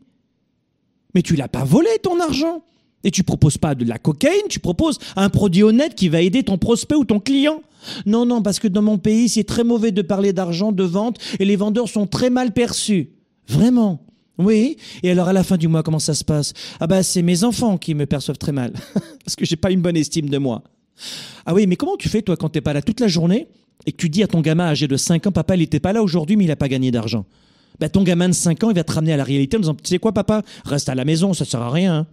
Mais 1.14 1.22
tu 1.22 1.36
l'as 1.36 1.48
pas 1.48 1.64
volé 1.64 1.88
ton 2.02 2.20
argent. 2.20 2.62
Et 3.04 3.10
tu 3.10 3.24
proposes 3.24 3.58
pas 3.58 3.74
de 3.74 3.84
la 3.84 3.98
cocaïne, 3.98 4.46
tu 4.48 4.60
proposes 4.60 4.98
un 5.16 5.28
produit 5.28 5.64
honnête 5.64 5.96
qui 5.96 6.08
va 6.08 6.20
aider 6.20 6.44
ton 6.44 6.56
prospect 6.56 6.94
ou 6.94 7.04
ton 7.04 7.18
client. 7.18 7.62
Non, 8.06 8.26
non, 8.26 8.42
parce 8.42 8.60
que 8.60 8.68
dans 8.68 8.82
mon 8.82 8.98
pays, 8.98 9.28
c'est 9.28 9.42
très 9.42 9.64
mauvais 9.64 9.90
de 9.90 10.02
parler 10.02 10.32
d'argent, 10.32 10.70
de 10.70 10.84
vente, 10.84 11.18
et 11.40 11.44
les 11.44 11.56
vendeurs 11.56 11.88
sont 11.88 12.06
très 12.06 12.30
mal 12.30 12.52
perçus. 12.52 13.10
Vraiment. 13.48 14.06
Oui. 14.38 14.76
Et 15.02 15.10
alors 15.10 15.28
à 15.28 15.32
la 15.32 15.44
fin 15.44 15.56
du 15.56 15.68
mois, 15.68 15.82
comment 15.82 15.98
ça 15.98 16.14
se 16.14 16.24
passe? 16.24 16.52
Ah 16.80 16.86
bah 16.86 17.02
c'est 17.02 17.22
mes 17.22 17.44
enfants 17.44 17.76
qui 17.78 17.94
me 17.94 18.06
perçoivent 18.06 18.38
très 18.38 18.52
mal 18.52 18.72
parce 19.24 19.36
que 19.36 19.44
j'ai 19.44 19.56
pas 19.56 19.70
une 19.70 19.80
bonne 19.82 19.96
estime 19.96 20.28
de 20.28 20.38
moi. 20.38 20.62
Ah 21.46 21.54
oui, 21.54 21.66
mais 21.66 21.76
comment 21.76 21.96
tu 21.96 22.08
fais, 22.08 22.22
toi, 22.22 22.36
quand 22.36 22.48
t'es 22.48 22.60
pas 22.60 22.72
là 22.72 22.82
toute 22.82 23.00
la 23.00 23.08
journée 23.08 23.48
et 23.86 23.92
que 23.92 23.96
tu 23.96 24.08
dis 24.08 24.22
à 24.22 24.26
ton 24.28 24.40
gamin 24.40 24.64
âgé 24.66 24.86
de 24.88 24.96
5 24.96 25.26
ans, 25.26 25.32
papa, 25.32 25.56
il 25.56 25.62
était 25.62 25.80
pas 25.80 25.92
là 25.92 26.02
aujourd'hui, 26.02 26.36
mais 26.36 26.44
il 26.44 26.50
a 26.50 26.56
pas 26.56 26.68
gagné 26.68 26.90
d'argent? 26.90 27.24
Bah, 27.80 27.88
ton 27.88 28.02
gamin 28.04 28.28
de 28.28 28.34
5 28.34 28.62
ans, 28.64 28.70
il 28.70 28.76
va 28.76 28.84
te 28.84 28.92
ramener 28.92 29.12
à 29.12 29.16
la 29.16 29.24
réalité 29.24 29.56
en 29.56 29.60
disant, 29.60 29.74
tu 29.74 29.88
sais 29.88 29.98
quoi, 29.98 30.12
papa, 30.12 30.42
reste 30.64 30.88
à 30.88 30.94
la 30.94 31.04
maison, 31.04 31.34
ça 31.34 31.44
sert 31.44 31.60
à 31.62 31.70
rien. 31.70 31.94
hein. 31.94 32.06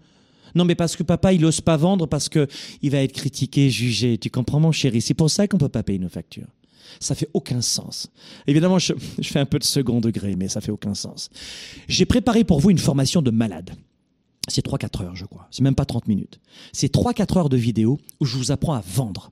Non, 0.56 0.66
mais 0.66 0.74
parce 0.74 0.96
que 0.96 1.04
papa, 1.04 1.32
il 1.34 1.46
ose 1.46 1.62
pas 1.62 1.78
vendre 1.78 2.08
parce 2.08 2.28
que 2.28 2.48
il 2.82 2.90
va 2.90 2.98
être 3.04 3.12
critiqué, 3.14 3.70
jugé. 3.70 4.18
Tu 4.18 4.32
comprends, 4.32 4.60
mon 4.60 4.72
chéri? 4.72 5.00
C'est 5.02 5.14
pour 5.14 5.30
ça 5.30 5.48
qu'on 5.48 5.60
peut 5.60 5.70
pas 5.70 5.84
payer 5.84 6.00
nos 6.00 6.10
factures. 6.10 6.48
Ça 7.00 7.16
fait 7.16 7.30
aucun 7.34 7.62
sens. 7.62 8.10
Évidemment, 8.48 8.80
je, 8.80 8.94
fais 9.22 9.40
un 9.40 9.46
peu 9.46 9.60
de 9.60 9.64
second 9.64 10.00
degré, 10.00 10.36
mais 10.36 10.48
ça 10.48 10.62
fait 10.62 10.72
aucun 10.72 10.94
sens. 10.94 11.30
J'ai 11.88 12.06
préparé 12.06 12.44
pour 12.44 12.60
vous 12.60 12.70
une 12.70 12.78
formation 12.78 13.22
de 13.22 13.32
malade. 13.32 13.72
C'est 14.48 14.66
3-4 14.66 15.04
heures, 15.04 15.16
je 15.16 15.26
crois. 15.26 15.48
C'est 15.52 15.64
même 15.64 15.76
pas 15.76 15.86
30 15.86 16.08
minutes. 16.08 16.40
C'est 16.74 16.94
3-4 16.94 17.38
heures 17.38 17.50
de 17.50 17.58
vidéo 17.58 18.00
où 18.20 18.26
je 18.26 18.38
vous 18.38 18.52
apprends 18.52 18.74
à 18.74 18.82
vendre 18.82 19.32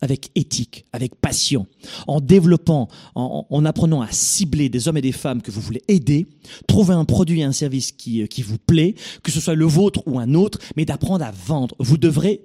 avec 0.00 0.30
éthique, 0.34 0.84
avec 0.92 1.14
passion, 1.16 1.66
en 2.06 2.20
développant, 2.20 2.88
en, 3.14 3.46
en 3.48 3.64
apprenant 3.64 4.00
à 4.00 4.10
cibler 4.10 4.68
des 4.68 4.88
hommes 4.88 4.96
et 4.96 5.02
des 5.02 5.12
femmes 5.12 5.42
que 5.42 5.50
vous 5.50 5.60
voulez 5.60 5.82
aider, 5.88 6.26
trouver 6.66 6.94
un 6.94 7.04
produit 7.04 7.40
et 7.40 7.44
un 7.44 7.52
service 7.52 7.92
qui, 7.92 8.22
euh, 8.22 8.26
vous 8.44 8.58
plaît, 8.58 8.94
que 9.22 9.32
ce 9.32 9.40
soit 9.40 9.54
le 9.54 9.64
vôtre 9.64 10.02
ou 10.06 10.18
un 10.18 10.34
autre, 10.34 10.58
mais 10.76 10.84
d'apprendre 10.84 11.24
à 11.24 11.32
vendre. 11.32 11.74
Vous 11.78 11.98
devrez 11.98 12.42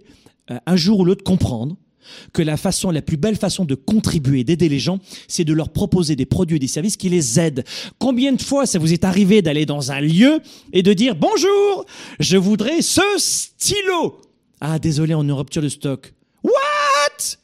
euh, 0.50 0.58
un 0.66 0.76
jour 0.76 1.00
ou 1.00 1.06
l'autre 1.06 1.24
comprendre 1.24 1.78
que 2.34 2.42
la 2.42 2.58
façon, 2.58 2.92
la 2.92 3.02
plus 3.02 3.18
belle 3.18 3.36
façon 3.36 3.66
de 3.66 3.76
contribuer, 3.76 4.44
d'aider 4.44 4.70
les 4.70 4.80
gens, 4.80 5.00
c'est 5.28 5.44
de 5.44 5.54
leur 5.54 5.70
proposer 5.70 6.16
des 6.16 6.26
produits 6.26 6.58
et 6.58 6.60
des 6.60 6.68
services 6.68 6.98
qui 6.98 7.10
les 7.10 7.40
aident. 7.40 7.64
Combien 8.00 8.34
de 8.34 8.42
fois 8.42 8.66
ça 8.66 8.80
vous 8.80 8.94
est 8.94 9.04
arrivé 9.04 9.42
d'aller 9.42 9.66
dans 9.66 9.92
un 9.92 10.02
lieu 10.02 10.40
et 10.72 10.84
de 10.84 10.94
dire 10.94 11.16
bonjour, 11.16 11.86
je 12.20 12.38
voudrais 12.38 12.82
ce 12.82 13.02
stylo? 13.18 14.22
Ah, 14.62 14.80
désolé, 14.80 15.14
on 15.16 15.28
est 15.28 15.32
en 15.32 15.38
rupture 15.38 15.62
de 15.62 15.70
stock. 15.70 16.14
What? 16.44 17.38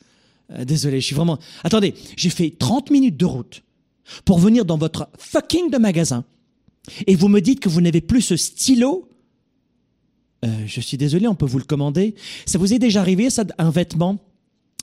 Euh, 0.52 0.66
désolé, 0.66 1.00
je 1.02 1.06
suis 1.06 1.16
vraiment. 1.16 1.38
Attendez, 1.64 1.94
j'ai 2.16 2.30
fait 2.30 2.54
30 2.58 2.92
minutes 2.92 3.18
de 3.18 3.26
route 3.26 3.64
pour 4.26 4.40
venir 4.40 4.66
dans 4.66 4.78
votre 4.78 5.10
fucking 5.18 5.70
de 5.70 5.78
magasin 5.78 6.24
et 7.08 7.16
vous 7.16 7.28
me 7.28 7.42
dites 7.42 7.60
que 7.60 7.70
vous 7.70 7.82
n'avez 7.82 8.02
plus 8.02 8.22
ce 8.22 8.36
stylo? 8.36 9.08
Euh, 10.46 10.48
je 10.66 10.82
suis 10.82 10.98
désolé, 10.98 11.28
on 11.28 11.36
peut 11.36 11.46
vous 11.46 11.58
le 11.58 11.66
commander. 11.66 12.16
Ça 12.46 12.58
vous 12.58 12.74
est 12.74 12.80
déjà 12.80 13.02
arrivé, 13.02 13.30
ça, 13.30 13.44
un 13.58 13.70
vêtement, 13.70 14.18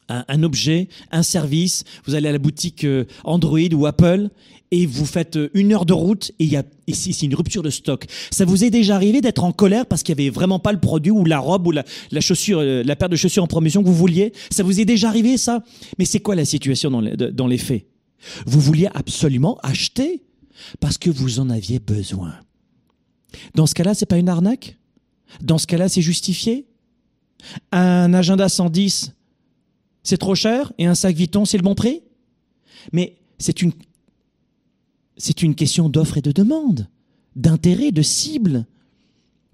un, 0.09 0.25
un 0.29 0.43
objet, 0.43 0.89
un 1.11 1.23
service. 1.23 1.85
Vous 2.05 2.15
allez 2.15 2.29
à 2.29 2.33
la 2.33 2.39
boutique 2.39 2.85
euh, 2.85 3.05
Android 3.25 3.73
ou 3.73 3.87
Apple 3.87 4.31
et 4.71 4.87
vous 4.87 5.07
faites 5.07 5.37
euh, 5.37 5.51
une 5.55 5.73
heure 5.73 5.87
de 5.87 5.93
route 5.93 6.33
et 6.39 6.45
il 6.45 6.51
y 6.51 6.57
a 6.57 6.65
ici 6.87 7.13
c'est 7.13 7.27
une 7.27 7.35
rupture 7.35 7.63
de 7.63 7.71
stock. 7.71 8.07
Ça 8.31 8.45
vous 8.45 8.65
est 8.65 8.71
déjà 8.71 8.97
arrivé 8.97 9.21
d'être 9.21 9.45
en 9.45 9.53
colère 9.53 9.87
parce 9.87 10.03
qu'il 10.03 10.19
y 10.19 10.21
avait 10.21 10.31
vraiment 10.31 10.59
pas 10.59 10.73
le 10.73 10.81
produit 10.81 11.11
ou 11.11 11.25
la 11.25 11.39
robe 11.39 11.67
ou 11.67 11.71
la, 11.73 11.85
la 12.11 12.21
chaussure, 12.21 12.61
euh, 12.61 12.83
la 12.83 12.97
paire 12.97 13.09
de 13.09 13.17
chaussures 13.17 13.45
en 13.45 13.49
promotion 13.49 13.83
que 13.83 13.89
vous 13.89 13.95
vouliez? 13.95 14.33
Ça 14.51 14.63
vous 14.63 14.81
est 14.81 14.85
déjà 14.85 15.09
arrivé 15.09 15.37
ça? 15.37 15.63
Mais 15.99 16.05
c'est 16.05 16.21
quoi 16.21 16.35
la 16.35 16.45
situation 16.45 16.91
dans 16.91 17.01
les, 17.01 17.17
dans 17.17 17.47
les 17.47 17.59
faits? 17.59 17.87
Vous 18.47 18.61
vouliez 18.61 18.89
absolument 18.95 19.59
acheter 19.63 20.23
parce 20.81 20.99
que 20.99 21.11
vous 21.11 21.39
en 21.39 21.51
aviez 21.51 21.79
besoin. 21.79 22.35
Dans 23.55 23.67
ce 23.67 23.75
cas-là, 23.75 23.95
c'est 23.95 24.07
pas 24.07 24.17
une 24.17 24.29
arnaque? 24.29 24.79
Dans 25.43 25.59
ce 25.59 25.67
cas-là, 25.67 25.89
c'est 25.89 26.03
justifié? 26.03 26.67
Un 27.73 28.15
agenda 28.15 28.49
110, 28.49 29.13
c'est 30.07 30.19
trop 30.19 30.37
cher 30.37 30.73
et 30.79 30.87
un 30.87 30.95
sac 30.95 31.17
Vuitton, 31.17 31.45
c'est 31.45 31.57
le 31.57 31.65
bon 31.65 31.75
prix? 31.75 32.03
Mais 32.93 33.17
c'est 33.39 33.61
une 33.61 33.73
c'est 35.17 35.43
une 35.43 35.55
question 35.55 35.89
d'offre 35.89 36.19
et 36.19 36.23
de 36.23 36.31
demande, 36.31 36.89
d'intérêt, 37.35 37.91
de 37.91 38.03
cible. 38.03 38.67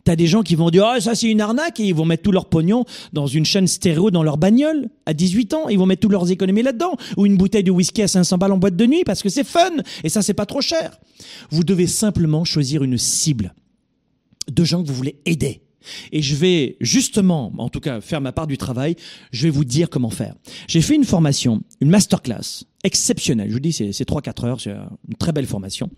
T'as 0.05 0.17
des 0.17 0.27
gens 0.27 0.43
qui 0.43 0.57
vont 0.57 0.69
dire 0.71 0.85
ah 0.85 1.01
ça 1.01 1.15
c'est 1.15 1.31
une 1.31 1.41
arnaque 1.41 1.81
et 1.81 1.85
ils 1.85 1.95
vont 1.95 2.05
mettre 2.05 2.25
tout 2.25 2.33
leur 2.33 2.51
pognon 2.51 2.85
dans 3.13 3.27
une 3.27 3.45
chaîne 3.45 3.67
stéréo 3.67 4.11
dans 4.11 4.25
leur 4.25 4.37
bagnole 4.37 4.91
à 5.07 5.15
18 5.15 5.55
ans, 5.55 5.69
ils 5.69 5.79
vont 5.79 5.87
mettre 5.87 6.01
toutes 6.01 6.13
leurs 6.13 6.31
économies 6.31 6.63
là-dedans 6.63 6.97
ou 7.17 7.25
une 7.25 7.37
bouteille 7.37 7.65
de 7.65 7.71
whisky 7.71 8.03
à 8.03 8.09
500 8.09 8.37
balles 8.37 8.53
en 8.53 8.59
boîte 8.59 8.77
de 8.77 8.85
nuit 8.85 9.05
parce 9.05 9.23
que 9.23 9.29
c'est 9.29 9.45
fun 9.45 9.71
et 10.05 10.09
ça 10.09 10.21
c'est 10.21 10.35
pas 10.35 10.47
trop 10.47 10.61
cher. 10.61 10.99
Vous 11.51 11.65
devez 11.65 11.87
simplement 11.87 12.45
choisir 12.45 12.83
une 12.83 12.99
cible 12.99 13.55
de 14.51 14.65
gens 14.65 14.83
que 14.83 14.89
vous 14.89 14.95
voulez 14.95 15.17
aider. 15.25 15.63
Et 16.13 16.23
je 16.23 16.35
vais 16.35 16.77
justement, 16.81 17.53
en 17.59 17.69
tout 17.69 17.81
cas, 17.81 18.01
faire 18.01 18.21
ma 18.21 18.33
part 18.33 18.47
du 18.47 18.59
travail. 18.59 18.97
Je 19.33 19.45
vais 19.45 19.51
vous 19.51 19.65
dire 19.65 19.91
comment 19.91 20.11
faire. 20.11 20.35
J'ai 20.69 20.81
fait 20.81 20.95
une 20.95 21.05
formation, 21.05 21.63
une 21.81 21.91
masterclass 21.91 22.65
exceptionnelle. 22.85 23.49
Je 23.49 23.55
vous 23.55 23.61
dis, 23.61 23.73
c'est 23.73 23.93
c'est 23.93 24.09
3-4 24.09 24.47
heures, 24.47 24.61
c'est 24.61 24.71
une 24.71 25.17
très 25.19 25.33
belle 25.33 25.47
formation, 25.47 25.91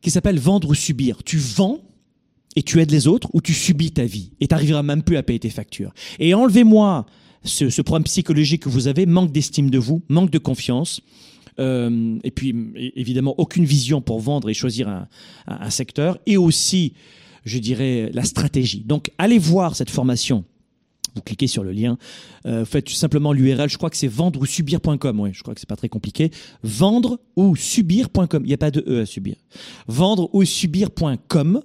qui 0.00 0.10
s'appelle 0.10 0.38
Vendre 0.38 0.68
ou 0.68 0.74
subir. 0.74 1.22
Tu 1.24 1.38
vends 1.38 1.80
et 2.56 2.62
tu 2.62 2.80
aides 2.80 2.90
les 2.90 3.06
autres 3.06 3.28
ou 3.32 3.40
tu 3.40 3.52
subis 3.52 3.92
ta 3.92 4.04
vie 4.04 4.32
et 4.40 4.48
tu 4.48 4.54
n'arriveras 4.54 4.82
même 4.82 5.02
plus 5.02 5.16
à 5.16 5.22
payer 5.22 5.38
tes 5.38 5.50
factures. 5.50 5.92
Et 6.18 6.34
enlevez-moi 6.34 7.06
ce, 7.44 7.82
problème 7.82 8.04
psychologique 8.04 8.62
que 8.62 8.68
vous 8.68 8.88
avez, 8.88 9.06
manque 9.06 9.32
d'estime 9.32 9.70
de 9.70 9.78
vous, 9.78 10.02
manque 10.08 10.30
de 10.30 10.38
confiance. 10.38 11.00
euh, 11.58 12.18
et 12.24 12.30
puis 12.30 12.54
évidemment 12.96 13.34
aucune 13.38 13.64
vision 13.64 14.02
pour 14.02 14.20
vendre 14.20 14.50
et 14.50 14.54
choisir 14.54 15.06
un 15.46 15.70
secteur 15.70 16.18
et 16.26 16.36
aussi 16.36 16.92
je 17.46 17.58
dirais 17.58 18.10
la 18.12 18.24
stratégie 18.24 18.84
donc 18.84 19.10
allez 19.16 19.38
voir 19.38 19.74
cette 19.74 19.90
formation 19.90 20.44
vous 21.16 21.22
cliquez 21.22 21.46
sur 21.46 21.64
le 21.64 21.72
lien, 21.72 21.96
euh, 22.44 22.64
faites 22.64 22.90
simplement 22.90 23.32
l'URL, 23.32 23.70
je 23.70 23.78
crois 23.78 23.90
que 23.90 23.96
c'est 23.96 24.06
vendre 24.06 24.38
ou 24.40 24.44
subir.com, 24.46 25.20
ouais, 25.20 25.32
je 25.32 25.42
crois 25.42 25.54
que 25.54 25.60
c'est 25.60 25.68
pas 25.68 25.76
très 25.76 25.88
compliqué. 25.88 26.30
Vendre 26.62 27.18
ou 27.36 27.56
subir.com, 27.56 28.42
il 28.44 28.48
n'y 28.48 28.54
a 28.54 28.58
pas 28.58 28.70
de 28.70 28.84
E 28.86 29.00
à 29.00 29.06
subir. 29.06 29.36
Vendre 29.88 30.28
ou 30.34 30.44
subir.com, 30.44 31.62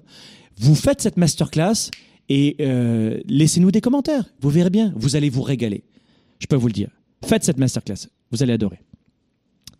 vous 0.58 0.76
faites 0.76 1.02
cette 1.02 1.18
masterclass 1.18 1.92
et 2.30 2.56
euh, 2.62 3.20
laissez-nous 3.28 3.72
des 3.72 3.82
commentaires, 3.82 4.24
vous 4.40 4.50
verrez 4.50 4.70
bien, 4.70 4.94
vous 4.96 5.18
allez 5.18 5.30
vous 5.30 5.42
régaler. 5.42 5.84
Je 6.40 6.48
peux 6.48 6.56
vous 6.56 6.68
le 6.68 6.74
dire. 6.74 6.90
Faites 7.26 7.44
cette 7.44 7.58
masterclass, 7.58 8.08
vous 8.32 8.42
allez 8.42 8.54
adorer. 8.54 8.80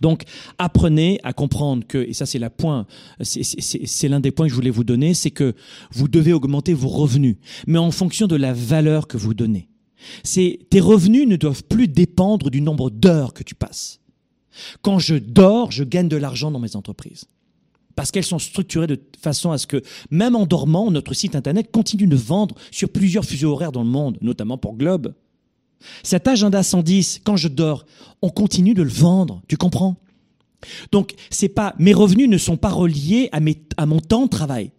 Donc, 0.02 0.24
apprenez 0.58 1.20
à 1.24 1.32
comprendre 1.32 1.86
que, 1.88 2.00
et 2.00 2.14
ça 2.14 2.26
c'est 2.26 2.40
la 2.40 2.50
point, 2.50 2.88
c'est- 3.22 4.08
l'un 4.10 4.20
des 4.20 4.32
points 4.32 4.48
que 4.48 4.50
je 4.50 4.56
voulais 4.56 4.72
vous 4.72 4.84
donner, 4.84 5.14
c'est 5.14 5.32
que 5.32 5.54
vous 5.92 6.08
devez 6.08 6.34
augmenter 6.34 6.74
vos 6.74 6.90
revenus, 6.90 7.38
mais 7.68 7.78
en 7.78 7.92
fonction 7.92 8.28
de 8.28 8.36
la 8.36 8.54
valeur 8.54 9.08
que 9.08 9.18
vous 9.18 9.34
donnez. 9.34 9.70
Tes 10.24 10.80
revenus 10.80 11.28
ne 11.28 11.36
doivent 11.36 11.64
plus 11.64 11.88
dépendre 11.88 12.50
du 12.50 12.62
nombre 12.62 12.90
d'heures 12.90 13.34
que 13.34 13.44
tu 13.44 13.54
passes. 13.54 14.00
Quand 14.82 15.00
je 15.00 15.16
dors, 15.16 15.72
je 15.72 15.84
gagne 15.84 16.10
de 16.10 16.18
l'argent 16.18 16.52
dans 16.52 16.60
mes 16.60 16.76
entreprises. 16.76 17.26
Parce 17.96 18.10
qu'elles 18.10 18.24
sont 18.24 18.40
structurées 18.40 18.88
de 18.88 19.00
façon 19.22 19.52
à 19.52 19.58
ce 19.58 19.68
que, 19.68 19.84
même 20.10 20.36
en 20.36 20.46
dormant, 20.46 20.90
notre 20.90 21.14
site 21.14 21.36
internet 21.36 21.70
continue 21.72 22.08
de 22.08 22.16
vendre 22.16 22.56
sur 22.72 22.90
plusieurs 22.90 23.26
fuseaux 23.26 23.52
horaires 23.52 23.72
dans 23.72 23.84
le 23.84 23.90
monde, 23.90 24.18
notamment 24.22 24.58
pour 24.58 24.76
Globe. 24.76 25.14
Cet 26.04 26.28
agenda 26.28 26.64
110, 26.64 27.22
quand 27.24 27.38
je 27.38 27.48
dors, 27.48 27.86
on 28.22 28.30
continue 28.30 28.74
de 28.74 28.84
le 28.84 28.90
vendre. 28.90 29.42
Tu 29.48 29.58
comprends? 29.58 29.98
Donc, 30.92 31.14
c'est 31.30 31.50
pas, 31.50 31.74
mes 31.80 31.94
revenus 31.94 32.30
ne 32.30 32.38
sont 32.38 32.58
pas 32.58 32.70
reliés 32.70 33.30
à 33.32 33.40
mes, 33.40 33.62
à 33.78 33.86
mon 33.86 34.00
temps 34.00 34.26
de 34.26 34.30
travail. 34.30 34.72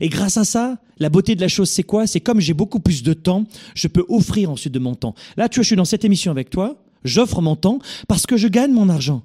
Et 0.00 0.08
grâce 0.08 0.36
à 0.36 0.44
ça, 0.44 0.78
la 0.98 1.08
beauté 1.08 1.34
de 1.34 1.40
la 1.40 1.48
chose, 1.48 1.68
c'est 1.68 1.82
quoi? 1.82 2.06
C'est 2.06 2.20
comme 2.20 2.40
j'ai 2.40 2.54
beaucoup 2.54 2.80
plus 2.80 3.02
de 3.02 3.12
temps, 3.12 3.44
je 3.74 3.88
peux 3.88 4.04
offrir 4.08 4.50
ensuite 4.50 4.72
de 4.72 4.78
mon 4.78 4.94
temps. 4.94 5.14
Là, 5.36 5.48
tu 5.48 5.56
vois, 5.56 5.62
je 5.62 5.68
suis 5.68 5.76
dans 5.76 5.84
cette 5.84 6.04
émission 6.04 6.30
avec 6.30 6.48
toi, 6.50 6.82
j'offre 7.04 7.42
mon 7.42 7.56
temps 7.56 7.78
parce 8.08 8.26
que 8.26 8.36
je 8.36 8.48
gagne 8.48 8.72
mon 8.72 8.88
argent. 8.88 9.22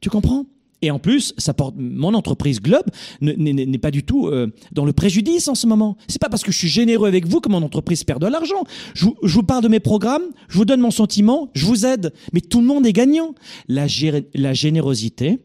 Tu 0.00 0.10
comprends? 0.10 0.46
Et 0.84 0.90
en 0.90 0.98
plus, 0.98 1.32
ça 1.38 1.54
porte, 1.54 1.74
mon 1.78 2.12
entreprise 2.14 2.60
Globe 2.60 2.84
ne- 3.22 3.32
n'est 3.32 3.78
pas 3.78 3.90
du 3.90 4.02
tout 4.02 4.26
euh, 4.28 4.48
dans 4.72 4.84
le 4.84 4.92
préjudice 4.92 5.48
en 5.48 5.54
ce 5.54 5.66
moment. 5.66 5.96
C'est 6.08 6.20
pas 6.20 6.28
parce 6.28 6.42
que 6.42 6.52
je 6.52 6.58
suis 6.58 6.68
généreux 6.68 7.08
avec 7.08 7.26
vous 7.26 7.40
que 7.40 7.48
mon 7.48 7.62
entreprise 7.62 8.04
perd 8.04 8.20
de 8.20 8.26
l'argent. 8.26 8.64
Je, 8.92 9.06
vous- 9.06 9.42
parle 9.42 9.62
de 9.62 9.68
mes 9.68 9.80
programmes, 9.80 10.24
je 10.48 10.58
vous 10.58 10.64
donne 10.66 10.80
mon 10.80 10.90
sentiment, 10.90 11.48
je 11.54 11.64
vous 11.64 11.86
aide. 11.86 12.12
Mais 12.34 12.40
tout 12.42 12.60
le 12.60 12.66
monde 12.66 12.86
est 12.86 12.92
gagnant. 12.92 13.34
La 13.68 13.86
générosité 14.52 15.38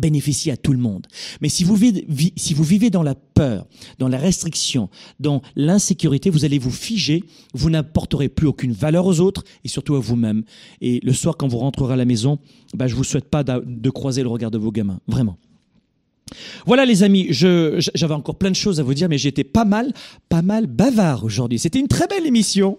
bénéficie 0.00 0.50
à 0.50 0.56
tout 0.56 0.72
le 0.72 0.78
monde. 0.78 1.06
Mais 1.40 1.48
si 1.48 1.64
vous, 1.64 1.76
vivez, 1.76 2.90
dans 2.90 3.02
la 3.02 3.14
peur, 3.14 3.66
dans 3.98 4.08
la 4.08 4.18
restriction, 4.18 4.88
dans 5.20 5.42
l'insécurité, 5.56 6.30
vous 6.30 6.44
allez 6.44 6.58
vous 6.58 6.70
figer, 6.70 7.24
vous 7.54 7.70
n'apporterez 7.70 8.28
plus 8.28 8.46
aucune 8.46 8.72
valeur 8.72 9.06
aux 9.06 9.20
autres 9.20 9.44
et 9.64 9.68
surtout 9.68 9.94
à 9.94 10.00
vous-même. 10.00 10.42
Et 10.80 11.00
le 11.02 11.12
soir, 11.12 11.36
quand 11.36 11.48
vous 11.48 11.58
rentrerez 11.58 11.94
à 11.94 11.96
la 11.96 12.04
maison, 12.04 12.38
bah, 12.74 12.86
je 12.86 12.94
vous 12.94 13.04
souhaite 13.04 13.28
pas 13.28 13.44
de 13.44 13.90
croiser 13.90 14.22
le 14.22 14.28
regard 14.28 14.50
de 14.50 14.58
vos 14.58 14.72
gamins. 14.72 15.00
Vraiment. 15.06 15.36
Voilà 16.66 16.84
les 16.84 17.02
amis, 17.02 17.26
j'avais 17.30 18.14
encore 18.14 18.36
plein 18.36 18.50
de 18.50 18.56
choses 18.56 18.80
à 18.80 18.82
vous 18.82 18.94
dire, 18.94 19.08
mais 19.08 19.18
j'étais 19.18 19.44
pas 19.44 19.64
mal, 19.64 19.92
pas 20.28 20.42
mal 20.42 20.66
bavard 20.66 21.24
aujourd'hui. 21.24 21.58
C'était 21.58 21.80
une 21.80 21.88
très 21.88 22.06
belle 22.06 22.26
émission 22.26 22.78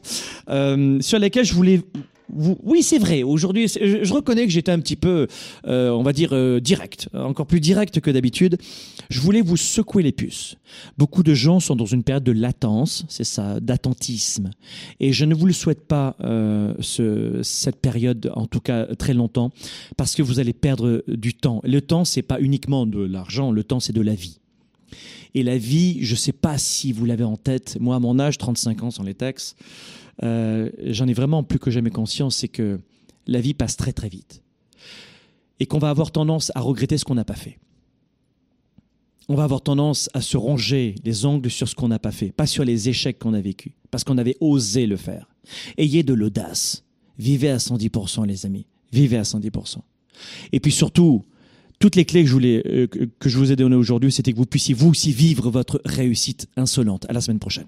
euh, 0.49 0.99
sur 1.01 1.19
laquelle 1.19 1.45
je 1.45 1.53
voulais. 1.53 1.82
Oui, 2.34 2.82
c'est 2.82 2.98
vrai. 2.98 3.24
Aujourd'hui, 3.24 3.68
je, 3.68 4.14
reconnais 4.14 4.46
que 4.46 4.52
j'étais 4.52 4.72
un 4.72 4.80
petit 4.80 4.96
peu, 4.96 5.28
euh, 5.68 5.90
on 5.90 6.04
va 6.04 6.14
dire, 6.14 6.30
euh, 6.32 6.60
direct, 6.60 7.10
encore 7.14 7.46
plus 7.46 7.60
direct 7.60 8.00
que 8.00 8.10
d'habitude. 8.10 8.58
Je 9.10 9.20
voulais 9.20 9.42
vous 9.42 9.58
secouer 9.58 10.04
les 10.04 10.12
puces. 10.12 10.56
Beaucoup 10.98 11.24
de 11.24 11.34
gens 11.34 11.60
sont 11.60 11.76
dans 11.76 11.86
une 11.86 12.04
période 12.04 12.24
de 12.24 12.32
latence, 12.32 13.06
c'est 13.10 13.26
ça, 13.26 13.60
d'attentisme. 13.60 14.52
Et 15.00 15.12
je 15.12 15.26
ne 15.26 15.36
vous 15.36 15.46
le 15.46 15.54
souhaite 15.54 15.86
pas, 15.86 16.16
euh, 16.24 16.74
ce, 16.80 17.42
cette 17.44 17.78
période, 17.78 18.32
en 18.36 18.48
tout 18.48 18.62
cas 18.62 18.86
très 18.96 19.14
longtemps, 19.14 19.52
parce 19.98 20.16
que 20.16 20.22
vous 20.22 20.40
allez 20.40 20.54
perdre 20.54 21.04
du 21.08 21.34
temps. 21.34 21.62
Le 21.64 21.82
temps, 21.82 22.06
c'est 22.06 22.22
pas 22.22 22.40
uniquement 22.40 22.86
de 22.86 23.02
l'argent, 23.02 23.52
le 23.52 23.64
temps, 23.64 23.80
c'est 23.80 23.94
de 23.94 24.02
la 24.02 24.16
vie. 24.16 24.38
Et 25.34 25.44
la 25.44 25.58
vie, 25.58 26.00
je 26.02 26.16
sais 26.16 26.34
pas 26.34 26.58
si 26.58 26.92
vous 26.92 27.06
l'avez 27.06 27.24
en 27.24 27.38
tête, 27.38 27.78
moi, 27.80 27.96
à 27.96 28.00
mon 28.00 28.20
âge, 28.20 28.38
35 28.38 28.84
ans 28.84 28.92
sans 28.92 29.04
les 29.04 29.14
textes, 29.14 29.58
euh, 30.24 30.69
j'en 30.84 31.07
ai 31.07 31.13
vraiment 31.13 31.43
plus 31.43 31.59
que 31.59 31.72
jamais 31.72 31.89
conscience, 31.89 32.38
c'est 32.38 32.47
que 32.47 32.80
la 33.28 33.41
vie 33.41 33.53
passe 33.53 33.78
très 33.78 33.93
très 33.93 34.09
vite. 34.09 34.41
Et 35.59 35.65
qu'on 35.65 35.80
va 35.80 35.89
avoir 35.89 36.11
tendance 36.11 36.51
à 36.55 36.61
regretter 36.61 36.97
ce 36.97 37.05
qu'on 37.05 37.15
n'a 37.15 37.26
pas 37.26 37.36
fait. 37.36 37.59
On 39.30 39.36
va 39.36 39.43
avoir 39.43 39.61
tendance 39.61 40.09
à 40.13 40.22
se 40.22 40.36
ronger 40.36 40.95
les 41.03 41.26
ongles 41.26 41.49
sur 41.49 41.67
ce 41.67 41.76
qu'on 41.76 41.88
n'a 41.88 41.99
pas 41.99 42.11
fait, 42.11 42.32
pas 42.32 42.47
sur 42.47 42.65
les 42.65 42.89
échecs 42.89 43.19
qu'on 43.19 43.34
a 43.34 43.41
vécus, 43.41 43.74
parce 43.89 44.03
qu'on 44.03 44.17
avait 44.17 44.36
osé 44.39 44.88
le 44.88 44.97
faire. 44.97 45.30
Ayez 45.78 46.03
de 46.03 46.13
l'audace. 46.13 46.84
Vivez 47.17 47.49
à 47.49 47.57
110%, 47.57 48.26
les 48.26 48.45
amis. 48.45 48.65
Vivez 48.91 49.17
à 49.17 49.22
110%. 49.22 49.78
Et 50.51 50.59
puis 50.59 50.72
surtout, 50.72 51.24
toutes 51.80 51.95
les 51.95 52.05
clés 52.05 52.24
que 52.24 52.30
je, 52.30 52.34
voulais, 52.34 52.63
euh, 52.65 52.88
que 52.88 53.30
je 53.30 53.38
vous 53.38 53.51
ai 53.51 53.55
données 53.55 53.76
aujourd'hui, 53.76 54.11
c'était 54.11 54.34
que 54.34 54.38
vous 54.38 54.45
puissiez 54.45 54.74
vous 54.74 54.89
aussi 54.89 55.11
vivre 55.11 55.49
votre 55.49 55.82
réussite 55.86 56.47
insolente. 56.57 57.05
À 57.09 57.13
la 57.13 57.22
semaine 57.22 57.39
prochaine. 57.39 57.67